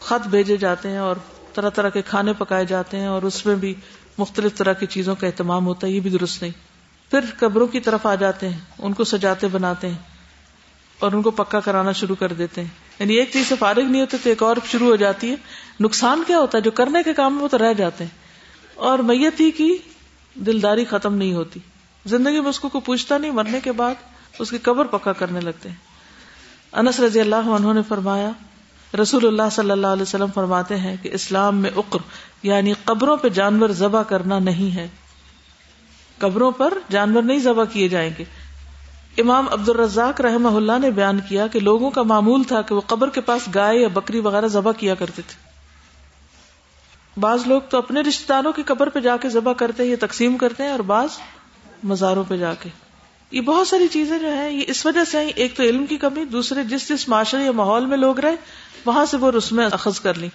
خط 0.00 0.28
بھیجے 0.28 0.56
جاتے 0.56 0.88
ہیں 0.88 0.98
اور 0.98 1.16
طرح 1.54 1.68
طرح 1.68 1.88
کے 1.88 2.02
کھانے 2.02 2.32
پکائے 2.38 2.64
جاتے 2.64 2.96
ہیں 2.96 3.06
اور 3.06 3.22
اس 3.22 3.46
میں 3.46 3.56
بھی 3.56 3.74
مختلف 4.18 4.54
طرح 4.54 4.72
کی 4.72 4.86
چیزوں 4.86 5.14
کا 5.14 5.26
اہتمام 5.26 5.66
ہوتا 5.66 5.86
ہے، 5.86 5.92
یہ 5.92 6.00
بھی 6.00 6.10
درست 6.10 6.42
نہیں۔ 6.42 6.52
پھر 7.10 7.20
قبروں 7.38 7.66
کی 7.66 7.80
طرف 7.80 8.06
آ 8.06 8.14
جاتے 8.14 8.48
ہیں، 8.48 8.58
ان 8.78 8.92
کو 8.92 9.04
سجاتے 9.04 9.48
بناتے 9.48 9.88
ہیں۔ 9.88 10.15
اور 10.98 11.12
ان 11.12 11.22
کو 11.22 11.30
پکا 11.30 11.60
کرانا 11.60 11.92
شروع 11.92 12.16
کر 12.16 12.32
دیتے 12.32 12.60
ہیں۔ 12.60 12.68
یعنی 12.98 13.14
ایک 13.14 13.30
چیز 13.32 13.46
سے 13.46 13.54
فارغ 13.58 13.80
نہیں 13.80 14.02
ہوتے 14.02 14.16
تو 14.22 14.28
ایک 14.28 14.42
اور 14.42 14.56
شروع 14.70 14.86
ہو 14.86 14.96
جاتی 14.96 15.30
ہے۔ 15.30 15.36
نقصان 15.80 16.22
کیا 16.26 16.38
ہوتا 16.38 16.58
ہے؟ 16.58 16.62
جو 16.62 16.70
کرنے 16.70 17.02
کے 17.02 17.12
کام 17.12 17.42
وہ 17.42 17.48
تو 17.48 17.58
رہ 17.58 17.72
جاتے 17.72 18.04
ہیں۔ 18.04 18.18
اور 18.74 18.98
میت 18.98 19.40
ہی 19.40 19.50
کی 19.50 19.76
دلداری 20.34 20.84
ختم 20.84 21.14
نہیں 21.14 21.32
ہوتی۔ 21.32 21.60
زندگی 22.06 22.40
میں 22.40 22.48
اس 22.48 22.60
کو 22.60 22.68
کوئی 22.68 22.82
پوچھتا 22.82 23.18
نہیں، 23.18 23.30
مرنے 23.30 23.60
کے 23.60 23.72
بعد 23.72 23.94
اس 24.38 24.50
کی 24.50 24.58
قبر 24.58 24.84
پکا 24.84 25.12
کرنے 25.12 25.40
لگتے 25.40 25.68
ہیں۔ 25.68 25.76
انس 26.72 27.00
رضی 27.00 27.20
اللہ 27.20 27.36
عنہ 27.36 27.72
نے 27.72 27.80
فرمایا، 27.88 28.30
رسول 29.02 29.26
اللہ 29.26 29.42
صلی 29.52 29.70
اللہ 29.70 29.86
علیہ 29.86 30.02
وسلم 30.02 30.28
فرماتے 30.34 30.76
ہیں 30.76 30.96
کہ 31.02 31.10
اسلام 31.12 31.56
میں 31.56 31.70
اقر 31.76 31.98
یعنی 32.42 32.72
قبروں 32.84 33.16
پہ 33.16 33.28
جانور 33.28 33.68
ذبح 33.68 34.02
کرنا 34.02 34.38
نہیں 34.38 34.74
ہے۔ 34.74 34.88
قبروں 36.18 36.50
پر 36.50 36.78
جانور 36.90 37.22
نہیں 37.22 37.38
ذبح 37.38 37.64
کیے 37.64 37.88
جائیں 37.88 38.10
گے۔ 38.18 38.24
امام 39.18 39.48
عبد 39.50 39.68
الرزاق 39.68 40.20
رحمہ 40.20 40.48
اللہ 40.48 40.78
نے 40.78 40.90
بیان 40.90 41.20
کیا 41.28 41.46
کہ 41.46 41.60
لوگوں 41.60 41.90
کا 41.90 42.02
معمول 42.02 42.44
تھا 42.44 42.62
کہ 42.62 42.74
وہ 42.74 42.80
قبر 42.80 43.10
کے 43.10 43.20
پاس 43.20 43.42
گائے 43.54 43.78
یا 43.78 43.88
بکری 43.88 44.20
وغیرہ 44.20 44.46
ذبح 44.46 44.72
کیا 44.72 44.94
کرتے 44.94 45.22
تھے۔ 45.26 45.46
بعض 47.20 47.46
لوگ 47.46 47.60
تو 47.68 47.78
اپنے 47.78 48.00
رشتے 48.00 48.24
داروں 48.28 48.52
کی 48.52 48.62
قبر 48.62 48.88
پہ 48.88 49.00
جا 49.00 49.16
کے 49.16 49.28
ذبح 49.28 49.52
کرتے 49.52 49.82
ہیں 49.82 49.90
یا 49.90 49.96
تقسیم 50.00 50.36
کرتے 50.36 50.62
ہیں 50.62 50.70
اور 50.70 50.78
بعض 50.78 51.08
مزاروں 51.84 52.24
پہ 52.28 52.36
جا 52.36 52.54
کے۔ 52.54 52.68
یہ 53.30 53.40
بہت 53.40 53.68
ساری 53.68 53.88
چیزیں 53.88 54.18
جو 54.18 54.32
ہیں، 54.32 54.50
یہ 54.50 54.62
اس 54.66 54.86
وجہ 54.86 55.04
سے 55.04 55.26
ایک 55.26 55.56
تو 55.56 55.62
علم 55.62 55.86
کی 55.86 55.96
کمی، 55.96 56.24
دوسرے 56.24 56.64
جس 56.64 56.88
جس 56.88 57.08
معاشرے 57.08 57.44
یا 57.44 57.52
ماحول 57.52 57.86
میں 57.86 57.96
لوگ 57.96 58.20
رہے، 58.20 58.34
وہاں 58.84 59.06
سے 59.06 59.16
وہ 59.16 59.30
رسمیں 59.30 59.66
اخذ 59.72 60.00
کر 60.00 60.14
لی 60.14 60.28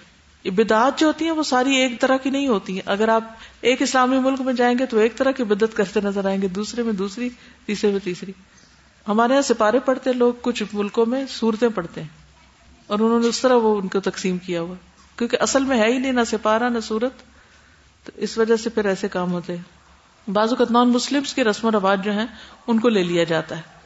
یہ 0.44 0.50
بدعات 0.50 0.98
جو 0.98 1.06
ہوتی 1.06 1.24
ہیں، 1.24 1.32
وہ 1.32 1.42
ساری 1.42 1.76
ایک 1.76 2.00
طرح 2.00 2.16
کی 2.16 2.30
نہیں 2.30 2.48
ہوتی 2.48 2.72
ہیں۔ 2.72 2.82
اگر 2.86 3.08
آپ 3.08 3.24
ایک 3.60 3.82
اسلامی 3.82 4.18
ملک 4.18 4.40
میں 4.40 4.52
جائیں 4.52 4.78
گے 4.78 4.86
تو 4.86 4.98
ایک 4.98 5.16
طرح 5.16 5.30
کی 5.30 5.44
بدت 5.44 5.76
کرتے 5.76 6.00
نظر 6.00 6.24
آئیں 6.24 6.42
گے، 6.42 6.48
دوسرے 6.48 6.82
میں 6.82 6.92
دوسری، 6.92 7.28
تیسرے 7.66 7.90
میں 7.90 8.00
تیسری۔ 8.04 8.32
ہمارے 9.08 9.32
یہاں 9.32 9.42
سپارے 9.42 9.78
پڑھتے 9.80 10.12
لوگ 10.12 10.32
کچھ 10.42 10.62
ملکوں 10.72 11.06
میں 11.06 11.24
صورتیں 11.28 11.68
پڑھتے 11.68 12.00
ہیں 12.00 12.08
اور 12.86 12.98
انہوں 12.98 13.20
نے 13.20 13.26
اس 13.26 13.40
طرح 13.40 13.54
وہ 13.54 13.78
ان 13.78 13.88
کو 13.88 14.00
تقسیم 14.00 14.38
کیا 14.38 14.60
ہوا 14.60 14.74
کیونکہ 15.16 15.38
اصل 15.40 15.64
میں 15.64 15.78
ہے 15.78 15.92
ہی 15.92 15.98
نہیں 15.98 16.12
نہ 16.12 16.20
سپارہ 16.26 16.68
نہ 16.68 16.78
صورت 16.80 17.12
تو 18.04 18.12
اس 18.16 18.38
وجہ 18.38 18.56
سے 18.56 18.70
پھر 18.70 18.84
ایسے 18.84 19.08
کام 19.08 19.32
ہوتے 19.32 19.56
ہیں۔ 19.56 19.82
بعض 20.30 20.48
اوقات 20.48 20.70
نان 20.70 20.88
مسلم 20.88 21.22
کی 21.34 21.44
رسم 21.44 21.66
و 21.66 21.70
رواج 21.70 22.04
جو 22.04 22.12
ہیں، 22.12 22.26
ان 22.66 22.78
کو 22.78 22.88
لے 22.88 23.02
لیا 23.02 23.24
جاتا 23.24 23.56
ہے۔ 23.56 23.82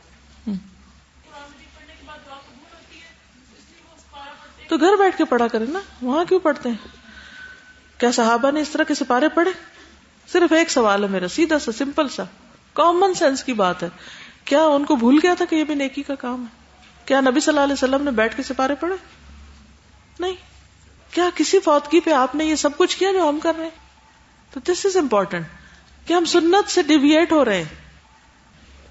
تو 4.68 4.76
گھر 4.76 4.96
بیٹھ 4.98 5.18
کے 5.18 5.24
پڑھا 5.24 5.48
کرے 5.48 5.64
نا، 5.68 5.78
وہاں 6.02 6.24
کیوں 6.24 6.40
پڑھتے 6.40 6.68
ہیں؟ 6.68 6.88
کیا 7.98 8.12
صحابہ 8.12 8.50
نے 8.50 8.60
اس 8.60 8.68
طرح 8.68 8.82
کے 8.82 8.94
سپارے 8.94 9.28
پڑھے؟ 9.28 9.50
صرف 10.32 10.52
ایک 10.52 10.70
سوال 10.70 11.04
ہے 11.04 11.08
میرا، 11.08 11.28
سیدھا 11.28 11.58
سا 11.58 11.72
سمپل 11.72 12.08
سا۔ 12.08 12.22
کامن 12.72 13.14
سینس 13.14 13.44
کی 13.44 13.52
بات 13.52 13.82
ہے۔ 13.82 13.88
کیا 14.46 14.64
ان 14.64 14.84
کو 14.84 14.96
بھول 14.96 15.18
گیا 15.22 15.34
تھا 15.34 15.44
کہ 15.44 15.56
یہ 15.56 15.64
بھی 15.64 15.74
نیکی 15.74 16.02
کا 16.02 16.14
کام 16.14 16.40
ہے؟ 16.40 16.56
کیا 17.04 17.20
نبی 17.20 17.40
صلی 17.40 17.52
اللہ 17.52 17.60
علیہ 17.60 17.72
وسلم 17.72 18.02
نے 18.02 18.10
بیٹھ 18.10 18.36
کے 18.36 18.42
سپارے 18.42 18.74
پڑھے؟ 18.74 18.96
نہیں۔ 20.20 20.34
کیا 21.10 21.30
کسی 21.34 21.60
فوتگی 21.60 22.00
پہ 22.00 22.10
آپ 22.10 22.34
نے 22.34 22.44
یہ 22.44 22.54
سب 22.54 22.76
کچھ 22.76 22.96
کیا 22.96 23.12
جو 23.12 23.28
ہم 23.28 23.38
کر 23.42 23.52
رہے 23.56 23.64
ہیں؟ 23.64 23.86
تو 24.54 24.72
دس 24.72 24.86
از 24.86 24.96
امپورٹینٹ 24.96 25.46
کہ 26.06 26.12
ہم 26.12 26.24
سنت 26.24 26.70
سے 26.70 26.82
ڈیویٹ 26.82 27.32
ہو 27.32 27.44
رہے 27.44 27.56
ہیں۔ 27.56 27.86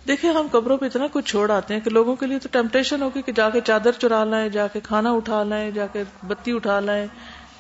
دیکھیں، 0.08 0.34
ہم 0.34 0.48
قبروں 0.52 0.78
پہ 0.78 0.86
اتنا 0.86 1.08
کچھ 1.12 1.26
چھوڑ 1.26 1.52
آتے 1.52 1.74
ہیں 1.74 1.82
کہ 1.82 1.90
لوگوں 1.90 2.16
کے 2.16 2.26
لیے 2.26 2.40
تو 2.40 2.50
ٹیمپٹیشن 2.52 3.02
ہوگی 3.02 3.22
کہ 3.22 3.32
جا 3.32 3.50
کے 3.50 3.62
چادر 3.62 3.92
چرا 3.92 4.24
لائیں، 4.24 4.50
جا 4.50 4.68
کے 4.68 4.80
کھانا 4.80 5.12
اٹھا 5.12 5.44
لائیں، 5.44 5.72
جا 5.72 5.88
کے 5.88 6.04
بتی 6.28 6.52
اٹھا 6.52 6.80
لائیں۔ 6.80 7.08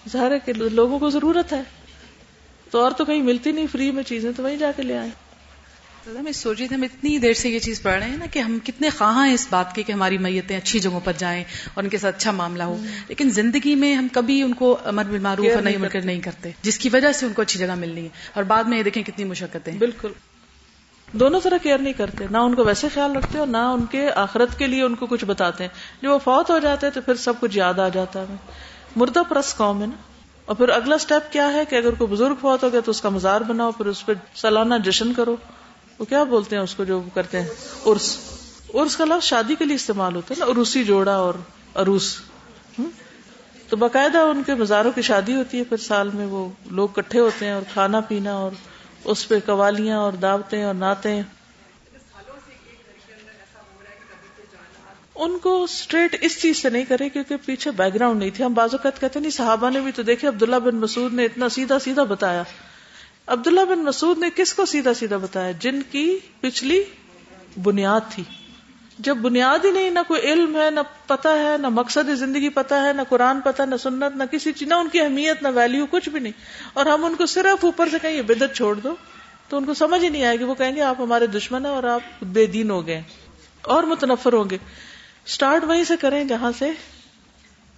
ظاہر 0.09 0.31
ہے 0.31 0.39
کہ 0.39 0.53
لوگوں 0.53 0.99
کو 0.99 1.09
ضرورت 1.09 1.53
ہے۔ 1.53 1.61
تو 2.71 2.83
اور 2.83 2.91
تو 2.91 3.05
کہیں 3.05 3.21
ملتی 3.21 3.51
نہیں 3.51 3.67
فری 3.71 3.91
میں 3.91 4.03
چیزیں 4.03 4.31
تو 4.37 4.43
وہیں 4.43 4.55
جا 4.55 4.71
کے 4.75 4.83
لے 4.83 4.97
آئیں۔ 4.97 5.11
میں 6.05 6.31
سوچ 6.31 6.59
رہی 6.59 6.67
تھی 6.67 6.75
ہم 6.75 6.81
اتنی 6.81 7.17
دیر 7.17 7.33
سے 7.33 7.49
یہ 7.49 7.59
چیز 7.59 7.81
پڑھ 7.81 7.93
رہے 7.93 8.09
ہیں 8.09 8.17
نا 8.17 8.25
کہ 8.31 8.39
ہم 8.39 8.57
کتنے 8.63 8.89
خواہاں 8.89 9.27
ہیں 9.27 9.33
اس 9.33 9.47
بات 9.49 9.75
کے 9.75 9.83
کہ 9.83 9.91
ہماری 9.91 10.17
میتیں 10.17 10.57
اچھی 10.57 10.79
جگہوں 10.79 10.99
پر 11.03 11.13
جائیں 11.17 11.43
اور 11.73 11.83
ان 11.83 11.89
کے 11.89 11.97
ساتھ 11.97 12.15
اچھا 12.15 12.31
معاملہ 12.31 12.63
ہو۔ 12.63 12.77
لیکن 13.07 13.29
زندگی 13.29 13.75
میں 13.75 13.95
ہم 13.95 14.07
کبھی 14.13 14.41
ان 14.41 14.53
کو 14.53 14.77
امر 14.85 15.03
بالمعروف 15.03 15.45
اور 15.53 15.61
نہیں 15.61 15.77
مل 15.77 15.87
نہیں 16.03 16.21
کرتے 16.21 16.51
جس 16.61 16.77
کی 16.77 16.89
وجہ 16.93 17.11
سے 17.11 17.25
ان 17.25 17.33
کو 17.33 17.41
اچھی 17.41 17.59
جگہ 17.59 17.75
ملنی 17.75 18.03
ہے۔ 18.03 18.09
اور 18.33 18.43
بعد 18.43 18.63
میں 18.63 18.77
یہ 18.77 18.83
دیکھیں 18.83 19.03
کتنی 19.03 19.25
مشقتیں 19.25 19.77
بالکل۔ 19.77 20.11
دونوں 21.13 21.39
طرح 21.39 21.57
کیئر 21.63 21.77
نہیں 21.77 21.93
کرتے۔ 21.93 22.25
نہ 22.31 22.37
ان 22.37 22.55
کو 22.55 22.63
ویسے 22.63 22.87
خیال 22.93 23.15
رکھتے 23.15 23.37
اور 23.37 23.47
نہ 23.47 23.57
ان 23.57 23.85
کے 23.85 24.11
آخرت 24.11 24.59
کے 24.59 24.67
لیے 24.67 24.83
ان 24.83 24.95
کو 24.95 25.05
کچھ 25.05 25.25
بتاتے 25.25 25.63
ہیں۔ 25.63 26.01
جو 26.01 26.11
وہ 26.13 26.17
فوت 26.17 26.49
ہو 26.49 26.59
جاتے 26.59 26.87
ہیں 26.87 26.93
تو 26.93 27.01
پھر 27.01 27.15
سب 27.15 27.33
کچھ 27.39 27.57
یاد 27.57 27.73
آ 27.73 27.87
جاتا 27.89 28.21
ہے۔ 28.21 28.35
مردہ 28.95 29.21
پرس 29.29 29.55
قوم 29.55 29.81
ہے 29.81 29.87
نا۔ 29.87 29.95
اور 30.45 30.55
پھر 30.55 30.69
اگلا 30.69 30.97
سٹیپ 30.97 31.33
کیا 31.33 31.53
ہے 31.53 31.63
کہ 31.69 31.75
اگر 31.75 31.91
کوئی 31.91 32.11
بزرگ 32.11 32.35
فوت 32.41 32.63
ہو 32.63 32.71
گیا 32.71 32.79
تو 32.79 32.91
اس 32.91 33.01
کا 33.01 33.09
مزار 33.09 33.41
بناؤ 33.41 33.71
پھر 33.71 33.85
اس 33.85 34.05
پہ 34.05 34.13
سالانہ 34.35 34.75
جشن 34.85 35.13
کرو۔ 35.13 35.35
وہ 35.99 36.05
کیا 36.05 36.23
بولتے 36.23 36.55
ہیں 36.55 36.63
اس 36.63 36.75
کو 36.75 36.83
جو 36.83 37.01
کرتے 37.13 37.41
ہیں؟ 37.41 37.49
ارس 37.85 38.17
ارس 38.73 38.95
کا 38.97 39.05
لفظ 39.05 39.23
شادی 39.23 39.55
کے 39.55 39.65
لیے 39.65 39.75
استعمال 39.75 40.15
ہوتا 40.15 40.33
ہے 40.33 40.39
نا 40.39 40.45
اروسی 40.45 40.83
جوڑا 40.83 41.15
اور 41.15 41.33
اروس 41.75 42.15
تو 43.69 43.77
باقاعدہ 43.77 44.17
ان 44.17 44.41
کے 44.45 44.55
مزاروں 44.55 44.91
کی 44.91 45.01
شادی 45.01 45.35
ہوتی 45.35 45.59
ہے، 45.59 45.63
پھر 45.63 45.77
سال 45.77 46.09
میں 46.13 46.25
وہ 46.25 46.49
لوگ 46.71 46.87
کٹھے 46.87 47.19
ہوتے 47.19 47.45
ہیں 47.45 47.53
اور 47.53 47.61
کھانا 47.73 47.99
پینا 47.99 48.33
اور 48.33 48.51
اس 49.03 49.27
پہ 49.27 49.39
قوالیاں 49.45 49.97
اور 49.97 50.13
دعوتیں 50.13 50.63
اور 50.63 50.73
نعتیں. 50.73 51.21
ان 55.15 55.37
کو 55.39 55.63
اسٹریٹ 55.63 56.15
اس 56.21 56.41
چیز 56.41 56.61
سے 56.61 56.69
نہیں 56.69 56.85
کرے 56.85 57.09
کیونکہ 57.09 57.35
پیچھے 57.45 57.71
بیک 57.71 57.93
گراؤنڈ 57.93 58.19
نہیں 58.19 58.29
تھی۔ 58.29 58.43
ہم 58.43 58.53
بازو 58.53 58.77
کہتے 58.77 59.19
نہیں، 59.19 59.31
صحابہ 59.31 59.69
نے 59.69 59.79
بھی 59.79 59.91
تو 59.91 60.03
دیکھے، 60.03 60.27
عبداللہ 60.27 60.55
بن 60.55 60.75
مسعود 60.75 61.13
نے 61.13 61.25
اتنا 61.25 61.49
سیدھا 61.49 61.79
سیدھا 61.79 62.03
بتایا۔ 62.03 62.43
عبداللہ 63.27 63.65
بن 63.69 63.79
مسعود 63.79 64.17
نے 64.17 64.29
کس 64.35 64.53
کو 64.53 64.65
سیدھا 64.65 64.93
سیدھا 64.93 65.17
بتایا؟ 65.17 65.51
جن 65.51 65.81
کی 65.91 66.19
پچھلی 66.39 66.83
بنیاد 67.63 67.99
تھی۔ 68.09 68.23
جب 68.99 69.17
بنیاد 69.17 69.65
ہی 69.65 69.71
نہیں، 69.71 69.89
نہ 69.89 69.99
کوئی 70.07 70.21
علم 70.21 70.61
ہے، 70.61 70.69
نہ 70.69 70.79
پتا 71.07 71.29
ہے، 71.29 71.57
نہ 71.57 71.69
مقصد 71.69 72.15
زندگی 72.15 72.49
پتا 72.49 72.83
ہے، 72.83 72.93
نہ 72.93 73.01
قرآن 73.09 73.41
پتا 73.41 73.65
نہ 73.65 73.75
سنت، 73.75 74.15
نہ 74.15 74.23
کسی 74.31 74.51
چیز، 74.51 74.67
نہ 74.67 74.73
ان 74.73 74.89
کی 74.89 75.01
اہمیت، 75.01 75.43
نہ 75.43 75.47
ویلو 75.55 75.85
کچھ 75.85 76.09
بھی 76.09 76.19
نہیں۔ 76.19 76.33
اور 76.73 76.85
ہم 76.85 77.05
ان 77.05 77.15
کو 77.15 77.25
صرف 77.25 77.65
اوپر 77.65 77.89
سے 77.89 77.97
کہیں 78.01 78.21
بدت 78.21 78.55
چھوڑ 78.55 78.75
دو۔ 78.75 78.95
تو 79.49 79.57
ان 79.57 79.65
کو 79.65 79.73
سمجھ 79.73 80.03
ہی 80.03 80.09
نہیں 80.09 80.25
آئے 80.25 80.39
گی 80.39 80.43
وہ 80.43 80.55
کہیں 80.55 80.75
گے، 80.75 80.81
آپ 80.81 81.01
ہمارے 81.01 81.27
دشمن 81.27 81.65
ہیں 81.65 81.73
اور 81.73 81.83
آپ 81.83 82.01
بے 82.21 82.45
دین 82.45 82.69
ہو 82.69 82.87
گئے 82.87 83.01
اور 83.61 83.83
متنفر 83.83 84.33
ہوں 84.33 84.49
گے۔ 84.49 84.57
اسٹارٹ 85.25 85.63
وہیں 85.63 85.83
سے 85.83 85.97
کریں، 85.97 86.23
جہاں 86.23 86.51
سے 86.57 86.71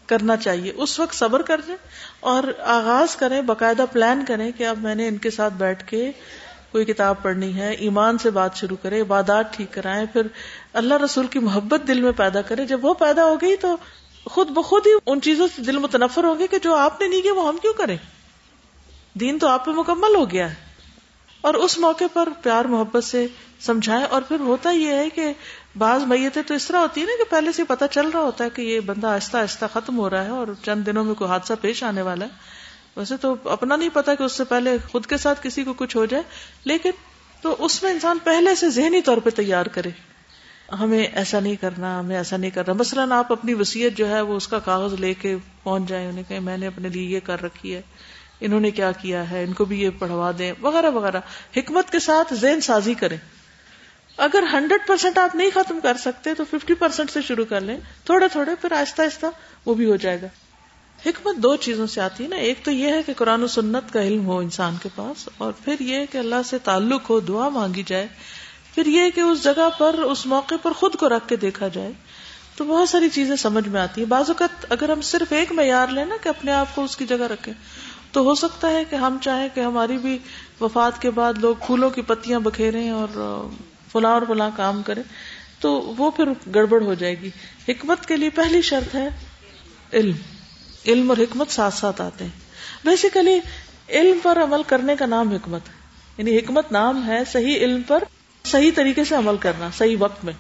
کرنا 0.08 0.38
چاہیے۔ 0.38 0.72
اس 0.76 1.00
وقت 1.00 1.16
صبر 1.16 1.42
کر 1.42 1.62
جائیں 1.68 1.88
اور 2.20 2.44
آغاز 2.60 3.16
کریں، 3.16 3.42
باقاعدہ 3.42 3.86
پلان 3.92 4.26
کریں 4.28 4.52
کہ 4.52 4.66
اب 4.68 4.78
میں 4.78 4.96
نے 4.96 5.08
ان 5.08 5.18
کے 5.18 5.30
ساتھ 5.30 5.54
بیٹھ 5.54 5.88
کے 5.88 6.12
کوئی 6.72 6.86
کتاب 6.86 7.16
پڑھنی 7.22 7.56
ہے، 7.56 7.72
ایمان 7.72 8.18
سے 8.18 8.30
بات 8.30 8.56
شروع 8.56 8.78
کرے 8.82 9.02
عبادات 9.02 9.54
ٹھیک 9.54 9.74
کرائیں، 9.74 10.06
پھر 10.14 10.22
اللہ 10.74 10.94
رسول 10.94 11.28
کی 11.28 11.40
محبت 11.40 11.88
دل 11.88 12.02
میں 12.02 12.12
پیدا 12.12 12.42
کرے 12.42 12.66
جب 12.66 12.86
وہ 12.86 12.94
پیدا 12.94 13.26
ہو 13.26 13.36
گئی 13.42 13.56
تو 13.56 13.78
خود 14.26 14.50
بخود 14.50 14.88
ہی 14.88 14.92
ان 15.06 15.22
چیزوں 15.22 15.48
سے 15.56 15.62
دل 15.62 15.78
متنفر 15.78 16.24
ہو 16.24 16.40
گئے 16.40 16.48
کہ 16.48 16.60
جو 16.60 16.76
آپ 16.76 17.02
نے 17.02 17.08
نہیں 17.08 17.22
کیا 17.22 17.34
وہ 17.34 17.48
ہم 17.48 17.58
کیوں 17.58 17.74
کریں؟ 17.74 17.98
دین 19.14 19.40
تو 19.40 19.48
آپ 19.48 19.66
پہ 19.66 19.72
مکمل 19.72 20.16
ہو 20.16 20.32
گیا 20.32 20.50
ہے۔ 20.50 20.56
اور 21.42 21.54
اس 21.54 21.78
موقع 21.78 22.04
پر 22.14 22.30
پیار 22.44 22.66
محبت 22.66 23.04
سے 23.04 23.28
سمجھائے 23.60 24.04
اور 24.04 24.22
پھر 24.22 24.40
ہوتا 24.40 24.70
یہ 24.70 24.94
ہے 24.94 25.10
کہ 25.10 25.34
بعض 25.78 26.04
میتیں 26.04 26.42
تو 26.42 26.54
اس 26.54 26.66
طرح 26.66 26.78
ہوتی 26.78 27.02
ہے 27.02 27.06
نا 27.06 27.24
کہ 27.24 27.32
پہلے 27.32 27.52
سے 27.52 27.64
پتا 27.64 27.88
چل 27.88 28.10
رہا 28.10 28.20
ہوتا 28.20 28.44
ہے 28.44 28.50
کہ 28.50 28.62
یہ 28.62 28.80
بندہ 28.80 29.08
آہستہ 29.08 29.38
آہستہ 29.38 29.66
ختم 29.74 29.98
ہو 29.98 30.10
رہا 30.10 30.24
ہے 30.24 30.30
اور 30.30 30.48
چند 30.64 30.86
دنوں 30.86 31.04
میں 31.04 31.14
کوئی 31.14 31.30
حادثہ 31.30 31.54
پیش 31.62 31.84
آنے 31.84 32.02
والا 32.02 32.26
ہے۔ 32.26 32.30
ویسے 32.98 33.18
تو 33.18 33.36
اپنا 33.44 33.76
نہیں 33.76 33.90
پتا 33.94 34.16
کہ 34.16 34.24
اس 34.24 34.32
سے 34.32 34.44
پہلے 34.44 34.78
خود 34.92 35.06
کے 35.06 35.18
ساتھ 35.18 35.40
کسی 35.44 35.64
کو 35.64 35.74
کچھ 35.74 35.98
ہو 35.98 36.06
جائے، 36.06 36.24
لیکن 36.64 36.90
تو 37.42 37.56
اس 37.60 37.84
میں 37.84 37.92
انسان 37.92 38.18
پہلے 38.24 38.56
سے 38.56 38.70
ذہنی 38.70 39.02
طور 39.02 39.18
پہ 39.18 39.30
تیار 39.30 39.66
کرے۔ 39.66 39.90
ہمیں 40.80 41.04
ایسا 41.04 41.40
نہیں 41.40 41.56
کرنا، 41.56 42.00
ہمیں 42.00 42.18
ایسا 42.18 42.38
نہیں 42.38 42.52
کرنا۔ 42.52 42.74
مثلاً 42.74 43.12
آپ 43.12 43.32
اپنی 43.32 43.54
وسیعت 43.54 43.98
جو 43.98 44.10
ہے 44.10 44.22
وہ 44.22 44.36
اس 44.36 44.48
کا 44.48 44.60
کاغذ 44.60 44.94
لے 44.94 45.14
کے 45.14 45.38
پہنچ 45.64 45.90
جائیں، 45.90 46.10
انہیں 46.10 46.24
کہ 46.28 46.40
میں 46.40 46.58
نے 46.58 46.68
اپنے 46.68 46.90
لیے 46.90 47.08
یہ 47.08 47.20
کر 47.20 47.44
رکھی 47.44 47.76
ہے، 47.76 47.82
انہوں 48.40 48.60
نے 48.60 48.72
کیا 48.72 48.92
کیا 48.92 49.32
ہے، 49.32 49.44
ان 49.44 49.54
کو 49.54 49.66
بھی 49.66 49.82
یہ 49.82 49.90
پڑھوا 50.00 50.32
دیں، 50.38 50.54
وغیرہ 50.62 50.90
وغیرہ۔ 50.90 51.20
حکمت 51.58 51.92
کے 51.92 52.00
ساتھ 52.00 52.34
ذہن 52.34 52.62
سازی 52.62 52.94
کریں۔ 52.94 53.18
اگر 54.18 54.44
ہنڈریڈ 54.54 54.88
پرسینٹ 54.88 55.18
آپ 55.18 55.36
نہیں 55.36 55.50
ختم 55.54 55.80
کر 55.84 55.98
سکتے 55.98 56.34
تو 56.34 56.44
ففٹی 56.52 56.74
پرسینٹ 56.74 57.12
سے 57.12 57.22
شروع 57.22 57.46
کر 57.46 57.62
لیں۔ 57.62 57.78
تھوڑے 58.06 58.28
تھوڑے 58.28 58.56
پھر 58.62 58.72
آہستہ 58.72 59.02
آہستہ 59.02 59.26
وہ 59.66 59.74
بھی 59.74 59.90
ہو 59.90 59.96
جائے 59.96 60.22
گا۔ 60.22 60.28
حکمت 61.06 61.36
دو 61.36 61.56
چیزوں 61.56 61.88
سے 61.88 62.02
آتی 62.02 62.24
ہے 62.24 62.30
نا۔ 62.30 62.36
ایک 62.36 62.66
تو 62.66 62.72
یہ 62.72 62.94
ہے 62.94 63.04
کہ 63.04 63.14
قرآن 63.14 63.44
و 63.44 63.48
سنت 63.48 63.94
کا 63.94 64.02
علم 64.02 64.26
ہو 64.26 64.38
انسان 64.38 64.76
کے 64.84 64.90
پاس 64.96 65.30
اور 65.38 65.52
پھر 65.66 65.76
یہ 65.80 66.06
کہ 66.12 66.18
اللہ 66.18 66.36
سے 66.46 66.58
تعلق 66.58 67.10
ہو، 67.10 67.20
دعا 67.20 67.50
مانگی 67.50 67.84
جائے۔ 67.88 68.08
پھر 68.76 68.86
یہ 68.86 69.10
کہ 69.10 69.22
اس 69.22 69.44
جگہ 69.44 69.70
پر، 69.78 69.94
اس 69.94 70.26
موقع 70.26 70.56
پر 70.62 70.72
خود 70.72 70.96
کو 70.96 71.10
رکھ 71.10 71.30
کے 71.30 71.36
دیکھا 71.36 71.68
جائے۔ 71.68 71.92
تو 72.56 72.64
بہت 72.64 72.90
ساری 72.90 73.10
چیزیں 73.10 73.36
سمجھ 73.36 73.68
میں 73.68 73.82
آتی 73.82 74.02
ہیں۔ 74.02 74.08
بعض 74.08 74.26
اوقات 74.28 74.66
اگر 74.70 74.90
ہم 74.90 75.02
صرف 75.02 75.34
ایک 75.34 75.52
معیار 75.52 75.88
لیں 75.88 76.06
نا 76.06 76.16
کہ 76.24 76.30
اپنے 76.30 76.52
آپ 76.52 76.76
کو 76.76 76.84
اس 76.84 76.98
کی 76.98 77.06
جگہ 77.06 77.28
رکھیں، 77.32 77.54
تو 78.12 78.22
ہو 78.22 78.36
سکتا 78.36 78.70
ہے 78.70 78.84
کہ 78.86 78.96
ہم 78.96 79.18
چاہیں 79.22 79.50
کہ 79.54 79.60
ہماری 79.60 79.98
بھی 79.98 80.18
وفات 80.62 81.02
کے 81.02 81.10
بعد 81.10 81.34
لوگ 81.38 81.56
پھولوں 81.66 81.90
کی 81.90 82.02
پتیاں 82.02 82.40
بکھیریں 82.40 82.90
اور 82.90 83.08
فلاں 83.92 84.12
اور 84.12 84.22
فلاں 84.28 84.50
کام 84.56 84.84
کریں 84.84 85.04
تو 85.60 85.94
وہ 85.98 86.12
پھر 86.12 86.26
گڑبڑ 86.56 86.82
ہو 86.82 86.94
جائے 86.94 87.16
گی۔ 87.22 87.30
حکمت 87.68 88.06
کے 88.06 88.18
لیے 88.18 88.30
پہلی 88.30 88.62
شرط 88.62 88.96
ہے 88.96 89.10
علم۔ 89.94 90.16
علم 90.88 91.10
اور 91.10 91.18
حکمت 91.18 91.52
ساتھ 91.52 91.74
ساتھ 91.74 92.02
آتے 92.02 92.24
ہیں۔ 92.24 92.32
بیسیکلی 92.84 93.40
علم 93.90 94.18
پر 94.24 94.44
عمل 94.44 94.64
کرنے 94.64 94.96
کا 94.96 95.06
نام 95.06 95.30
حکمت 95.30 95.62
ہے۔ 95.70 95.74
یعنی 96.18 96.38
حکمت 96.38 96.72
نام 96.72 97.08
ہے 97.08 97.20
صحیح 97.32 97.56
علم 97.56 97.82
پر 97.82 98.04
صحیح 98.44 98.72
طریقے 98.76 99.04
سے 99.04 99.16
عمل 99.16 99.38
کرنا، 99.38 99.70
صحیح 99.78 99.96
وقت 100.00 100.26
میں۔ 100.26 100.34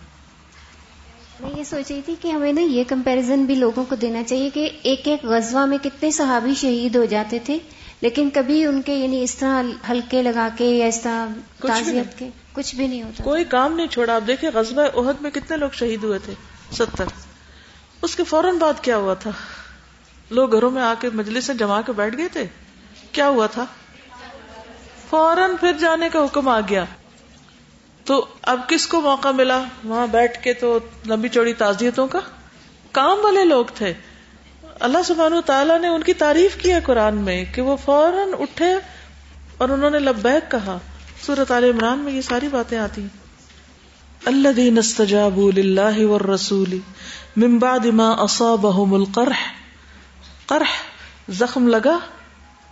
میں 1.39 1.50
یہ 1.58 1.64
سوچ 1.64 1.91
رہی 1.91 2.02
تھی 2.06 2.16
کہ 2.22 2.28
ہمیں 2.28 2.54
نا 2.54 2.62
یہ 2.62 2.84
کمپیرزن 2.88 3.45
بھی 3.45 3.56
لوگوں 3.56 3.86
کو 3.86 3.95
دینا 3.95 4.24
چاہیے 4.24 4.50
کہ 4.50 4.70
ایک 4.84 5.08
ایک 5.08 5.26
غزوہ 5.26 5.66
میں 5.66 5.78
کتنے 5.78 6.12
صحابی 6.12 6.54
شہید 6.56 6.95
ہو 6.95 7.06
جاتے 7.06 7.39
تھے۔ 7.39 7.58
لیکن 8.02 8.30
کبھی 8.34 8.66
ان 8.66 8.82
کے 8.82 8.93
یعنی 8.93 9.24
اس 9.24 9.36
طرح 9.36 9.64
ہلکے 9.91 10.24
لگا 10.24 10.50
کے 10.58 10.66
یا 10.66 10.86
اس 10.86 11.02
طرح 11.02 11.28
تعزیت 11.68 12.20
کے 12.20 12.30
کچھ 12.54 12.76
بھی 12.76 12.88
نہیں 12.88 13.04
ہوتا۔ 13.04 13.24
کوئی 13.24 13.43
کام 13.43 13.74
نہیں 13.74 13.88
چھوڑا۔ 13.88 14.16
آپ 14.16 14.28
دیکھیں 14.28 14.50
غزوہ 14.54 14.84
عہد 14.84 15.22
میں 15.22 15.32
کتنے 15.32 15.58
لوگ 15.58 15.70
شہید 15.70 16.04
ہوئے 16.04 16.20
تھے؟ 16.20 16.34
ستر۔ 16.72 17.06
اس 18.02 18.16
کے 18.16 18.24
فوراً 18.24 18.58
بعد 18.58 18.74
کیا 18.82 18.98
ہوا 18.98 19.14
تھا؟ 19.14 19.32
لوگ 20.30 20.52
گھروں 20.52 20.72
میں 20.72 20.84
آ 20.84 20.93
کے 21.00 21.10
مجلس 21.14 21.45
سے 21.45 21.54
جما 21.54 21.82
کے 21.82 21.91
بیٹھ 21.91 22.18
گئے 22.18 22.28
تھے؟ 22.28 22.43
کیا 23.12 23.30
ہوا 23.30 23.48
تھا؟ 23.48 23.66
فوراً 25.10 25.52
پھر 25.60 25.74
جانے 25.74 26.10
کا 26.14 26.20
حکم 26.20 26.48
آ 26.48 26.60
گیا۔ 26.70 26.86
تو 28.04 28.26
اب 28.41 28.70
کس 28.70 28.88
کو 28.88 29.02
موقع 29.02 29.28
ملا؟ 29.28 29.64
وہاں 29.84 30.08
بیٹھ 30.08 30.43
کے 30.43 30.54
تو 30.54 30.80
لمبی 31.06 31.30
چوڑی 31.30 31.54
تعزیتوں 31.54 32.08
کا۔ 32.08 32.20
کام 32.91 33.18
والے 33.24 33.45
لوگ 33.45 33.66
تھے۔ 33.76 33.93
اللہ 34.80 34.98
سبحان 35.06 35.34
و 35.34 35.42
تعالیٰ 35.42 35.80
نے 35.80 35.88
ان 35.88 36.04
کی 36.04 36.14
تعریف 36.14 36.56
کی 36.56 36.72
ہے 36.72 36.80
قرآن 36.82 37.16
میں 37.16 37.46
کہ 37.56 37.62
وہ 37.62 37.76
فوراً 37.86 38.30
اٹھے 38.40 38.74
اور 39.58 39.70
انہوں 39.70 39.90
نے 39.90 40.00
لبیک 40.00 40.52
کہا۔ 40.52 40.78
سورت 41.26 41.52
عال 41.52 41.64
عمران 41.64 42.00
میں 42.00 42.14
یہ 42.14 42.22
ساری 42.22 42.48
باتیں 42.48 42.78
آتی 42.78 43.02
ہیں۔ 43.02 43.18
اللہ 44.26 44.50
دین 44.50 44.78
استجاب 44.78 45.40
اللہ 45.58 46.06
و 46.06 46.36
رسول 46.36 46.78
ممباد 47.36 47.86
ما 47.86 48.12
اصابهم 48.20 48.94
القرح۔ 48.94 49.52
قرح 50.46 50.76
زخم 51.30 51.68
لگا 51.68 52.00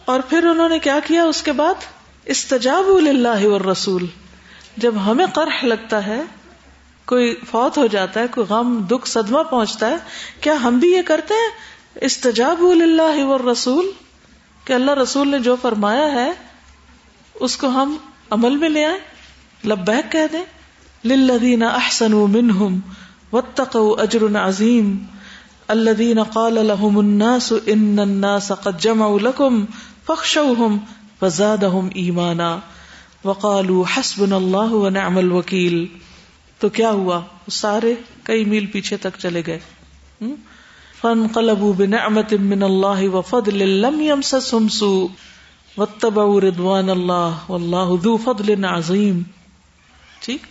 اور 0.06 0.20
پھر 0.20 0.44
انہوں 0.44 0.70
نے 0.70 0.80
کیا 0.80 1.00
کیا 1.08 1.24
اس 1.24 1.44
کے 1.44 1.52
بعد؟ 1.52 1.74
استجاب 2.26 2.84
اللہ 2.88 3.46
و 3.46 3.72
رسول 3.72 4.06
جب 4.78 4.96
ہمیں 5.06 5.26
قرح 5.34 5.66
لگتا 5.66 6.08
ہے، 6.08 6.22
کوئی 7.06 7.36
فوت 7.52 7.78
ہو 7.78 7.88
جاتا 7.88 8.20
ہے، 8.20 8.26
کوئی 8.32 8.48
غم، 8.48 8.84
دکھ، 8.92 9.08
صدمہ 9.08 9.44
پہنچتا 9.44 9.90
ہے، 9.90 9.96
کیا 10.42 10.54
ہم 10.54 10.80
بھی 10.80 10.92
یہ 10.92 11.02
کرتے 11.02 11.34
ہیں؟ 11.34 11.75
استجاب 12.02 12.62
اللہ 12.62 13.42
رسول 13.52 13.92
کہ 14.66 14.74
اللہ 14.74 14.92
رسول 14.92 15.28
نے 15.28 15.40
جو 15.40 15.56
فرمایا 15.62 16.12
ہے، 16.12 16.32
اس 17.34 17.58
کو 17.58 17.68
ہم 17.68 17.96
عمل 18.30 18.58
میں 18.58 18.70
لے 18.70 18.86
آئے 18.86 19.00
لبیک 19.68 20.12
کہہ 20.12 20.28
دیں، 20.32 20.44
للذین 21.06 21.64
احسنوا 21.64 22.28
منہم 22.28 22.80
واتقوا 23.32 24.02
اجر 24.02 24.38
عظیم 24.38 24.98
الذين 25.68 26.24
قال 26.24 26.54
لهم 26.54 26.98
الناس 26.98 27.54
ان 27.66 28.00
الناس 28.00 28.52
قد 28.64 28.80
جمعوا 28.80 29.20
لكم 29.20 29.66
فاخشوهم 30.06 30.78
فزادهم 31.20 31.90
ایمانا، 31.94 32.60
وقالوا 33.26 33.84
حسبنا 33.98 34.36
الله 34.36 34.72
ونعم 34.72 35.18
الوکیل۔ 35.18 35.86
تو 36.60 36.70
کیا 36.70 36.90
ہوا؟ 36.90 37.22
سارے 37.52 37.96
کئی 38.24 38.46
میل 38.46 38.66
پیچھے 38.66 38.98
تک 38.98 39.20
چلے 39.20 39.42
گئے۔ 39.48 39.60
فانقلبوا 41.02 41.74
بنعمت 41.74 42.34
من 42.34 42.64
الله 42.64 43.10
وفضل 43.10 43.64
لم 43.82 44.02
يمسسهم 44.02 44.68
سوء 44.68 45.10
واتبعوا 45.78 46.42
رضوان 46.42 46.90
الله 46.90 47.32
والله 47.50 47.98
ذو 48.04 48.18
فضل 48.18 48.66
عظیم 48.66 49.22
ٹھیک؟ 50.20 50.42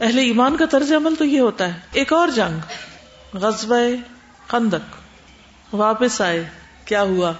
اہل 0.00 0.18
ایمان 0.18 0.56
کا 0.56 0.66
طرز 0.66 0.92
عمل 0.92 1.14
تو 1.14 1.24
یہ 1.24 1.40
ہوتا 1.40 1.68
ہے، 1.68 1.78
ایک 1.92 2.12
اور 2.12 2.28
جنگ 2.28 3.36
غزب 3.36 3.74
خندق، 4.46 5.74
واپس 5.74 6.20
آئے، 6.20 6.44
کیا 6.84 7.02
ہوا؟ 7.02 7.32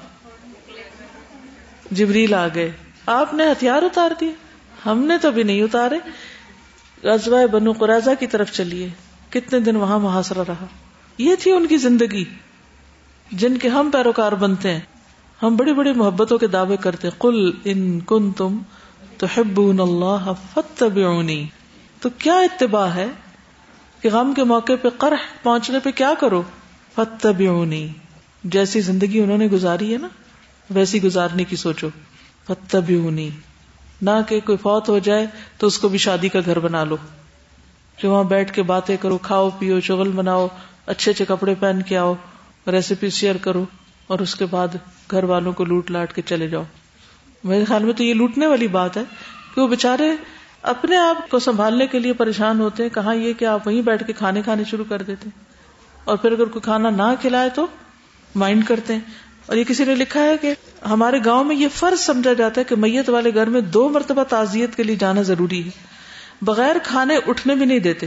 جبریل 1.90 2.34
آ 2.34 2.46
گئے، 2.54 2.70
آپ 3.06 3.34
نے 3.34 3.50
ہتھیار 3.50 3.82
اتار 3.82 4.11
دیے، 4.20 4.32
ہم 4.86 5.04
نے 5.04 5.18
تو 5.18 5.30
بھی 5.30 5.42
نہیں 5.42 5.62
اتارے، 5.62 5.98
غزوہ 7.02 7.46
بنو 7.46 7.72
قرضہ 7.72 8.11
کی 8.20 8.26
طرف 8.26 8.52
چلیے، 8.52 8.88
کتنے 9.30 9.61
دن 9.61 9.76
وہاں 9.76 9.98
محاصرہ 9.98 10.44
رہا؟ 10.48 10.66
یہ 11.19 11.35
تھی 11.41 11.53
ان 11.53 11.66
کی 11.66 11.77
زندگی 11.77 12.25
جن 13.33 13.59
کے 13.59 13.69
ہم 13.69 13.91
پیروکار 13.93 14.33
بنتے 14.33 14.73
ہیں۔ 14.73 14.81
ہم 15.43 15.57
بڑی 15.57 15.73
بڑی 15.73 15.93
محبتوں 15.93 16.39
کے 16.39 16.47
دعوے 16.47 16.77
کرتے 16.77 17.09
کل 17.19 17.51
ان 17.64 18.01
کن 18.01 18.33
تم 18.33 18.59
تو 19.19 19.27
اللہ 19.79 20.33
فتبعونی 20.55 21.47
تو 22.01 22.09
کیا 22.19 22.35
اتباع 22.35 22.87
ہے 22.87 23.07
کہ 24.01 24.09
غم 24.12 24.33
کے 24.35 24.45
موقع 24.45 24.73
پہ 24.83 24.89
قرح 24.89 25.43
پہنچنے 25.43 25.79
پہ 25.79 25.91
کیا 25.91 26.12
کرو؟ 26.21 26.43
فتبعونی 26.95 27.89
جیسی 28.45 28.81
زندگی 28.81 29.21
انہوں 29.21 29.39
نے 29.39 29.47
گزاری 29.47 29.93
ہے 29.93 29.99
نا، 29.99 30.09
ویسی 30.71 31.03
گزارنے 31.03 31.45
کی 31.45 31.57
سوچو۔ 31.57 31.89
فتبعونی 32.47 33.31
نہ 34.03 34.11
کہ 34.29 34.41
کوئی 34.41 34.59
فوت 34.59 34.89
ہو 34.89 34.99
جائے 34.99 35.27
تو 35.59 35.66
اس 35.66 35.79
کو 35.79 35.89
بھی 35.89 35.99
شادی 35.99 36.29
کا 36.29 36.41
گھر 36.45 36.59
بنا 36.59 36.85
لو۔ 36.85 36.97
کہ 37.97 38.09
وہاں 38.09 38.25
بیٹھ 38.25 38.53
کے 38.53 38.62
باتیں 38.62 38.97
کرو، 39.01 39.19
کھاؤ، 39.19 39.51
پیو، 39.59 39.81
شغل 39.81 40.11
بناؤ 40.11 40.49
اچھے 40.89 41.12
اچھے 41.12 41.24
کپڑے 41.24 41.55
پہن 41.61 41.82
کے 41.82 41.97
آؤ 41.97 42.14
ریسیپی 42.66 43.11
شیئر 43.11 43.36
کرو 43.36 43.64
اور 44.07 44.18
اس 44.18 44.34
کے 44.34 44.47
بعد 44.47 44.68
گھر 45.11 45.24
والوں 45.24 45.53
کو 45.53 45.64
لوٹ 45.64 45.91
لاٹ 45.91 46.12
کے 46.12 46.22
چلے 46.22 46.49
جاؤ۔ 46.49 46.62
میرے 47.45 47.64
خیال 47.64 47.84
میں 47.84 47.93
تو 47.93 48.05
یہ 48.05 48.14
لوٹنے 48.14 48.47
والی 48.47 48.66
بات 48.66 48.97
ہے 48.97 49.03
کہ 49.55 49.61
وہ 49.61 49.68
بےچارے 49.68 50.16
اپنے 50.62 50.97
آپ 50.97 51.30
کو 51.30 51.39
سنبھالنے 51.39 51.86
کے 51.86 51.99
لیے 51.99 52.12
پریشان 52.12 52.61
ہوتے 52.61 52.82
ہیں، 52.82 52.91
کہاں 52.91 53.14
یہ 53.14 53.32
کہ 53.32 53.45
آپ 53.45 53.66
وہیں 53.66 53.82
بیٹھ 53.82 54.05
کے 54.07 54.12
کھانے 54.12 54.43
کھانے 54.43 54.64
شروع 54.64 54.84
کر 54.89 55.03
دیتے 55.03 55.30
اور 56.05 56.16
پھر 56.16 56.32
اگر 56.32 56.45
کوئی 56.45 56.61
کھانا 56.61 56.91
نہ 56.91 57.14
کھلائے 57.20 57.51
تو 57.55 57.66
مائنڈ 58.34 58.66
کرتے 58.66 58.93
ہیں۔ 58.93 59.01
اور 59.47 59.57
یہ 59.57 59.64
کسی 59.64 59.84
نے 59.84 59.95
لکھا 59.95 60.20
ہے 60.20 60.36
کہ 60.39 60.55
ہمارے 60.89 61.18
گاؤں 61.24 61.45
میں 61.45 61.57
یہ 61.57 61.68
فرض 61.74 62.01
سمجھا 62.01 62.32
جاتا 62.32 62.61
ہے 62.61 62.64
کہ 62.64 62.76
میت 62.76 63.11
والے 63.11 63.34
گھر 63.34 63.47
میں 63.47 63.61
دو 63.61 63.89
مرتبہ 63.89 64.22
تعزیت 64.22 64.76
کے 64.76 64.82
لیے 64.82 64.97
جانا 64.97 65.22
ضروری 65.22 65.64
ہے۔ 65.64 65.70
بغیر 66.43 66.76
کھانے 66.82 67.16
اٹھنے 67.26 67.55
بھی 67.55 67.66
نہیں 67.66 67.78
دیتے۔ 67.78 68.07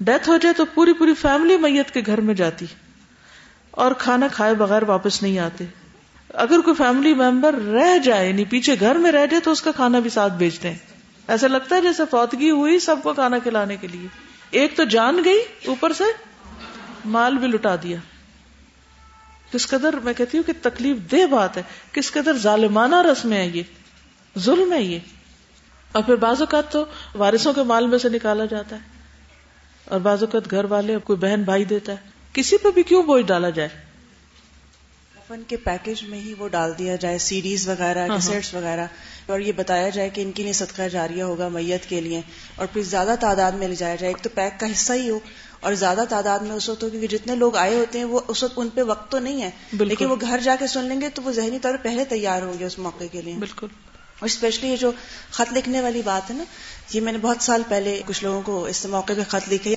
ڈیتھ 0.00 0.28
ہو 0.28 0.36
جائے 0.36 0.54
تو 0.54 0.64
پوری 0.64 0.92
پوری 0.92 1.14
فیملی 1.14 1.56
میت 1.56 1.90
کے 1.90 2.02
گھر 2.06 2.20
میں 2.20 2.34
جاتی 2.34 2.66
اور 3.70 3.92
کھانا 3.92 4.28
کھائے 4.28 4.54
بغیر 4.54 4.82
واپس 4.82 5.22
نہیں 5.22 5.38
آتے 5.38 5.64
اگر 6.34 6.60
کوئی 6.60 6.76
فیملی 6.76 7.14
ممبر 7.14 7.54
رہ 7.54 7.98
جائے 7.98 8.28
یعنی 8.28 8.44
پیچھے 8.44 8.76
گھر 8.80 8.94
میں 8.94 9.12
رہ 9.12 9.26
جائے 9.26 9.40
تو 9.40 9.50
اس 9.50 9.62
کا 9.62 9.72
کھانا 9.72 9.98
بھی 9.98 10.10
ساتھ 10.10 10.32
بھیجتے 10.32 10.70
ہیں 10.70 10.78
ایسا 11.28 11.46
لگتا 11.46 11.76
ہے 11.76 11.80
جیسے 11.80 12.02
فوتگی 12.10 12.50
ہوئی 12.50 12.78
سب 12.78 12.96
کو 13.02 13.14
کھانا 13.14 13.38
کھلانے 13.38 13.76
کے 13.76 13.86
لیے۔ 13.86 14.08
ایک 14.50 14.76
تو 14.76 14.84
جان 14.84 15.20
گئی 15.24 15.38
اوپر 15.66 15.92
سے، 15.92 16.04
مال 17.04 17.34
بھی 17.34 17.46
لٹا 17.46 17.76
دیا۔ 17.76 17.96
کس 19.52 19.68
قدر 19.68 19.96
میں 19.96 20.12
کہتی 20.12 20.38
ہوں 20.38 20.44
کہ 20.44 20.52
تکلیف 20.62 20.96
دہ 21.12 21.26
بات 21.26 21.56
ہے، 21.56 21.62
کس 21.92 22.12
قدر 22.12 22.32
ظالمانہ 22.38 22.96
رسم 22.96 23.32
ہے 23.32 23.50
یہ۔ 23.54 23.62
ظلم 24.38 24.72
ہے 24.72 24.82
یہ۔ 24.82 24.98
اور 25.92 26.02
پھر 26.02 26.14
بعض 26.14 26.40
اوقات 26.40 26.72
تو 26.72 26.84
وارثوں 27.14 27.52
کے 27.52 27.62
مال 27.62 27.86
میں 27.86 27.98
سے 27.98 28.08
نکالا 28.08 28.44
جاتا 28.44 28.76
ہے۔ 28.76 28.97
اور 29.88 30.00
بعض 30.00 30.22
اوقات 30.22 30.50
گھر 30.50 30.64
والے 30.64 30.96
کوئی 31.04 31.18
بہن 31.18 31.42
بھائی 31.42 31.64
دیتا 31.64 31.92
ہے۔ 31.92 31.96
کسی 32.32 32.56
پہ 32.56 32.70
بھی 32.70 32.82
کیوں 32.82 33.02
بوجھ 33.02 33.26
ڈالا 33.26 33.50
جائے؟ 33.50 33.68
کفن 35.14 35.42
کے 35.46 35.56
پیکج 35.56 36.04
میں 36.04 36.20
ہی 36.20 36.34
وہ 36.38 36.48
ڈال 36.48 36.72
دیا 36.78 36.96
جائے 36.96 37.18
سیریز 37.18 37.68
وغیرہ 37.68 38.08
کیسٹس 38.08 38.28
ہاں، 38.28 38.34
ہاں۔ 38.34 38.60
وغیرہ۔ 38.60 38.86
اور 39.26 39.40
یہ 39.40 39.52
بتایا 39.52 39.88
جائے 39.88 40.08
کہ 40.10 40.20
ان 40.20 40.32
کے 40.32 40.42
لیے 40.42 40.52
صدقہ 40.52 40.88
جاریہ 40.88 41.22
ہوگا 41.22 41.48
میت 41.48 41.86
کے 41.86 42.00
لیے۔ 42.00 42.20
اور 42.56 42.66
پھر 42.72 42.82
زیادہ 42.82 43.14
تعداد 43.20 43.52
میں 43.52 43.68
لے 43.68 43.74
جایا 43.74 43.94
جائے۔ 43.94 44.12
ایک 44.12 44.24
تو 44.24 44.30
پیک 44.34 44.60
کا 44.60 44.66
حصہ 44.72 44.92
ہی 44.92 45.10
ہو 45.10 45.18
اور 45.60 45.72
زیادہ 45.72 46.04
تعداد 46.08 46.38
میں 46.38 46.56
اس 46.56 46.68
وقت 46.68 46.82
ہو 46.82 46.90
کیونکہ 46.90 47.08
جتنے 47.08 47.34
لوگ 47.34 47.56
آئے 47.56 47.74
ہوتے 47.74 47.98
ہیں 47.98 48.06
وہ 48.06 48.20
اس 48.28 48.42
وقت 48.42 48.54
ان 48.56 48.68
پہ 48.68 48.82
وقت 48.82 49.10
تو 49.10 49.18
نہیں 49.18 49.42
ہے۔ 49.42 49.50
لیکن 49.72 50.06
وہ 50.06 50.16
گھر 50.20 50.40
جا 50.44 50.56
کے 50.58 50.66
سن 50.66 50.84
لیں 50.84 51.00
گے 51.00 51.08
تو 51.08 51.22
وہ 51.22 51.32
ذہنی 51.32 51.58
طور 51.58 51.74
پہلے 51.82 52.04
تیار 52.04 52.42
ہوں 52.42 52.58
گے 52.58 52.64
اس 52.64 52.78
موقع 52.78 53.04
کے 53.12 53.22
لیے۔ 53.22 53.34
بالکل۔ 53.34 53.66
اور 54.18 54.28
اسپیشلی 54.28 54.68
یہ 54.68 54.76
جو 54.76 54.92
خط 55.30 55.56
لکھنے 55.56 55.80
والی 55.80 56.02
بات 56.04 56.30
ہے 56.30 56.34
نا، 56.36 56.44
یہ 56.92 57.00
میں 57.00 57.12
نے 57.12 57.18
بہت 57.18 57.36
سال 57.40 57.62
پہلے 57.68 58.02
کچھ 58.06 58.24
لوگوں 58.24 58.42
کو 58.42 58.64
اس 58.64 58.86
موقع 58.86 59.12
پہ 59.16 59.22
خط 59.28 59.52
لکھے 59.52 59.74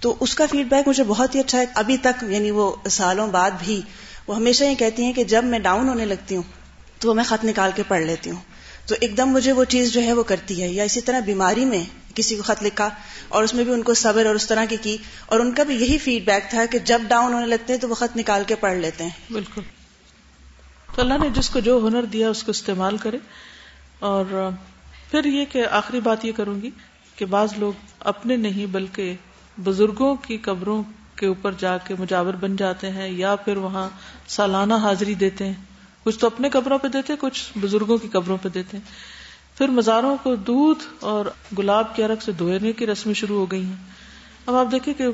تو 0.00 0.16
اس 0.20 0.34
کا 0.34 0.46
فیڈ 0.50 0.66
بیک 0.66 0.88
مجھے 0.88 1.04
بہت 1.04 1.34
ہی 1.34 1.40
اچھا 1.40 1.58
ہے۔ 1.58 1.64
ابھی 1.74 1.96
تک 1.96 2.24
یعنی 2.28 2.50
وہ 2.50 2.76
سالوں 2.90 3.26
بعد 3.26 3.50
بھی 3.58 3.82
وہ 4.26 4.36
ہمیشہ 4.36 4.64
یہ 4.64 4.74
کہتی 4.74 5.02
ہیں 5.02 5.12
کہ 5.12 5.24
جب 5.24 5.44
میں 5.44 5.58
ڈاؤن 5.58 5.88
ہونے 5.88 6.04
لگتی 6.04 6.36
ہوں، 6.36 6.42
تو 6.98 7.08
وہ 7.08 7.14
میں 7.14 7.24
خط 7.24 7.44
نکال 7.44 7.70
کے 7.74 7.82
پڑھ 7.88 8.02
لیتی 8.02 8.30
ہوں۔ 8.30 8.40
تو 8.86 8.94
ایک 9.00 9.16
دم 9.16 9.28
مجھے 9.28 9.52
وہ 9.52 9.64
چیز 9.64 9.92
جو 9.92 10.02
ہے 10.02 10.12
وہ 10.12 10.22
کرتی 10.22 10.62
ہے، 10.62 10.68
یا 10.68 10.84
اسی 10.84 11.00
طرح 11.00 11.20
بیماری 11.20 11.64
میں 11.64 11.84
کسی 12.14 12.36
کو 12.36 12.42
خط 12.42 12.62
لکھا 12.62 12.88
اور 13.28 13.42
اس 13.42 13.54
میں 13.54 13.64
بھی 13.64 13.72
ان 13.72 13.82
کو 13.82 13.94
صبر 13.94 14.26
اور 14.26 14.34
اس 14.34 14.46
طرح 14.46 14.64
کی 14.64 14.76
کی۔ 14.82 14.96
اور 15.26 15.40
ان 15.40 15.52
کا 15.52 15.62
بھی 15.62 15.74
یہی 15.74 15.98
فیڈ 15.98 16.24
بیک 16.24 16.50
تھا 16.50 16.64
کہ 16.66 16.78
جب 16.78 17.02
ڈاؤن 17.08 17.32
ہونے 17.34 17.46
لگتے 17.46 17.72
ہیں 17.72 17.80
تو 17.80 17.88
وہ 17.88 17.94
خط 17.94 18.16
نکال 18.16 18.42
کے 18.46 18.54
پڑھ 18.54 18.76
لیتے 18.76 19.04
ہیں۔ 19.04 19.32
بالکل۔ 19.32 19.60
تو 20.94 21.02
اللہ 21.02 21.14
نے 21.14 21.30
جس 21.30 21.50
کو 21.50 21.60
جو 21.60 21.88
ہنر 21.88 22.02
دیا، 22.02 22.30
اس 22.30 22.42
کو 22.42 22.50
استعمال 22.50 22.96
کرے۔ 22.96 23.18
اور 23.98 24.50
پھر 25.10 25.24
یہ 25.24 25.44
کہ 25.44 25.66
آخری 25.66 26.00
بات 26.00 26.24
یہ 26.24 26.32
کروں 26.36 26.62
گی 26.62 26.70
کہ 27.16 27.26
بعض 27.26 27.52
لوگ 27.56 27.72
اپنے 28.00 28.36
نہیں 28.36 28.66
بلکہ 28.66 29.14
بزرگوں 29.64 30.14
کی 30.14 30.36
قبروں 30.36 30.82
کے 31.16 31.26
اوپر 31.26 31.52
جا 31.58 31.78
کے 31.78 31.94
مجاور 31.98 32.34
بن 32.34 32.56
جاتے 32.56 32.90
ہیں 32.90 33.08
یا 33.08 33.36
پھر 33.36 33.56
وہاں 33.56 33.88
سالانہ 34.28 34.74
حاضری 34.74 35.14
دیتے 35.14 35.46
ہیں۔ 35.46 35.54
کچھ 36.02 36.18
تو 36.18 36.26
اپنے 36.26 36.48
قبروں 36.48 36.78
پہ 36.78 36.88
دیتے 36.88 37.12
کچھ 37.20 37.58
بزرگوں 37.58 37.98
کی 37.98 38.08
قبروں 38.08 38.36
پہ 38.42 38.48
دیتے 38.48 38.76
ہیں۔ 38.76 38.84
پھر 39.58 39.68
مزاروں 39.68 40.16
کو 40.22 40.34
دودھ 40.34 40.84
اور 41.00 41.26
گلاب 41.58 41.96
کے 41.96 42.04
عرق 42.04 42.22
سے 42.22 42.32
دھونے 42.32 42.72
کی 42.72 42.86
رسمیں 42.86 43.14
شروع 43.14 43.38
ہو 43.38 43.50
گئی 43.50 43.64
ہیں۔ 43.64 43.76
اب 44.46 44.54
آپ 44.54 44.66
دیکھیں 44.72 44.94
کہ 44.94 45.04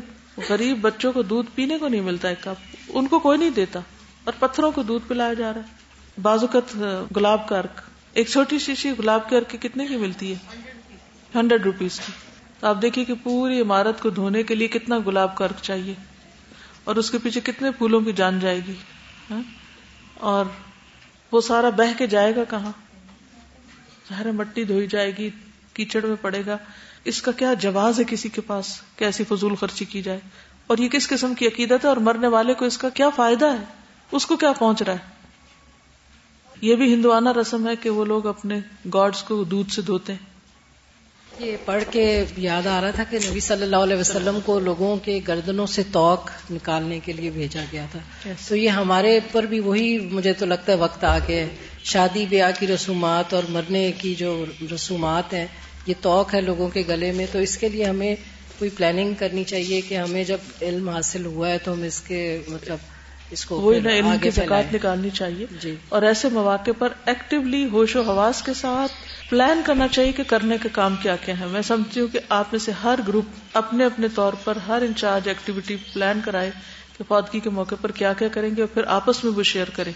غریب 0.49 0.78
بچوں 0.80 1.12
کو 1.12 1.22
دودھ 1.22 1.51
پینے 1.55 1.78
کو 1.78 1.89
نہیں 1.89 2.01
ملتا 2.01 2.28
ایک 2.28 2.43
کپ، 2.43 2.76
ان 2.89 3.07
کو 3.07 3.18
کوئی 3.18 3.39
نہیں 3.39 3.51
دیتا 3.51 3.80
اور 4.24 4.32
پتھروں 4.39 4.72
کو 4.72 4.82
دودھ 4.82 5.09
پلایا 5.09 5.35
جا 5.35 5.53
رہا 5.53 5.61
ہے۔ 5.61 6.20
بازوقت 6.22 6.76
گلاب 7.16 7.49
کا 7.49 7.59
ارک 7.59 7.80
ایک 8.15 8.29
چھوٹی 8.29 8.59
شیشی 8.59 8.91
گلاب 8.99 9.29
کے 9.29 9.37
ارک 9.37 9.57
کتنے 9.62 9.87
کی 9.87 9.97
ملتی 9.97 10.35
ہے؟ 10.35 10.61
ہنڈریڈ 11.35 11.62
روپیز 11.62 12.01
کی۔ 12.01 12.12
تو 12.61 12.67
آپ 12.67 12.83
دیکھیے 12.83 13.05
کہ 13.05 13.15
پوری 13.23 13.61
عمارت 13.61 14.01
کو 14.03 14.11
دھونے 14.11 14.43
کے 14.43 14.55
لیے 14.55 14.69
کتنا 14.69 14.99
گلاب 15.07 15.37
کا 15.37 15.45
ارک 15.45 15.57
چاہیے۔ 15.62 15.95
اور 16.85 16.97
اس 16.97 17.11
کے 17.11 17.19
پیچھے 17.19 17.41
کتنے 17.45 17.71
پھولوں 17.71 18.01
کی 18.01 18.12
جان 18.12 18.41
جائے 18.41 18.61
گی۔ 18.69 18.75
ہاں؟ 19.31 19.43
اور 20.15 20.45
وہ 21.33 21.41
سارا 21.41 21.71
بہ 21.71 21.99
کے 21.99 22.07
جائے 22.07 22.37
گا 22.37 22.45
کہاں؟ 22.45 22.73
ظاہر 24.09 24.33
مٹی 24.33 24.65
دھوئی 24.65 24.87
جائے 24.87 25.12
گی، 25.19 25.31
کیچڑ 25.75 26.07
میں 26.07 26.17
پڑے 26.21 26.43
گا۔ 26.47 26.57
اس 27.05 27.23
کا 27.23 27.33
کیا 27.33 27.55
جواز 27.55 27.99
ہے 27.99 28.05
کسی 28.05 28.29
کے 28.29 28.41
پاس 28.41 28.83
کیسی 28.97 29.25
فضول 29.25 29.55
خرچی 29.55 29.85
کی 29.85 30.03
جائے؟ 30.03 30.21
اور 30.67 30.79
یہ 30.79 30.89
کس 30.89 31.09
قسم 31.09 31.35
کی 31.35 31.47
عقیدت 31.47 31.85
ہے 31.85 31.89
اور 31.89 31.97
مرنے 31.97 32.27
والے 32.27 32.55
کو 32.55 32.65
اس 32.65 32.79
کا 32.79 32.89
کیا 32.89 33.11
فائدہ 33.11 33.47
ہے؟ 33.47 33.65
اس 34.12 34.27
کو 34.27 34.37
کیا 34.37 34.53
پہنچ 34.53 34.83
رہا 34.83 34.93
ہے؟ 34.93 35.14
یہ 36.61 36.75
بھی 36.75 36.95
ہندوانہ 36.95 37.29
رسم 37.41 37.69
ہے 37.69 37.77
کہ 37.77 37.91
وہ 37.91 38.05
لوگ 38.05 38.27
اپنے 38.27 38.61
گاڈس 38.95 39.23
کو 39.23 39.45
دودھ 39.45 39.73
سے 39.73 39.83
دھوتے 39.83 40.13
ہیں۔ 40.13 40.35
یہ 41.39 41.57
پڑھ 41.65 41.85
کے 41.91 42.25
یاد 42.37 42.67
آ 42.67 42.81
رہا 42.81 42.91
تھا 42.91 43.05
کہ 43.11 43.19
نبی 43.31 43.41
صلی 43.41 43.63
اللہ 43.63 43.77
علیہ 43.77 43.97
وسلم 43.97 44.39
کو 44.45 44.59
لوگوں 44.59 44.97
کے 44.97 45.21
گردنوں 45.29 45.67
سے 45.67 45.83
توق 45.93 46.31
نکالنے 46.51 47.01
کے 47.05 47.13
لیے 47.13 47.31
بھیجا 47.31 47.65
گیا 47.73 47.87
تھا۔ 47.93 48.31
تو 48.49 48.57
یہ 48.57 48.69
ہمارے 48.69 49.21
پر 49.33 49.43
بھی 49.43 49.61
وہی 49.61 49.99
مجھے 49.99 50.33
تو 50.33 50.47
لگتا 50.47 50.73
ہے 50.73 50.77
وقت 50.77 51.05
آ 51.05 51.19
گیا 51.29 51.47
شادی 51.85 52.27
بیاہ 52.29 52.51
کی 52.61 52.67
رسومات 52.67 53.35
اور 53.35 53.43
مرنے 53.49 53.93
کی 53.99 54.15
جو 54.15 54.45
رسومات 54.75 55.35
ہیں 55.35 55.47
یہ 55.87 55.95
توق 56.01 56.35
ہے 56.35 56.41
لوگوں 56.41 56.69
کے 56.69 56.83
گلے 56.89 57.13
میں۔ 57.13 57.27
تو 57.33 57.39
اس 57.39 57.59
کے 57.59 57.69
لیے 57.69 57.85
ہمیں 57.85 58.17
کوئی 58.59 58.71
پلاننگ 58.71 59.15
کرنی 59.19 59.45
چاہیے 59.45 59.81
کہ 59.81 59.95
ہمیں 59.99 60.25
جب 60.25 60.39
علم 60.63 60.89
حاصل 60.89 61.27
ہوا 61.27 61.49
ہے 61.51 61.59
تو 61.59 61.73
ہم 61.73 61.83
اس 61.83 62.01
کے 62.01 62.43
مطلب 62.49 62.79
اس 63.31 63.45
کو 63.47 63.61
وہی 63.61 63.79
علم 63.79 64.14
کی 64.22 64.31
زکات 64.31 64.75
نکالنی 64.75 65.11
چاہیے۔ 65.11 65.47
جی۔ 65.61 65.77
اور 65.89 66.03
ایسے 66.03 66.29
مواقع 66.29 66.70
پر 66.79 66.89
ایکٹیولی 67.07 67.68
ہوش 67.72 67.97
و 67.97 68.03
حواس 68.03 68.43
کے 68.43 68.55
ساتھ 68.55 68.93
پلان 69.31 69.62
کرنا 69.66 69.89
چاہیے 69.89 70.12
کہ 70.12 70.22
کرنے 70.27 70.57
کے 70.62 70.68
کام 70.72 70.97
کیا 71.03 71.16
کیا 71.16 71.41
ہے 71.41 71.47
میں 71.47 71.62
سمجھتی 71.62 72.01
ہوں 72.01 72.09
کہ 72.09 72.18
آپ 72.29 72.45
میں 72.53 72.59
سے 72.59 72.72
ہر 72.72 72.99
گروپ 73.09 73.25
اپنے 73.53 73.85
اپنے 73.85 74.09
طور 74.09 74.33
پر 74.45 74.57
ہر 74.68 74.83
انچارج 74.83 75.29
ایکٹیویٹی 75.29 75.77
پلان 75.93 76.20
کرائے 76.25 76.51
کہ 76.99 77.05
فوتگی 77.09 77.41
کے 77.41 77.51
موقع 77.51 77.75
پر 77.81 77.91
کیا 77.91 78.12
کیا 78.12 78.29
کریں 78.29 78.51
گے 78.57 78.61
اور 78.61 78.75
پھر 78.75 78.85
آپس 78.87 79.25
میں 79.25 79.33
وہ 79.33 79.43
شیئر 79.43 79.70
کریں۔ 79.70 79.93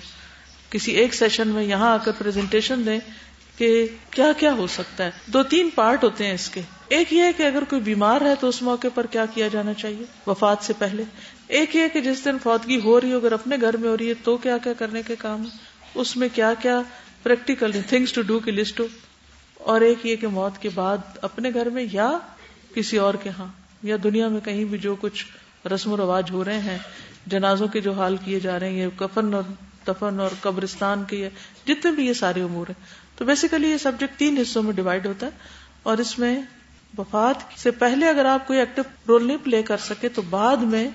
کسی 0.70 0.92
ایک 0.92 1.14
سیشن 1.14 1.48
میں 1.48 1.62
یہاں 1.62 1.92
آ 1.92 1.96
کر 1.96 2.12
پریزنٹیشن 2.18 2.82
دیں 2.86 2.98
کہ 3.58 3.86
کیا 4.10 4.32
کیا 4.38 4.52
ہو 4.52 4.66
سکتا 4.66 5.04
ہے۔ 5.04 5.10
دو 5.26 5.42
تین 5.42 5.70
پارٹ 5.74 6.04
ہوتے 6.04 6.26
ہیں 6.26 6.34
اس 6.34 6.50
کے۔ 6.50 6.60
ایک 6.88 7.12
یہ 7.12 7.24
کہ 7.36 7.42
اگر 7.42 7.62
کوئی 7.68 7.82
بیمار 7.82 8.20
ہے 8.20 8.34
تو 8.40 8.48
اس 8.48 8.62
موقع 8.62 8.86
پر 8.94 9.06
کیا 9.06 9.24
کیا 9.34 9.48
جانا 9.48 9.74
چاہیے۔ 9.74 10.04
وفات 10.26 10.56
سے 10.60 10.72
پہلے 10.78 11.04
ایک 11.48 11.76
یہ 11.76 11.88
کہ 11.92 12.00
جس 12.00 12.24
دن 12.24 12.38
فوتگی 12.42 12.80
ہو 12.80 13.00
رہی 13.00 13.12
ہو 13.12 13.16
اگر 13.16 13.32
اپنے 13.32 13.56
گھر 13.60 13.76
میں 13.76 13.88
ہو 13.88 13.96
رہی 13.96 14.08
ہے، 14.08 14.14
تو 14.14 14.36
کیا 14.36 14.58
کیا 14.58 14.72
کرنے 14.72 15.02
کے 15.02 15.16
کام؟ 15.16 15.42
ہے 15.42 15.48
اس 15.94 16.16
میں 16.16 16.28
کیا 16.34 16.54
کیا 16.62 16.82
پریکٹیکل 17.22 17.70
تھنگس 17.88 18.12
ٹو 18.12 18.22
ڈو 18.22 18.38
کی 18.38 18.50
لسٹ 18.50 18.80
ہو؟ 18.80 18.86
اور 19.54 19.80
ایک 19.80 20.06
یہ 20.06 20.16
کہ 20.16 20.26
موت 20.26 20.62
کے 20.62 20.68
بعد 20.74 20.98
اپنے 21.22 21.50
گھر 21.54 21.70
میں 21.70 21.86
یا 21.92 22.18
کسی 22.74 22.96
اور 22.96 23.14
کے 23.14 23.30
ہاں 23.38 23.46
یا 23.82 23.96
دنیا 24.04 24.28
میں 24.28 24.40
کہیں 24.40 24.64
بھی 24.64 24.78
جو 24.78 24.94
کچھ 25.00 25.26
رسم 25.66 25.92
و 25.92 25.96
رواج 25.96 26.30
ہو 26.30 26.44
رہے 26.44 26.58
ہیں، 26.58 26.78
جنازوں 27.26 27.68
کے 27.68 27.80
جو 27.80 27.92
حال 27.92 28.16
کیے 28.24 28.40
جا 28.40 28.60
رہے 28.60 28.68
ہیں، 28.68 28.76
یہ 28.76 28.98
کفن 28.98 29.34
اور 29.34 29.42
دفن 29.88 30.20
اور 30.20 30.30
قبرستان 30.40 31.04
کے 31.04 31.28
جتنے 31.66 31.90
بھی 31.90 32.06
یہ 32.06 32.12
سارے 32.12 32.42
امور 32.42 32.66
ہیں۔ 32.68 32.84
تو 33.16 33.24
بیسیکلی 33.24 33.70
یہ 33.70 33.76
سبجیکٹ 33.76 34.18
تین 34.18 34.38
حصوں 34.38 34.62
میں 34.62 34.72
ڈیوائڈ 34.72 35.06
ہوتا 35.06 35.26
ہے۔ 35.26 35.30
اور 35.82 35.98
اس 35.98 36.18
میں 36.18 36.42
وفات 36.98 37.60
سے 37.60 37.70
پہلے 37.70 38.08
اگر 38.08 38.24
آپ 38.24 38.46
کوئی 38.46 38.58
ایکٹیو 38.58 38.84
رول 39.08 39.26
نہیں 39.26 39.36
پلے 39.44 39.62
کر 39.62 39.76
سکے، 39.76 40.08
تو 40.08 40.22
بعد 40.22 40.56
میں 40.56 40.88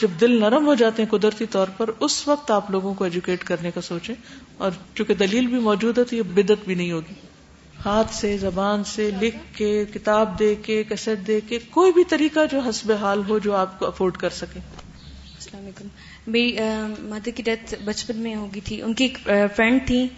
جب 0.00 0.08
دل 0.20 0.40
نرم 0.40 0.66
ہو 0.66 0.74
جاتے 0.74 1.02
ہیں 1.02 1.18
قدرتی 1.18 1.46
طور 1.46 1.66
پر، 1.76 1.90
اس 2.00 2.28
وقت 2.28 2.50
آپ 2.50 2.70
لوگوں 2.70 2.94
کو 2.94 3.04
ایجوکیٹ 3.04 3.44
کرنے 3.44 3.70
کا 3.70 3.80
سوچیں۔ 3.80 4.14
اور 4.58 4.70
چونکہ 4.94 5.14
دلیل 5.14 5.46
بھی 5.46 5.58
موجود 5.58 5.98
ہے 5.98 6.04
تو 6.04 6.16
یہ 6.16 6.22
بدت 6.22 6.64
بھی 6.64 6.74
نہیں 6.74 6.92
ہوگی۔ 6.92 7.14
ہاتھ 7.84 8.14
سے، 8.14 8.38
زبان 8.38 8.84
سے، 8.84 9.10
لکھ 9.20 9.36
کے، 9.56 9.84
کتاب 9.94 10.38
دے 10.38 10.54
کے 10.54 10.84
کیسٹ 10.84 11.26
دے 11.26 11.40
کے، 11.48 11.58
کوئی 11.70 11.92
بھی 11.92 12.04
طریقہ 12.04 12.40
جو 12.50 12.58
حسب 12.58 12.92
حال 12.92 13.22
ہو، 13.28 13.38
جو 13.38 13.54
آپ 13.54 13.78
کو 13.78 13.86
افورڈ 13.86 14.16
کر 14.16 14.30
سکے۔ 14.30 14.58
السلام 14.58 15.62
علیکم۔ 15.62 15.88
میری 16.26 16.56
مدر 16.98 17.30
کی 17.30 17.42
ڈیتھ 17.42 17.74
بچپن 17.84 18.16
میں 18.16 18.34
ہوگی 18.34 18.60
تھی۔ 18.60 18.82
ان 18.82 18.94
کی 18.94 19.04
ایک 19.04 19.18
فرینڈ 19.56 19.80
تھی۔ 19.86 20.08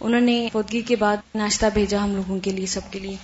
انہوں 0.00 0.20
نے 0.20 0.48
فوتگی 0.52 0.80
کے 0.80 0.96
بعد 0.96 1.16
ناشتہ 1.34 1.66
بھیجا 1.74 2.04
ہم 2.04 2.14
لوگوں 2.14 2.38
کے 2.40 2.50
لیے، 2.50 2.66
سب 2.66 2.80
کے 2.90 2.98
لیے۔ 2.98 3.16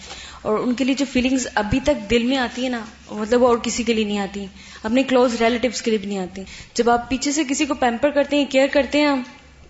اور 0.42 0.58
ان 0.58 0.74
کے 0.74 0.84
لیے 0.84 0.94
جو 0.94 1.04
فیلنگز 1.12 1.48
ابھی 1.54 1.80
تک 1.80 2.10
دل 2.10 2.22
میں 2.22 2.36
آتی 2.36 2.64
ہے 2.64 2.68
نا 2.68 2.84
مطلب 3.10 3.42
وہ 3.42 3.48
اور 3.48 3.58
کسی 3.58 3.82
کے 3.82 3.94
لیے 3.94 4.04
نہیں 4.04 4.18
آتی۔ 4.18 4.46
اپنے 4.82 5.02
کلوز 5.02 5.42
ریلیٹیوز 5.42 5.82
کے 5.82 5.90
لیے 5.90 5.98
بھی 5.98 6.08
نہیں 6.08 6.18
آتی۔ 6.18 6.42
جب 6.74 6.90
آپ 6.90 7.10
پیچھے 7.10 7.32
سے 7.32 7.42
کسی 7.48 7.66
کو 7.66 7.74
پیمپر 7.74 8.10
کرتے 8.10 8.36
ہیں 8.36 8.44
کیئر 8.44 8.66
کرتے 8.72 9.00
ہیں 9.00 9.10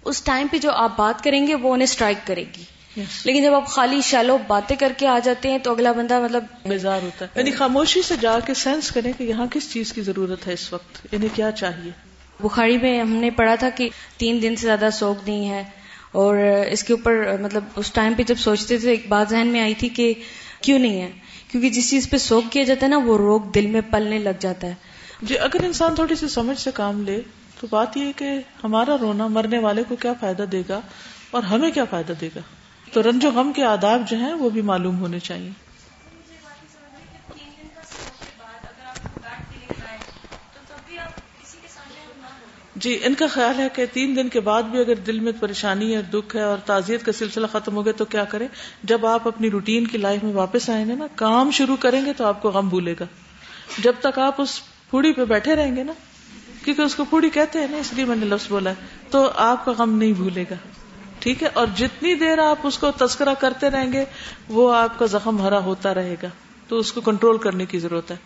اس 0.05 0.23
ٹائم 0.23 0.47
پہ 0.51 0.59
جو 0.59 0.71
آپ 0.71 0.99
بات 0.99 1.25
کریں 1.25 1.47
گے 1.47 1.55
وہ 1.55 1.73
انہیں 1.73 1.85
اسٹرائک 1.85 2.27
کرے 2.27 2.45
گی۔ 2.57 2.63
Yes. 2.99 3.09
لیکن 3.25 3.43
جب 3.43 3.55
آپ 3.55 3.67
خالی 3.67 4.01
شیلو 4.01 4.39
باتیں 4.47 4.77
کر 4.77 4.93
کے 4.97 5.07
آ 5.07 5.19
جاتے 5.19 5.51
ہیں 5.51 5.59
تو 5.59 5.71
اگلا 5.71 5.93
بندہ 5.93 6.21
مطلب 6.21 6.45
بیزار 6.65 7.03
ہوتا 7.03 7.25
ہے۔ 7.25 7.31
یعنی 7.35 7.51
خاموشی 7.51 8.03
سے 8.03 8.15
جا 8.21 8.41
کے 8.41 8.55
سینس 8.55 8.91
کریں 8.91 9.13
کہ 9.19 9.25
یہاں 9.25 9.47
کس 9.47 9.73
چیز 9.73 9.93
کی 9.93 10.03
ضرورت 10.03 10.47
ہے 10.47 10.53
اس 10.53 10.73
وقت؟ 10.73 11.07
انہیں 11.13 11.29
کیا 11.35 11.53
چاہیے؟ 11.53 11.91
بخاری 12.41 12.79
میں 12.79 13.01
ہم 13.01 13.13
نے 13.13 13.31
پڑھا 13.31 13.55
تھا 13.55 13.71
کہ 13.71 13.89
تین 14.17 14.43
دن 14.43 14.57
سے 14.57 14.67
زیادہ 14.67 14.89
سوگ 14.93 15.15
نہیں 15.27 15.51
ہے۔ 15.51 15.65
اور 16.13 16.37
اس 16.71 16.85
کے 16.85 16.93
اوپر 16.93 17.37
مطلب 17.41 17.65
اس 17.77 17.93
ٹائم 17.93 18.15
پہ 18.15 18.23
جب 18.23 18.35
سوچتے 18.39 18.79
تھے 18.79 18.91
ایک 18.91 19.09
بات 19.09 19.31
ذہن 19.31 19.47
میں 19.47 19.61
آئی 19.61 19.75
تھی 19.75 19.89
کہ 19.89 20.13
کیوں 20.61 20.79
نہیں 20.79 21.03
ہے؟ 21.03 21.11
کیونکہ 21.53 21.71
جس 21.71 21.91
چیز 21.91 22.11
پہ 22.11 22.17
سوگ 22.17 22.43
کیا 22.51 22.63
جاتا 22.63 22.87
ہے 22.87 22.91
نا، 22.91 22.99
وہ 22.99 23.19
روگ 23.19 23.41
دل 23.41 23.67
میں 23.67 23.81
پلنے 23.91 24.19
لگ 24.19 24.41
جاتا 24.41 24.67
ہے۔ 24.67 24.75
جی 25.23 25.39
اگر 25.39 25.65
انسان 25.65 25.95
تھوڑی 25.95 26.15
سی 26.15 26.29
سمجھ 26.29 26.59
سے 26.59 26.71
کام 26.75 27.03
لے، 27.03 27.21
تو 27.61 27.67
بات 27.71 27.97
یہ 27.97 28.13
کہ 28.17 28.29
ہمارا 28.65 28.97
رونا 29.01 29.27
مرنے 29.27 29.59
والے 29.59 29.83
کو 29.89 29.97
کیا 29.97 30.13
فائدہ 30.21 30.43
دے 30.43 30.63
گا 30.69 30.81
اور 31.31 31.43
ہمیں 31.43 31.71
کیا 31.71 31.85
فائدہ 31.85 32.13
دے 32.21 32.29
گا؟ 32.37 32.41
تو 32.93 33.03
رنج 33.03 33.25
و 33.25 33.31
غم 33.31 33.53
کے 33.53 33.65
آداب 33.65 34.11
جو 34.11 34.17
ہیں، 34.17 34.33
وہ 34.33 34.51
بھی 34.51 34.63
معلوم 34.63 34.99
ہونے 34.99 35.19
چاہیے۔ 35.19 35.70
جی 42.81 42.99
ان 43.03 43.15
کا 43.15 43.27
خیال 43.27 43.59
ہے 43.59 43.69
کہ 43.73 43.87
تین 43.93 44.17
دن 44.17 44.29
کے 44.29 44.41
بعد 44.41 44.63
بھی 44.63 44.79
اگر 44.79 44.95
دل 44.95 45.21
میں 45.21 45.33
پریشانی 45.41 45.97
ہے، 45.97 46.03
دکھ 46.03 46.37
ہے 46.37 46.41
اور 46.41 46.59
تعزیت 46.59 47.05
کا 47.05 47.13
سلسلہ 47.13 47.47
ختم 47.47 47.77
ہو 47.77 47.85
گیا 47.85 47.93
تو 47.97 48.05
کیا 48.05 48.25
کریں؟ 48.25 48.49
جب 48.83 49.07
آپ 49.07 49.29
اپنی 49.29 49.51
روٹین 49.51 49.87
کی 49.87 49.99
لائف 49.99 50.23
میں 50.25 50.33
واپس 50.33 50.71
آئیں 50.71 50.87
گے 50.87 50.95
نا، 50.95 51.07
کام 51.15 51.51
شروع 51.51 51.77
کریں 51.81 52.07
گے 52.07 52.13
تو 52.13 52.25
آپ 52.25 52.43
کو 52.43 52.51
غم 52.51 52.69
بھولے 52.69 52.95
گا۔ 53.01 53.05
جب 53.79 53.93
تک 54.01 54.19
آپ 54.19 54.41
اس 54.41 54.61
پھوڑی 54.91 55.13
پہ 55.13 55.25
بیٹھے 55.25 55.57
رہیں 55.57 55.77
گے 55.77 55.85
نا، 55.85 55.93
کیونکہ 56.65 56.83
اس 56.83 56.95
کو 56.95 57.05
پھوڑی 57.05 57.31
کہتے 57.31 57.59
ہیں 57.59 57.67
نا، 57.71 57.77
اس 57.77 57.93
لیے 57.93 58.05
میں 58.05 58.17
نے 58.17 58.27
لفظ 58.27 58.47
بولا 58.49 58.71
ہے، 58.71 58.75
تو 59.11 59.31
آپ 59.37 59.65
کا 59.65 59.73
غم 59.79 59.99
نہیں 59.99 60.13
بھولے 60.13 60.45
گا۔ 60.51 60.57
ٹھیک 61.19 61.43
ہے؟ 61.43 61.49
اور 61.55 61.67
جتنی 61.77 62.15
دیر 62.15 62.39
آپ 62.39 62.59
اس 62.63 62.79
کو 62.79 62.91
تذکرہ 62.91 63.35
کرتے 63.35 63.71
رہیں 63.71 63.93
گے، 63.93 64.05
وہ 64.49 64.75
آپ 64.75 64.99
کا 64.99 65.07
زخم 65.07 65.41
ہرا 65.41 65.59
ہوتا 65.59 65.95
رہے 65.95 66.17
گا۔ 66.23 66.29
تو 66.69 66.79
اس 66.79 66.93
کو 66.93 67.01
کنٹرول 67.01 67.39
کرنے 67.39 67.67
کی 67.67 67.79
ضرورت 67.79 68.11
ہے۔ 68.11 68.17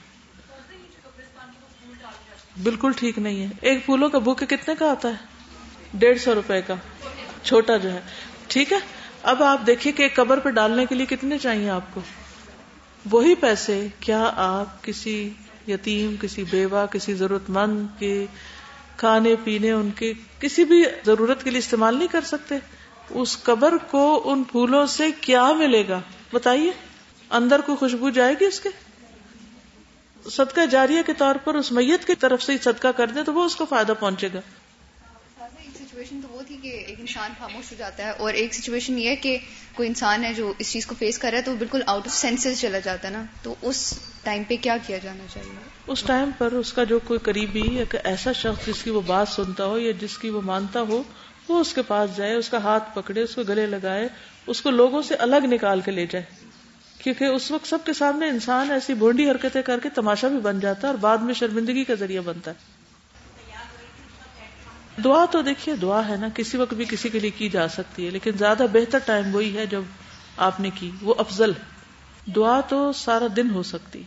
بالکل 2.62 2.92
ٹھیک 2.96 3.18
نہیں 3.18 3.42
ہے۔ 3.42 3.48
ایک 3.60 3.84
پھولوں 3.84 4.08
کا 4.08 4.18
بک 4.18 4.38
کتنے 4.38 4.74
کا 4.78 4.90
آتا 4.90 5.08
ہے؟ 5.08 5.14
ڈیڑھ 5.94 6.18
سو 6.18 6.34
روپے 6.34 6.62
کا۔ 6.62 6.74
چھوٹا 7.42 7.76
جو 7.76 7.92
ہے۔ 7.92 8.00
ٹھیک 8.46 8.72
ہے؟ 8.72 8.78
اب 9.22 9.42
آپ 9.42 9.60
دیکھیے 9.66 9.92
کہ 9.92 10.02
ایک 10.02 10.16
قبر 10.16 10.38
پہ 10.38 10.50
ڈالنے 10.50 10.86
کے 10.86 10.94
لیے 10.94 11.06
کتنے 11.06 11.38
چاہیے 11.38 11.70
آپ 11.70 11.94
کو؟ 11.94 12.00
وہی 13.10 13.34
پیسے 13.34 13.86
کیا 14.00 14.32
آپ 14.36 14.84
کسی 14.84 15.30
یتیم، 15.68 16.14
کسی 16.20 16.44
بیوہ، 16.50 16.86
کسی 16.86 17.14
ضرورت 17.14 17.50
مند 17.50 17.86
کے 17.98 18.26
کھانے 18.96 19.34
پینے، 19.44 19.72
ان 19.72 19.90
کے 19.96 20.12
کسی 20.40 20.64
بھی 20.64 20.84
ضرورت 21.06 21.44
کے 21.44 21.50
لیے 21.50 21.58
استعمال 21.58 21.96
نہیں 21.96 22.12
کر 22.12 22.20
سکتے؟ 22.20 22.54
اس 23.10 23.42
قبر 23.42 23.76
کو 23.90 24.22
ان 24.24 24.42
پھولوں 24.44 24.86
سے 24.86 25.04
کیا 25.20 25.52
ملے 25.52 25.88
گا؟ 25.88 26.00
بتائیے۔ 26.32 26.70
اندر 27.30 27.60
کو 27.60 27.76
خوشبو 27.76 28.10
جائے 28.10 28.34
گی 28.40 28.44
اس 28.44 28.60
کے؟ 28.60 28.68
صدقہ 30.30 30.66
جاریہ 30.66 31.02
کے 31.06 31.12
طور 31.12 31.34
پر 31.34 31.54
اس 31.54 31.72
میت 31.72 32.06
کی 32.06 32.14
طرف 32.14 32.42
سے 32.42 32.58
صدقہ 32.58 32.88
کر 32.88 33.06
دے 33.06 33.22
تو 33.22 33.34
وہ 33.34 33.44
اس 33.44 33.56
کو 33.56 33.64
فائدہ 33.64 33.92
پہنچے 34.00 34.28
گا۔ 34.34 34.40
سچویشن 35.78 36.20
تو 36.22 36.28
وہ 36.28 36.42
تھی 36.46 36.56
کہ 36.62 36.68
ایک 36.68 37.00
انسان 37.00 37.30
خاموش 37.38 37.70
ہو 37.70 37.76
جاتا 37.78 38.04
ہے 38.04 38.10
اور 38.10 38.34
ایک 38.34 38.54
سچویشن 38.54 38.98
یہ 38.98 39.08
ہے 39.08 39.16
کہ 39.16 39.38
کوئی 39.74 39.88
انسان 39.88 40.24
ہے 40.24 40.34
جو 40.34 40.52
اس 40.58 40.72
چیز 40.72 40.86
کو 40.86 40.94
فیس 40.98 41.18
کر 41.18 41.30
رہا 41.30 41.38
ہے 41.38 41.42
تو 41.42 41.50
وہ 41.52 41.56
بالکل 41.56 41.82
آؤٹ 41.86 42.06
آف 42.06 42.14
سینسز 42.14 42.60
چلا 42.60 42.78
جاتا 42.78 43.08
ہے 43.08 43.12
نا۔ 43.12 43.24
تو 43.42 43.54
اس 43.62 43.98
ٹائم 44.22 44.42
پہ 44.48 44.56
کیا 44.60 44.76
کیا 44.86 44.98
جانا 44.98 45.24
چاہیے؟ 45.32 45.52
اس 45.86 46.02
ٹائم 46.02 46.30
پر 46.38 46.52
اس 46.52 46.72
کا 46.72 46.84
جو 46.84 46.98
کوئی 46.98 47.18
قریبی 47.18 47.62
یا 47.70 47.84
ایسا 48.04 48.32
شخص 48.32 48.66
جس 48.66 48.82
کی 48.82 48.90
وہ 48.90 49.00
بات 49.00 49.28
سنتا 49.28 49.66
ہو 49.66 49.78
یا 49.78 49.92
جس 50.00 50.18
کی 50.18 50.30
وہ 50.30 50.40
مانتا 50.40 50.80
ہو 50.80 51.02
وہ 51.48 51.60
اس 51.60 51.74
کے 51.74 51.82
پاس 51.82 52.16
جائے 52.16 52.34
اس 52.34 52.48
کا 52.48 52.62
ہاتھ 52.62 52.94
پکڑے 52.94 53.22
اس 53.22 53.34
کو 53.34 53.42
گلے 53.42 53.66
لگائے 53.66 54.08
اس 54.46 54.60
کو 54.60 54.70
لوگوں 54.70 55.02
سے 55.02 55.14
الگ 55.14 55.44
نکال 55.44 55.80
کے 55.80 55.90
لے 55.90 56.06
جائے۔ 56.06 56.24
کیونکہ 57.04 57.24
اس 57.24 57.50
وقت 57.50 57.66
سب 57.66 57.78
کے 57.84 57.92
سامنے 57.92 58.28
انسان 58.28 58.70
ایسی 58.70 58.94
بونڈی 58.94 59.30
حرکتیں 59.30 59.62
کر 59.62 59.80
کے 59.80 59.88
تماشا 59.88 60.28
بھی 60.28 60.38
بن 60.38 60.60
جاتا 60.60 60.80
ہے 60.82 60.92
اور 60.92 60.98
بعد 60.98 61.18
میں 61.18 61.34
شرمندگی 61.34 61.84
کا 61.84 61.94
ذریعہ 61.94 62.22
بنتا 62.22 62.50
ہے۔ 62.50 62.56
دعا 65.04 65.24
تو 65.30 65.42
دیکھیے، 65.42 65.76
دعا 65.76 66.08
ہے 66.08 66.16
نا، 66.16 66.28
کسی 66.34 66.56
وقت 66.56 66.74
بھی 66.74 66.84
کسی 66.84 67.08
کے 67.08 67.18
لیے 67.18 67.30
کی 67.30 67.48
جا 67.48 67.68
سکتی 67.68 68.06
ہے، 68.06 68.10
لیکن 68.10 68.30
زیادہ 68.38 68.66
بہتر 68.72 68.98
ٹائم 68.98 69.34
وہی 69.34 69.56
ہے 69.56 69.66
جب 69.66 69.82
آپ 70.36 70.60
نے 70.60 70.70
کی۔ 70.74 70.90
وہ 71.02 71.14
افضل 71.18 71.52
دعا 72.36 72.60
تو 72.60 72.92
سارا 72.92 73.26
دن 73.36 73.50
ہو 73.50 73.62
سکتی 73.62 74.02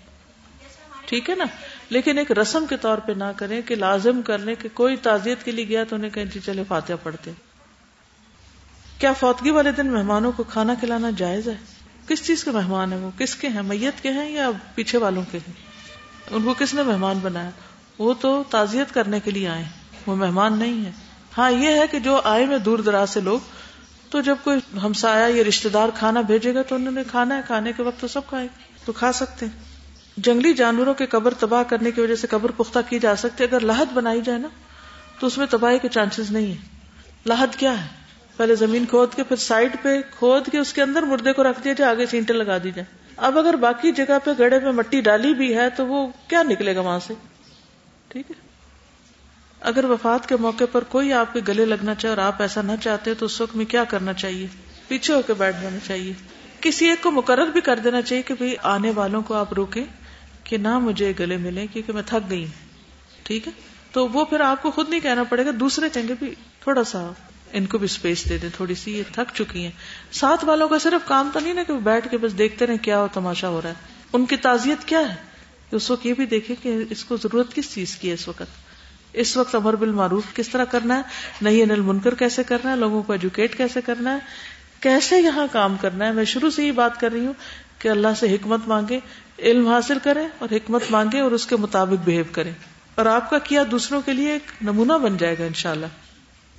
ٹھیک 1.05 1.29
ہے 1.29 1.35
نا؟ 1.35 1.45
لیکن 1.89 2.17
ایک 2.17 2.31
رسم 2.31 2.65
کے 2.69 2.77
طور 2.77 2.97
پہ 2.97 3.11
نہ 3.11 3.31
کریں 3.35 3.61
کہ 3.61 3.75
لازم 3.75 4.21
کر 4.21 4.37
لیں 4.37 4.55
کہ 4.59 4.69
کوئی 4.73 4.95
تعزیت 4.95 5.43
کے 5.43 5.51
لیے 5.51 5.67
گیا 5.67 5.83
تو 5.83 5.95
انہیں 5.95 6.09
کہیں 6.09 6.25
جی 6.25 6.39
چلے 6.45 6.63
فاتحہ 6.67 6.95
پڑھتے۔ 7.03 7.31
کیا 8.97 9.13
فوتگی 9.13 9.51
والے 9.51 9.71
دن 9.71 9.87
مہمانوں 9.87 10.31
کو 10.31 10.43
کھانا 10.43 10.73
کھلانا 10.79 11.09
جائز 11.17 11.47
ہے؟ 11.47 11.76
کس 12.07 12.25
چیز 12.27 12.43
کے 12.43 12.51
مہمان 12.51 12.93
ہیں 12.93 12.99
وہ؟ 12.99 13.11
کس 13.17 13.35
کے 13.35 13.47
ہیں 13.47 13.61
میت 13.61 14.03
کے 14.03 14.11
ہیں 14.11 14.31
یا 14.31 14.49
پیچھے 14.75 14.97
والوں 14.97 15.23
کے 15.31 15.37
ہیں؟ 15.37 15.53
ان 16.31 16.43
کو 16.43 16.53
کس 16.57 16.73
نے 16.73 16.83
مہمان 16.83 17.19
بنایا؟ 17.21 17.49
وہ 17.99 18.13
تو 18.13 18.43
تعزیت 18.49 18.93
کرنے 18.93 19.19
کے 19.19 19.31
لیے 19.31 19.47
آئے 19.47 19.63
وہ 20.05 20.15
مہمان 20.15 20.59
نہیں 20.59 20.85
ہے 20.85 20.91
ہاں 21.37 21.51
یہ 21.51 21.67
ہے 21.67 21.83
کہ 21.91 21.99
جو 21.99 22.21
آئے 22.23 22.45
میں 22.45 22.57
دور 22.57 22.79
دراز 22.79 23.09
سے 23.09 23.21
لوگ، 23.21 23.39
تو 24.09 24.21
جب 24.21 24.35
کوئی 24.43 24.79
ہمسایا 24.83 25.27
یا 25.27 25.43
رشتے 25.47 25.69
دار 25.69 25.89
کھانا 25.95 26.21
بھیجے 26.21 26.53
گا 26.53 26.61
تو 26.61 26.75
انہوں 26.75 26.91
نے 26.91 27.03
کھانا 27.11 27.35
ہے، 27.35 27.41
کھانے 27.47 27.71
کے 27.77 27.83
وقت 27.83 28.01
تو 28.01 28.07
سب 28.07 28.21
کھائے 28.29 28.47
تو 28.85 28.91
کھا 28.91 29.11
سکتے 29.11 29.45
ہیں۔ 29.45 29.59
جنگلی 30.17 30.53
جانوروں 30.53 30.93
کے 30.93 31.05
قبر 31.05 31.33
تباہ 31.33 31.63
کرنے 31.63 31.91
کی 31.91 32.01
وجہ 32.01 32.15
سے 32.15 32.27
قبر 32.27 32.51
پختہ 32.51 32.79
کی 32.89 32.99
جا 32.99 33.15
سکتی 33.15 33.43
اگر 33.43 33.59
لاہد 33.59 33.93
بنائی 33.93 34.21
جائے 34.21 34.39
نا، 34.39 34.47
تو 35.19 35.27
اس 35.27 35.37
میں 35.37 35.45
تباہی 35.49 35.79
کے 35.79 35.87
چانسز 35.87 36.31
نہیں 36.31 36.51
ہے 36.51 36.57
لاہد 37.25 37.55
کیا 37.55 37.81
ہے؟ 37.81 38.06
پہلے 38.37 38.55
زمین 38.55 38.85
کھود 38.85 39.13
کے 39.13 39.23
پھر 39.23 39.35
سائڈ 39.35 39.75
پہ 39.81 40.01
کھود 40.19 40.49
کے 40.51 40.57
اس 40.57 40.73
کے 40.73 40.81
اندر 40.81 41.03
مردے 41.03 41.33
کو 41.33 41.43
رکھ 41.43 41.63
دیا 41.63 41.73
جائے، 41.73 41.91
آگے 41.91 42.05
سینٹے 42.05 42.33
لگا 42.33 42.57
دی 42.57 42.71
جائے۔ 42.71 43.07
اب 43.17 43.39
اگر 43.39 43.53
باقی 43.53 43.91
جگہ 43.91 44.19
پہ 44.23 44.31
گڑے 44.39 44.59
پہ 44.59 44.71
مٹی 44.71 45.01
ڈالی 45.01 45.33
بھی 45.33 45.55
ہے 45.55 45.69
تو 45.69 45.85
وہ 45.85 46.07
کیا 46.27 46.43
نکلے 46.43 46.75
گا 46.75 46.79
وہاں 46.79 46.99
سے؟ 47.07 47.13
ٹھیک 48.07 48.31
ہے۔ 48.31 48.47
اگر 49.61 49.85
وفات 49.85 50.29
کے 50.29 50.35
موقع 50.35 50.63
پر 50.71 50.83
کوئی 50.83 51.13
آپ 51.13 51.33
کے 51.33 51.39
گلے 51.47 51.65
لگنا 51.65 51.95
چاہے 51.95 52.09
اور 52.09 52.17
آپ 52.17 52.41
ایسا 52.41 52.61
نہ 52.61 52.71
چاہتے 52.83 53.13
تو 53.13 53.25
اس 53.25 53.41
وقت 53.41 53.55
میں 53.55 53.65
کیا 53.65 53.83
کرنا 53.83 54.13
چاہیے؟ 54.13 54.47
پیچھے 54.87 55.13
ہو 55.13 55.21
کے 55.21 55.33
بیٹھ 55.33 55.55
جانا 55.61 55.77
چاہیے۔ 55.87 56.13
کسی 56.61 56.89
ایک 56.89 57.03
کو 57.03 57.11
مقرر 57.11 57.45
بھی 57.45 57.61
کر 57.61 57.79
دینا 57.79 58.01
چاہیے 58.01 58.23
کہ 58.23 58.57
آنے 58.63 58.91
والوں 58.95 59.21
کو 59.21 59.33
آپ 59.33 59.53
روکیں 59.53 59.85
کہ 60.43 60.57
نہ 60.57 60.79
مجھے 60.79 61.13
گلے 61.19 61.37
ملے 61.37 61.67
کیونکہ 61.73 61.93
میں 61.93 62.03
تھک 62.05 62.29
گئی 62.29 62.45
ٹھیک 63.23 63.47
ہے؟ 63.47 63.51
تو 63.91 64.07
وہ 64.07 64.25
پھر 64.25 64.39
آپ 64.39 64.61
کو 64.61 64.71
خود 64.71 64.89
نہیں 64.89 64.99
کہنا 64.99 65.23
پڑے 65.23 65.45
گا، 65.45 65.51
دوسرے 65.59 65.89
کہیں 65.93 66.07
گے 66.07 66.13
بھی 66.19 66.35
تھوڑا 66.59 66.83
سا 66.83 67.11
ان 67.51 67.65
کو 67.65 67.77
بھی 67.77 67.85
اسپیس 67.85 68.29
دے 68.29 68.37
دیں، 68.37 68.49
تھوڑی 68.55 68.75
سی 68.75 68.97
یہ 68.97 69.03
تھک 69.11 69.35
چکی 69.35 69.63
ہیں۔ 69.63 69.71
ساتھ 70.11 70.45
والوں 70.45 70.69
کا 70.69 70.79
صرف 70.79 71.07
کام 71.07 71.29
تو 71.33 71.39
نہیں 71.39 71.53
نا 71.53 71.63
کہ 71.63 71.73
بیٹھ 71.73 72.07
کے 72.11 72.17
بس 72.17 72.37
دیکھتے 72.37 72.67
رہے 72.67 72.77
کیا 72.77 72.99
ہو 72.99 73.07
تماشا 73.13 73.49
ہو 73.49 73.61
رہا 73.61 73.69
ہے۔ 73.69 73.73
ان 74.13 74.25
کی 74.25 74.37
تعزیت 74.37 74.87
کیا 74.87 74.99
ہے؟ 74.99 75.15
اس 75.71 75.91
وقت 75.91 76.05
یہ 76.05 76.13
بھی 76.13 76.25
دیکھے 76.25 76.55
کہ 76.61 76.75
اس 76.89 77.03
کو 77.03 77.17
ضرورت 77.17 77.55
کس 77.55 77.73
چیز 77.73 77.95
کی 77.95 78.09
ہے 78.09 78.13
اس 78.13 78.27
وقت؟ 78.27 78.67
اس 79.13 79.37
وقت 79.37 79.55
امر 79.55 79.75
بل 79.75 79.91
معروف 79.91 80.23
کس 80.35 80.49
طرح 80.49 80.63
کرنا 80.63 80.97
ہے؟ 80.97 81.01
نہیں، 81.41 81.63
انل 81.63 81.81
منکر 81.81 82.13
کیسے 82.15 82.43
کرنا 82.43 82.71
ہے؟ 82.71 82.75
لوگوں 82.75 83.03
کو 83.03 83.13
ایجوکیٹ 83.13 83.57
کیسے 83.57 83.81
کرنا 83.81 84.13
ہے؟ 84.13 84.19
کیسے 84.79 85.19
یہاں 85.19 85.47
کام 85.51 85.75
کرنا 85.81 86.05
ہے؟ 86.05 86.11
میں 86.11 86.25
شروع 86.25 86.49
سے 86.49 86.65
ہی 86.65 86.71
بات 86.71 86.99
کر 86.99 87.11
رہی 87.11 87.25
ہوں 87.25 87.33
کہ 87.79 87.87
اللہ 87.87 88.07
سے 88.19 88.35
حکمت 88.35 88.59
مانگے 88.67 88.99
علم 89.39 89.67
حاصل 89.67 89.97
کرے 90.03 90.27
اور 90.37 90.49
حکمت 90.51 90.81
مانگے 90.89 91.19
اور 91.19 91.31
اس 91.31 91.45
کے 91.45 91.55
مطابق 91.55 92.05
بہیو 92.05 92.23
کرے 92.31 92.51
اور 92.95 93.05
آپ 93.05 93.29
کا 93.29 93.37
کیا 93.39 93.63
دوسروں 93.71 94.01
کے 94.05 94.13
لیے 94.13 94.31
ایک 94.31 94.51
نمونہ 94.61 94.93
بن 94.93 95.17
جائے 95.17 95.35
گا 95.39 95.45
انشاءاللہ۔ 95.45 95.85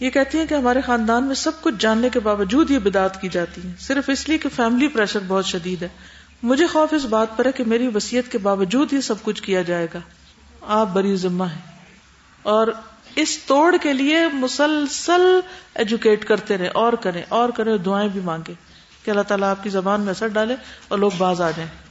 یہ 0.01 0.11
کہتی 0.11 0.39
ہیں 0.39 0.47
کہ 0.47 0.55
ہمارے 0.55 0.81
خاندان 0.81 1.25
میں 1.25 1.35
سب 1.35 1.53
کچھ 1.61 1.75
جاننے 1.79 2.09
کے 2.09 2.21
باوجود 2.21 2.71
یہ 2.71 2.79
بدعت 2.79 3.21
کی 3.21 3.29
جاتی 3.29 3.61
ہے 3.65 3.73
صرف 3.79 4.11
اس 4.11 4.29
لیے 4.29 4.39
کہ 4.39 4.49
فیملی 4.49 4.89
پریشر 4.89 5.19
بہت 5.27 5.47
شدید 5.47 5.83
ہے۔ 5.83 5.89
مجھے 6.43 6.67
خوف 6.67 6.93
اس 6.93 7.05
بات 7.05 7.37
پر 7.37 7.47
ہے 7.47 7.53
کہ 7.53 7.65
میری 7.65 7.89
وسیعت 7.95 8.33
کے 8.33 8.39
باوجود 8.39 8.93
ہی 8.93 9.01
سب 9.01 9.23
کچھ 9.23 9.43
کیا 9.43 9.63
جائے 9.63 9.87
گا۔ 9.95 9.99
آپ 10.63 10.89
بری 10.93 11.17
ذمہ 11.17 11.45
ہیں۔ 11.45 11.63
اور 12.43 12.67
اس 13.17 13.39
توڑ 13.39 13.77
کے 13.83 13.93
لیے 13.93 14.19
مسلسل 14.33 15.41
ایجوکیٹ 15.75 16.25
کرتے 16.25 16.59
رہے۔ 16.59 16.69
اور 16.69 16.93
کریں 16.93 17.23
اور 17.29 17.49
کریں 17.49 17.77
دعائیں 17.77 18.09
بھی 18.09 18.21
مانگے 18.21 18.55
کہ 19.05 19.11
اللہ 19.11 19.23
تعالیٰ 19.23 19.51
آپ 19.51 19.63
کی 19.63 19.71
زبان 19.71 20.01
میں 20.01 20.11
اثر 20.11 20.29
ڈالے 20.29 20.57
اور 20.89 20.99
لوگ 20.99 21.11
باز 21.19 21.41
آ 21.41 21.51
جائیں۔ 21.51 21.88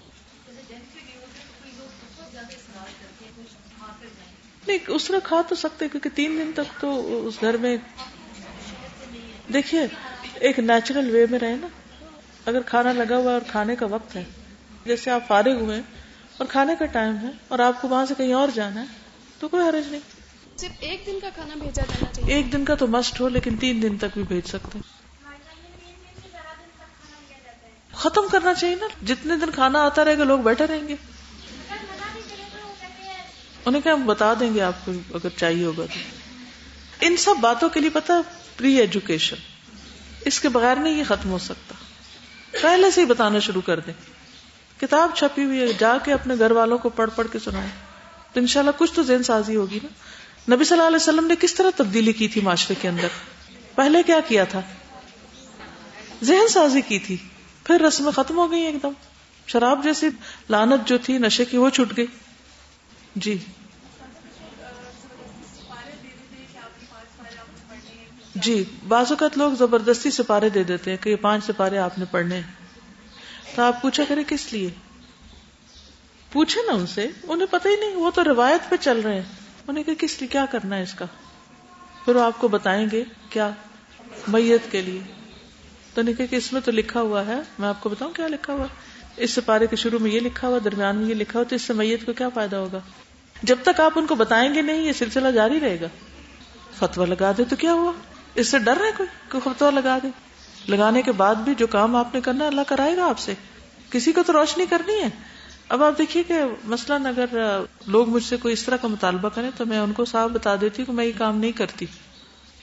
نہیں 4.68 4.78
اس 4.88 5.12
نے 5.12 5.18
کھا 5.24 5.42
تو 5.50 5.56
سکتے 5.56 5.90
کیونکہ 5.90 6.10
تین 6.16 6.38
دن 6.38 6.52
تک 6.56 6.82
تو 6.82 6.90
اس 7.28 7.42
گھر 7.42 7.58
میں 7.58 7.78
دیکھیے 9.54 9.82
ایک 10.34 10.60
نیچرل 10.60 11.10
وے 11.10 11.26
میں 11.32 11.40
رہے 11.40 11.56
نا۔ 11.62 11.68
اگر 12.46 12.62
کھانا 12.62 12.92
لگا 12.92 13.18
ہوا 13.18 13.32
ہے 13.32 13.34
اور 13.34 13.42
کھانے 13.48 13.76
کا 13.76 13.86
وقت 13.86 14.16
ہے 14.16 14.24
جیسے 14.86 15.12
آپ 15.12 15.28
فارغ 15.28 15.60
ہوئے 15.60 15.82
اور 16.38 16.48
کھانے 16.50 16.76
کا 16.80 16.86
ٹائم 16.86 17.18
ہے 17.18 17.30
اور 17.48 17.60
آپ 17.60 17.82
کو 17.82 17.88
وہاں 17.88 18.06
سے 18.06 18.14
کہیں 18.18 18.34
اور 18.34 18.48
جانا 18.54 18.82
ہے 18.82 18.86
تو 19.40 19.48
کوئی 19.48 19.70
حرج 19.70 19.88
نہیں۔ 19.88 20.02
صرف 20.58 20.72
ایک 20.80 21.04
دن 21.06 21.20
کا 21.22 21.30
کھانا 21.36 21.54
بھیجا 21.54 21.84
جانا 21.88 22.14
چاہیے۔ 22.14 22.36
ایک 22.36 22.54
دن 22.54 22.66
کا 22.66 22.76
تو 22.76 22.88
مسٹ 22.88 23.22
ہو 23.22 23.30
لیکن 23.30 23.56
تین 23.56 23.82
دن 23.82 23.98
تک 23.98 24.06
بھی 24.14 24.24
بھیج 24.24 24.48
سکتے۔ 24.48 24.80
ختم 27.92 28.22
کرنا 28.32 28.54
چاہیے 28.54 28.76
نا۔ 28.76 28.88
جتنے 29.06 29.36
دن 29.36 29.52
کھانا 29.52 29.84
آتا 29.84 30.06
رہے 30.06 30.18
گا 30.18 30.24
لوگ 30.24 30.40
بیٹھے 30.40 30.68
رہیں 30.68 30.88
گے۔ 30.88 30.96
انہیں 33.68 33.82
کیا 33.82 33.94
ہم 33.94 34.06
بتا 34.06 34.34
دیں 34.40 34.54
گے 34.54 34.62
آپ 34.62 34.86
کو 34.86 34.92
اگر 35.14 35.30
چاہیے 35.38 35.66
ہوگا 35.66 35.86
تو۔ 35.86 36.00
ان 37.02 37.18
سب 37.18 37.36
باتوں 37.42 37.70
کے 37.70 37.80
لیے 37.80 37.90
پتا 37.90 38.22
پری 38.58 38.76
ایجوکیشن۔ 38.76 39.36
اس 40.26 40.40
کے 40.40 40.50
بغیر 40.50 40.76
نہیں 40.76 41.00
یہ 41.00 41.04
ختم 41.04 41.30
ہو 41.30 41.38
سکتا۔ 41.38 41.76
پہلے 42.62 42.92
سے 42.92 43.02
ہی 43.02 43.06
بتانا 43.06 43.40
شروع 43.40 43.62
کر 43.62 43.80
دیں۔ 43.80 43.94
کتاب 44.82 45.12
چھپی 45.16 45.44
ہوئی 45.44 45.60
ہے، 45.60 45.74
جا 45.74 45.98
کے 46.06 46.14
اپنے 46.14 46.36
گھر 46.40 46.52
والوں 46.52 46.78
کو 46.78 46.90
پڑھ 46.90 47.10
پڑھ 47.16 47.28
کے 47.32 47.40
سنائیں۔ 47.40 47.70
تو 48.34 48.40
انشاءاللہ 48.40 48.72
کچھ 48.78 48.94
تو 48.94 49.04
ذہن 49.04 49.24
سازی 49.24 49.56
ہوگی 49.56 49.80
نا۔ 49.84 49.88
نبی 50.56 50.64
صلی 50.64 50.78
اللہ 50.78 50.88
علیہ 50.88 50.96
وسلم 50.96 51.28
نے 51.28 51.34
کس 51.40 51.56
طرح 51.56 51.70
تبدیلی 51.76 52.14
کی 52.14 52.28
تھی 52.28 52.42
معاشرے 52.42 52.76
کے 52.82 52.88
اندر؟ 52.88 53.08
پہلے 53.76 54.04
کیا 54.04 54.20
کیا 54.28 54.44
تھا؟ 54.44 54.62
ذہن 56.24 56.48
سازی 56.48 56.82
کی 56.82 57.00
تھی۔ 57.00 57.18
پھر 57.64 57.82
رسمیں 57.82 58.12
ختم 58.12 58.38
ہو 58.38 58.52
گئی 58.52 58.62
ایک 58.62 58.84
دم۔ 58.84 58.92
شراب 59.48 59.84
جیسی 59.84 60.10
لانت 60.50 60.88
جو 60.88 60.98
تھی، 60.98 61.18
نشے 61.18 61.46
کی، 61.46 61.58
وہ 61.58 61.70
چھٹ 61.70 61.98
گئی۔ 61.98 62.06
جی۔ 63.18 63.38
جی 68.36 68.64
بعض 68.88 69.06
اوقات 69.10 69.38
لوگ 69.38 69.54
زبردستی 69.54 70.12
سپارے 70.12 70.50
دے 70.50 70.64
دیتے 70.64 70.92
ہیں 70.92 70.98
کہ 70.98 71.10
یہ 71.10 71.16
پانچ 71.16 71.46
سپارے 71.46 71.78
آپ 71.78 72.00
نے 72.00 72.06
پڑھنے 72.12 72.42
تو 73.56 73.62
آپ 73.62 73.82
پوچھا 73.82 74.04
کرے 74.08 74.24
کس 74.28 74.54
لیے؟ 74.54 74.70
پوچھے 76.32 76.62
نا 76.68 76.74
ان 76.74 76.88
سے، 76.88 77.08
انہیں 77.24 77.48
پتہ 77.52 77.68
ہی 77.68 77.76
نہیں، 77.76 77.96
وہ 77.96 78.12
تو 78.12 78.24
روایت 78.24 78.70
پہ 78.70 78.76
چل 78.76 79.00
رہے 79.00 79.16
ہیں۔ 79.16 79.22
انہیں 79.68 79.84
کہ 79.84 79.96
کس 79.96 80.20
لیے، 80.20 80.28
کیا 80.28 80.46
کرنا 80.52 80.78
ہے 80.78 80.84
اس 80.84 80.94
کا؟ 80.94 81.06
پھر 82.06 82.16
وہ 82.16 82.24
آپ 82.24 82.40
کو 82.40 82.48
بتائیں 82.48 82.88
گے 82.92 83.04
کیا؟ 83.30 83.50
میت 84.28 84.72
کے 84.72 84.82
لیے۔ 84.82 85.00
تو 85.94 86.02
نہیں 86.02 86.28
کہ 86.28 86.36
اس 86.36 86.54
میں 86.54 86.62
تو 86.62 86.72
لکھا 86.72 87.02
ہوا 87.02 87.26
ہے۔ 87.26 87.40
میں 87.60 87.70
آپ 87.70 87.82
کو 87.82 87.90
بتاؤں 87.90 88.12
کیا 88.12 88.28
لکھا 88.28 88.54
ہوا؟ 88.54 88.68
اس 89.18 89.32
سپارے 89.32 89.68
کے 89.68 89.76
شروع 89.76 90.00
میں 90.00 90.12
یہ 90.12 90.20
لکھا 90.20 90.48
ہوا، 90.48 90.58
درمیان 90.64 90.96
میں 90.96 91.10
یہ 91.10 91.14
لکھا 91.14 91.40
ہوا، 91.40 91.50
تو 91.50 91.56
اس 91.56 91.62
سے 91.62 91.74
میت 91.74 92.06
کو 92.06 92.14
کیا 92.14 92.30
فائدہ 92.30 92.56
ہوگا؟ 92.56 92.80
جب 93.44 93.58
تک 93.64 93.80
آپ 93.80 93.92
ان 93.96 94.06
کو 94.06 94.16
بتائیں 94.16 94.56
گے 94.56 94.62
نہیں، 94.62 94.82
یہ 94.82 94.94
سلسلہ 94.94 95.28
جاری 95.28 95.60
رہے 95.60 95.82
گا۔ 95.82 95.88
فتوا 96.80 97.06
لگا 97.06 97.32
دے 97.38 97.44
تو 97.44 97.56
کیا 97.56 97.74
ہوا؟ 97.74 97.92
اس 98.36 98.48
سے 98.48 98.60
ڈر 98.60 98.78
رہے 98.82 98.92
کوئی؟ 98.98 99.10
کوئی 99.32 99.42
فتوا 99.44 99.70
لگا 99.70 99.98
دے۔ 100.04 100.08
لگانے 100.68 101.02
کے 101.02 101.12
بعد 101.12 101.36
بھی 101.36 101.56
جو 101.56 101.68
کام 101.68 101.96
آپ 101.96 102.16
نے 102.16 102.22
کرنا 102.22 102.48
اللہ 102.48 102.62
کرائے 102.68 102.98
گا 102.98 103.06
آپ 103.06 103.20
سے۔ 103.20 103.34
کسی 103.90 104.12
کو 104.12 104.24
تو 104.24 104.34
روشنی 104.34 104.66
کرنی 104.70 105.04
ہے۔ 105.04 105.10
اب 105.70 105.84
آپ 105.84 105.98
دیکھیے 105.98 106.24
کہ 106.24 106.40
مثلاً 106.64 107.06
اگر 107.06 107.26
لوگ 107.88 108.10
مجھ 108.10 108.24
سے 108.24 108.38
کوئی 108.38 108.54
اس 108.54 108.64
طرح 108.64 108.78
کا 108.78 108.88
مطالبہ 108.88 109.30
کریں 109.30 109.52
تو 109.58 109.66
میں 109.66 109.80
ان 109.80 109.92
کو 109.92 110.06
صاف 110.06 110.30
بتا 110.30 110.56
دیتی 110.62 110.82
ہوں 110.82 110.86
کہ 110.86 110.92
میں 110.92 111.06
یہ 111.06 111.12
کام 111.18 111.38
نہیں 111.38 111.52
کرتی۔ 111.52 111.86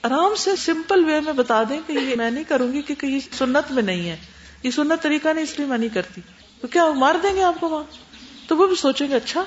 آرام 0.02 0.34
سے 0.36 0.56
سمپل 0.56 1.04
وے 1.04 1.20
میں 1.20 1.32
بتا 1.32 1.62
دیں 1.68 1.80
کہ 1.86 1.92
یہ 1.92 2.16
میں 2.16 2.30
نہیں 2.30 2.44
کروں 2.44 2.72
گی 2.72 2.82
کیونکہ 2.82 3.06
یہ 3.06 3.18
سنت 3.32 3.72
میں 3.72 3.82
نہیں 3.82 4.10
ہے۔ 4.10 4.16
یہ 4.62 4.70
سنت 4.70 5.02
طریقہ 5.02 5.28
نہیں، 5.28 5.44
اس 5.44 5.58
لیے 5.58 5.68
میں 5.68 5.78
نہیں 5.78 5.94
کرتی۔ 5.94 6.20
تو 6.60 6.68
کیا 6.68 6.84
وہ 6.84 6.94
مار 6.94 7.14
دیں 7.22 7.34
گے 7.34 7.42
آپ 7.42 7.54
کو 7.60 7.68
وہاں؟ 7.68 7.84
تو 8.46 8.56
وہ 8.56 8.66
بھی 8.66 8.76
سوچیں 8.76 9.08
گے 9.08 9.14
اچھا 9.14 9.44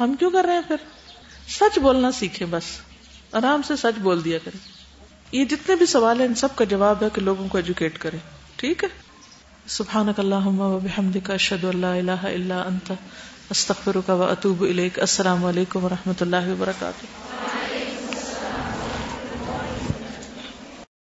ہم 0.00 0.14
کیوں 0.14 0.30
کر 0.30 0.44
رہے 0.44 0.54
ہیں 0.54 0.62
پھر؟ 0.68 0.76
سچ 1.48 1.78
بولنا 1.78 2.12
سیکھیں 2.12 2.46
بس۔ 2.50 2.62
آرام 3.32 3.62
سے 3.62 3.76
سچ 3.76 3.98
بول 3.98 4.24
دیا 4.24 4.38
کریں۔ 4.44 4.68
یہ 5.32 5.44
جتنے 5.44 5.76
بھی 5.76 5.86
سوال 5.86 6.20
ہیں، 6.20 6.26
ان 6.26 6.34
سب 6.34 6.48
کا 6.56 6.64
جواب 6.64 7.02
ہے 7.02 7.08
کہ 7.12 7.20
لوگوں 7.20 7.48
کو 7.48 7.58
ایجوکیٹ 7.58 7.98
کریں۔ 7.98 8.18
ٹھیک 8.56 8.84
ہے؟ 8.84 8.88
سبحانک 9.66 10.20
اللہم 10.20 10.60
و 10.60 10.78
بحمدک، 10.78 11.30
اشہد 11.30 11.64
اللہ 11.64 11.86
الہ 11.86 12.26
الا 12.26 12.62
انت، 12.62 12.92
استغفرک 13.50 14.10
و 14.10 14.24
اتوب 14.24 14.62
الیک۔ 14.62 15.00
السلام 15.00 15.44
علیکم 15.44 15.84
و 15.84 15.88
رحمۃ 15.88 16.20
اللہ 16.20 16.48
وبرکاتہ۔ 16.48 17.06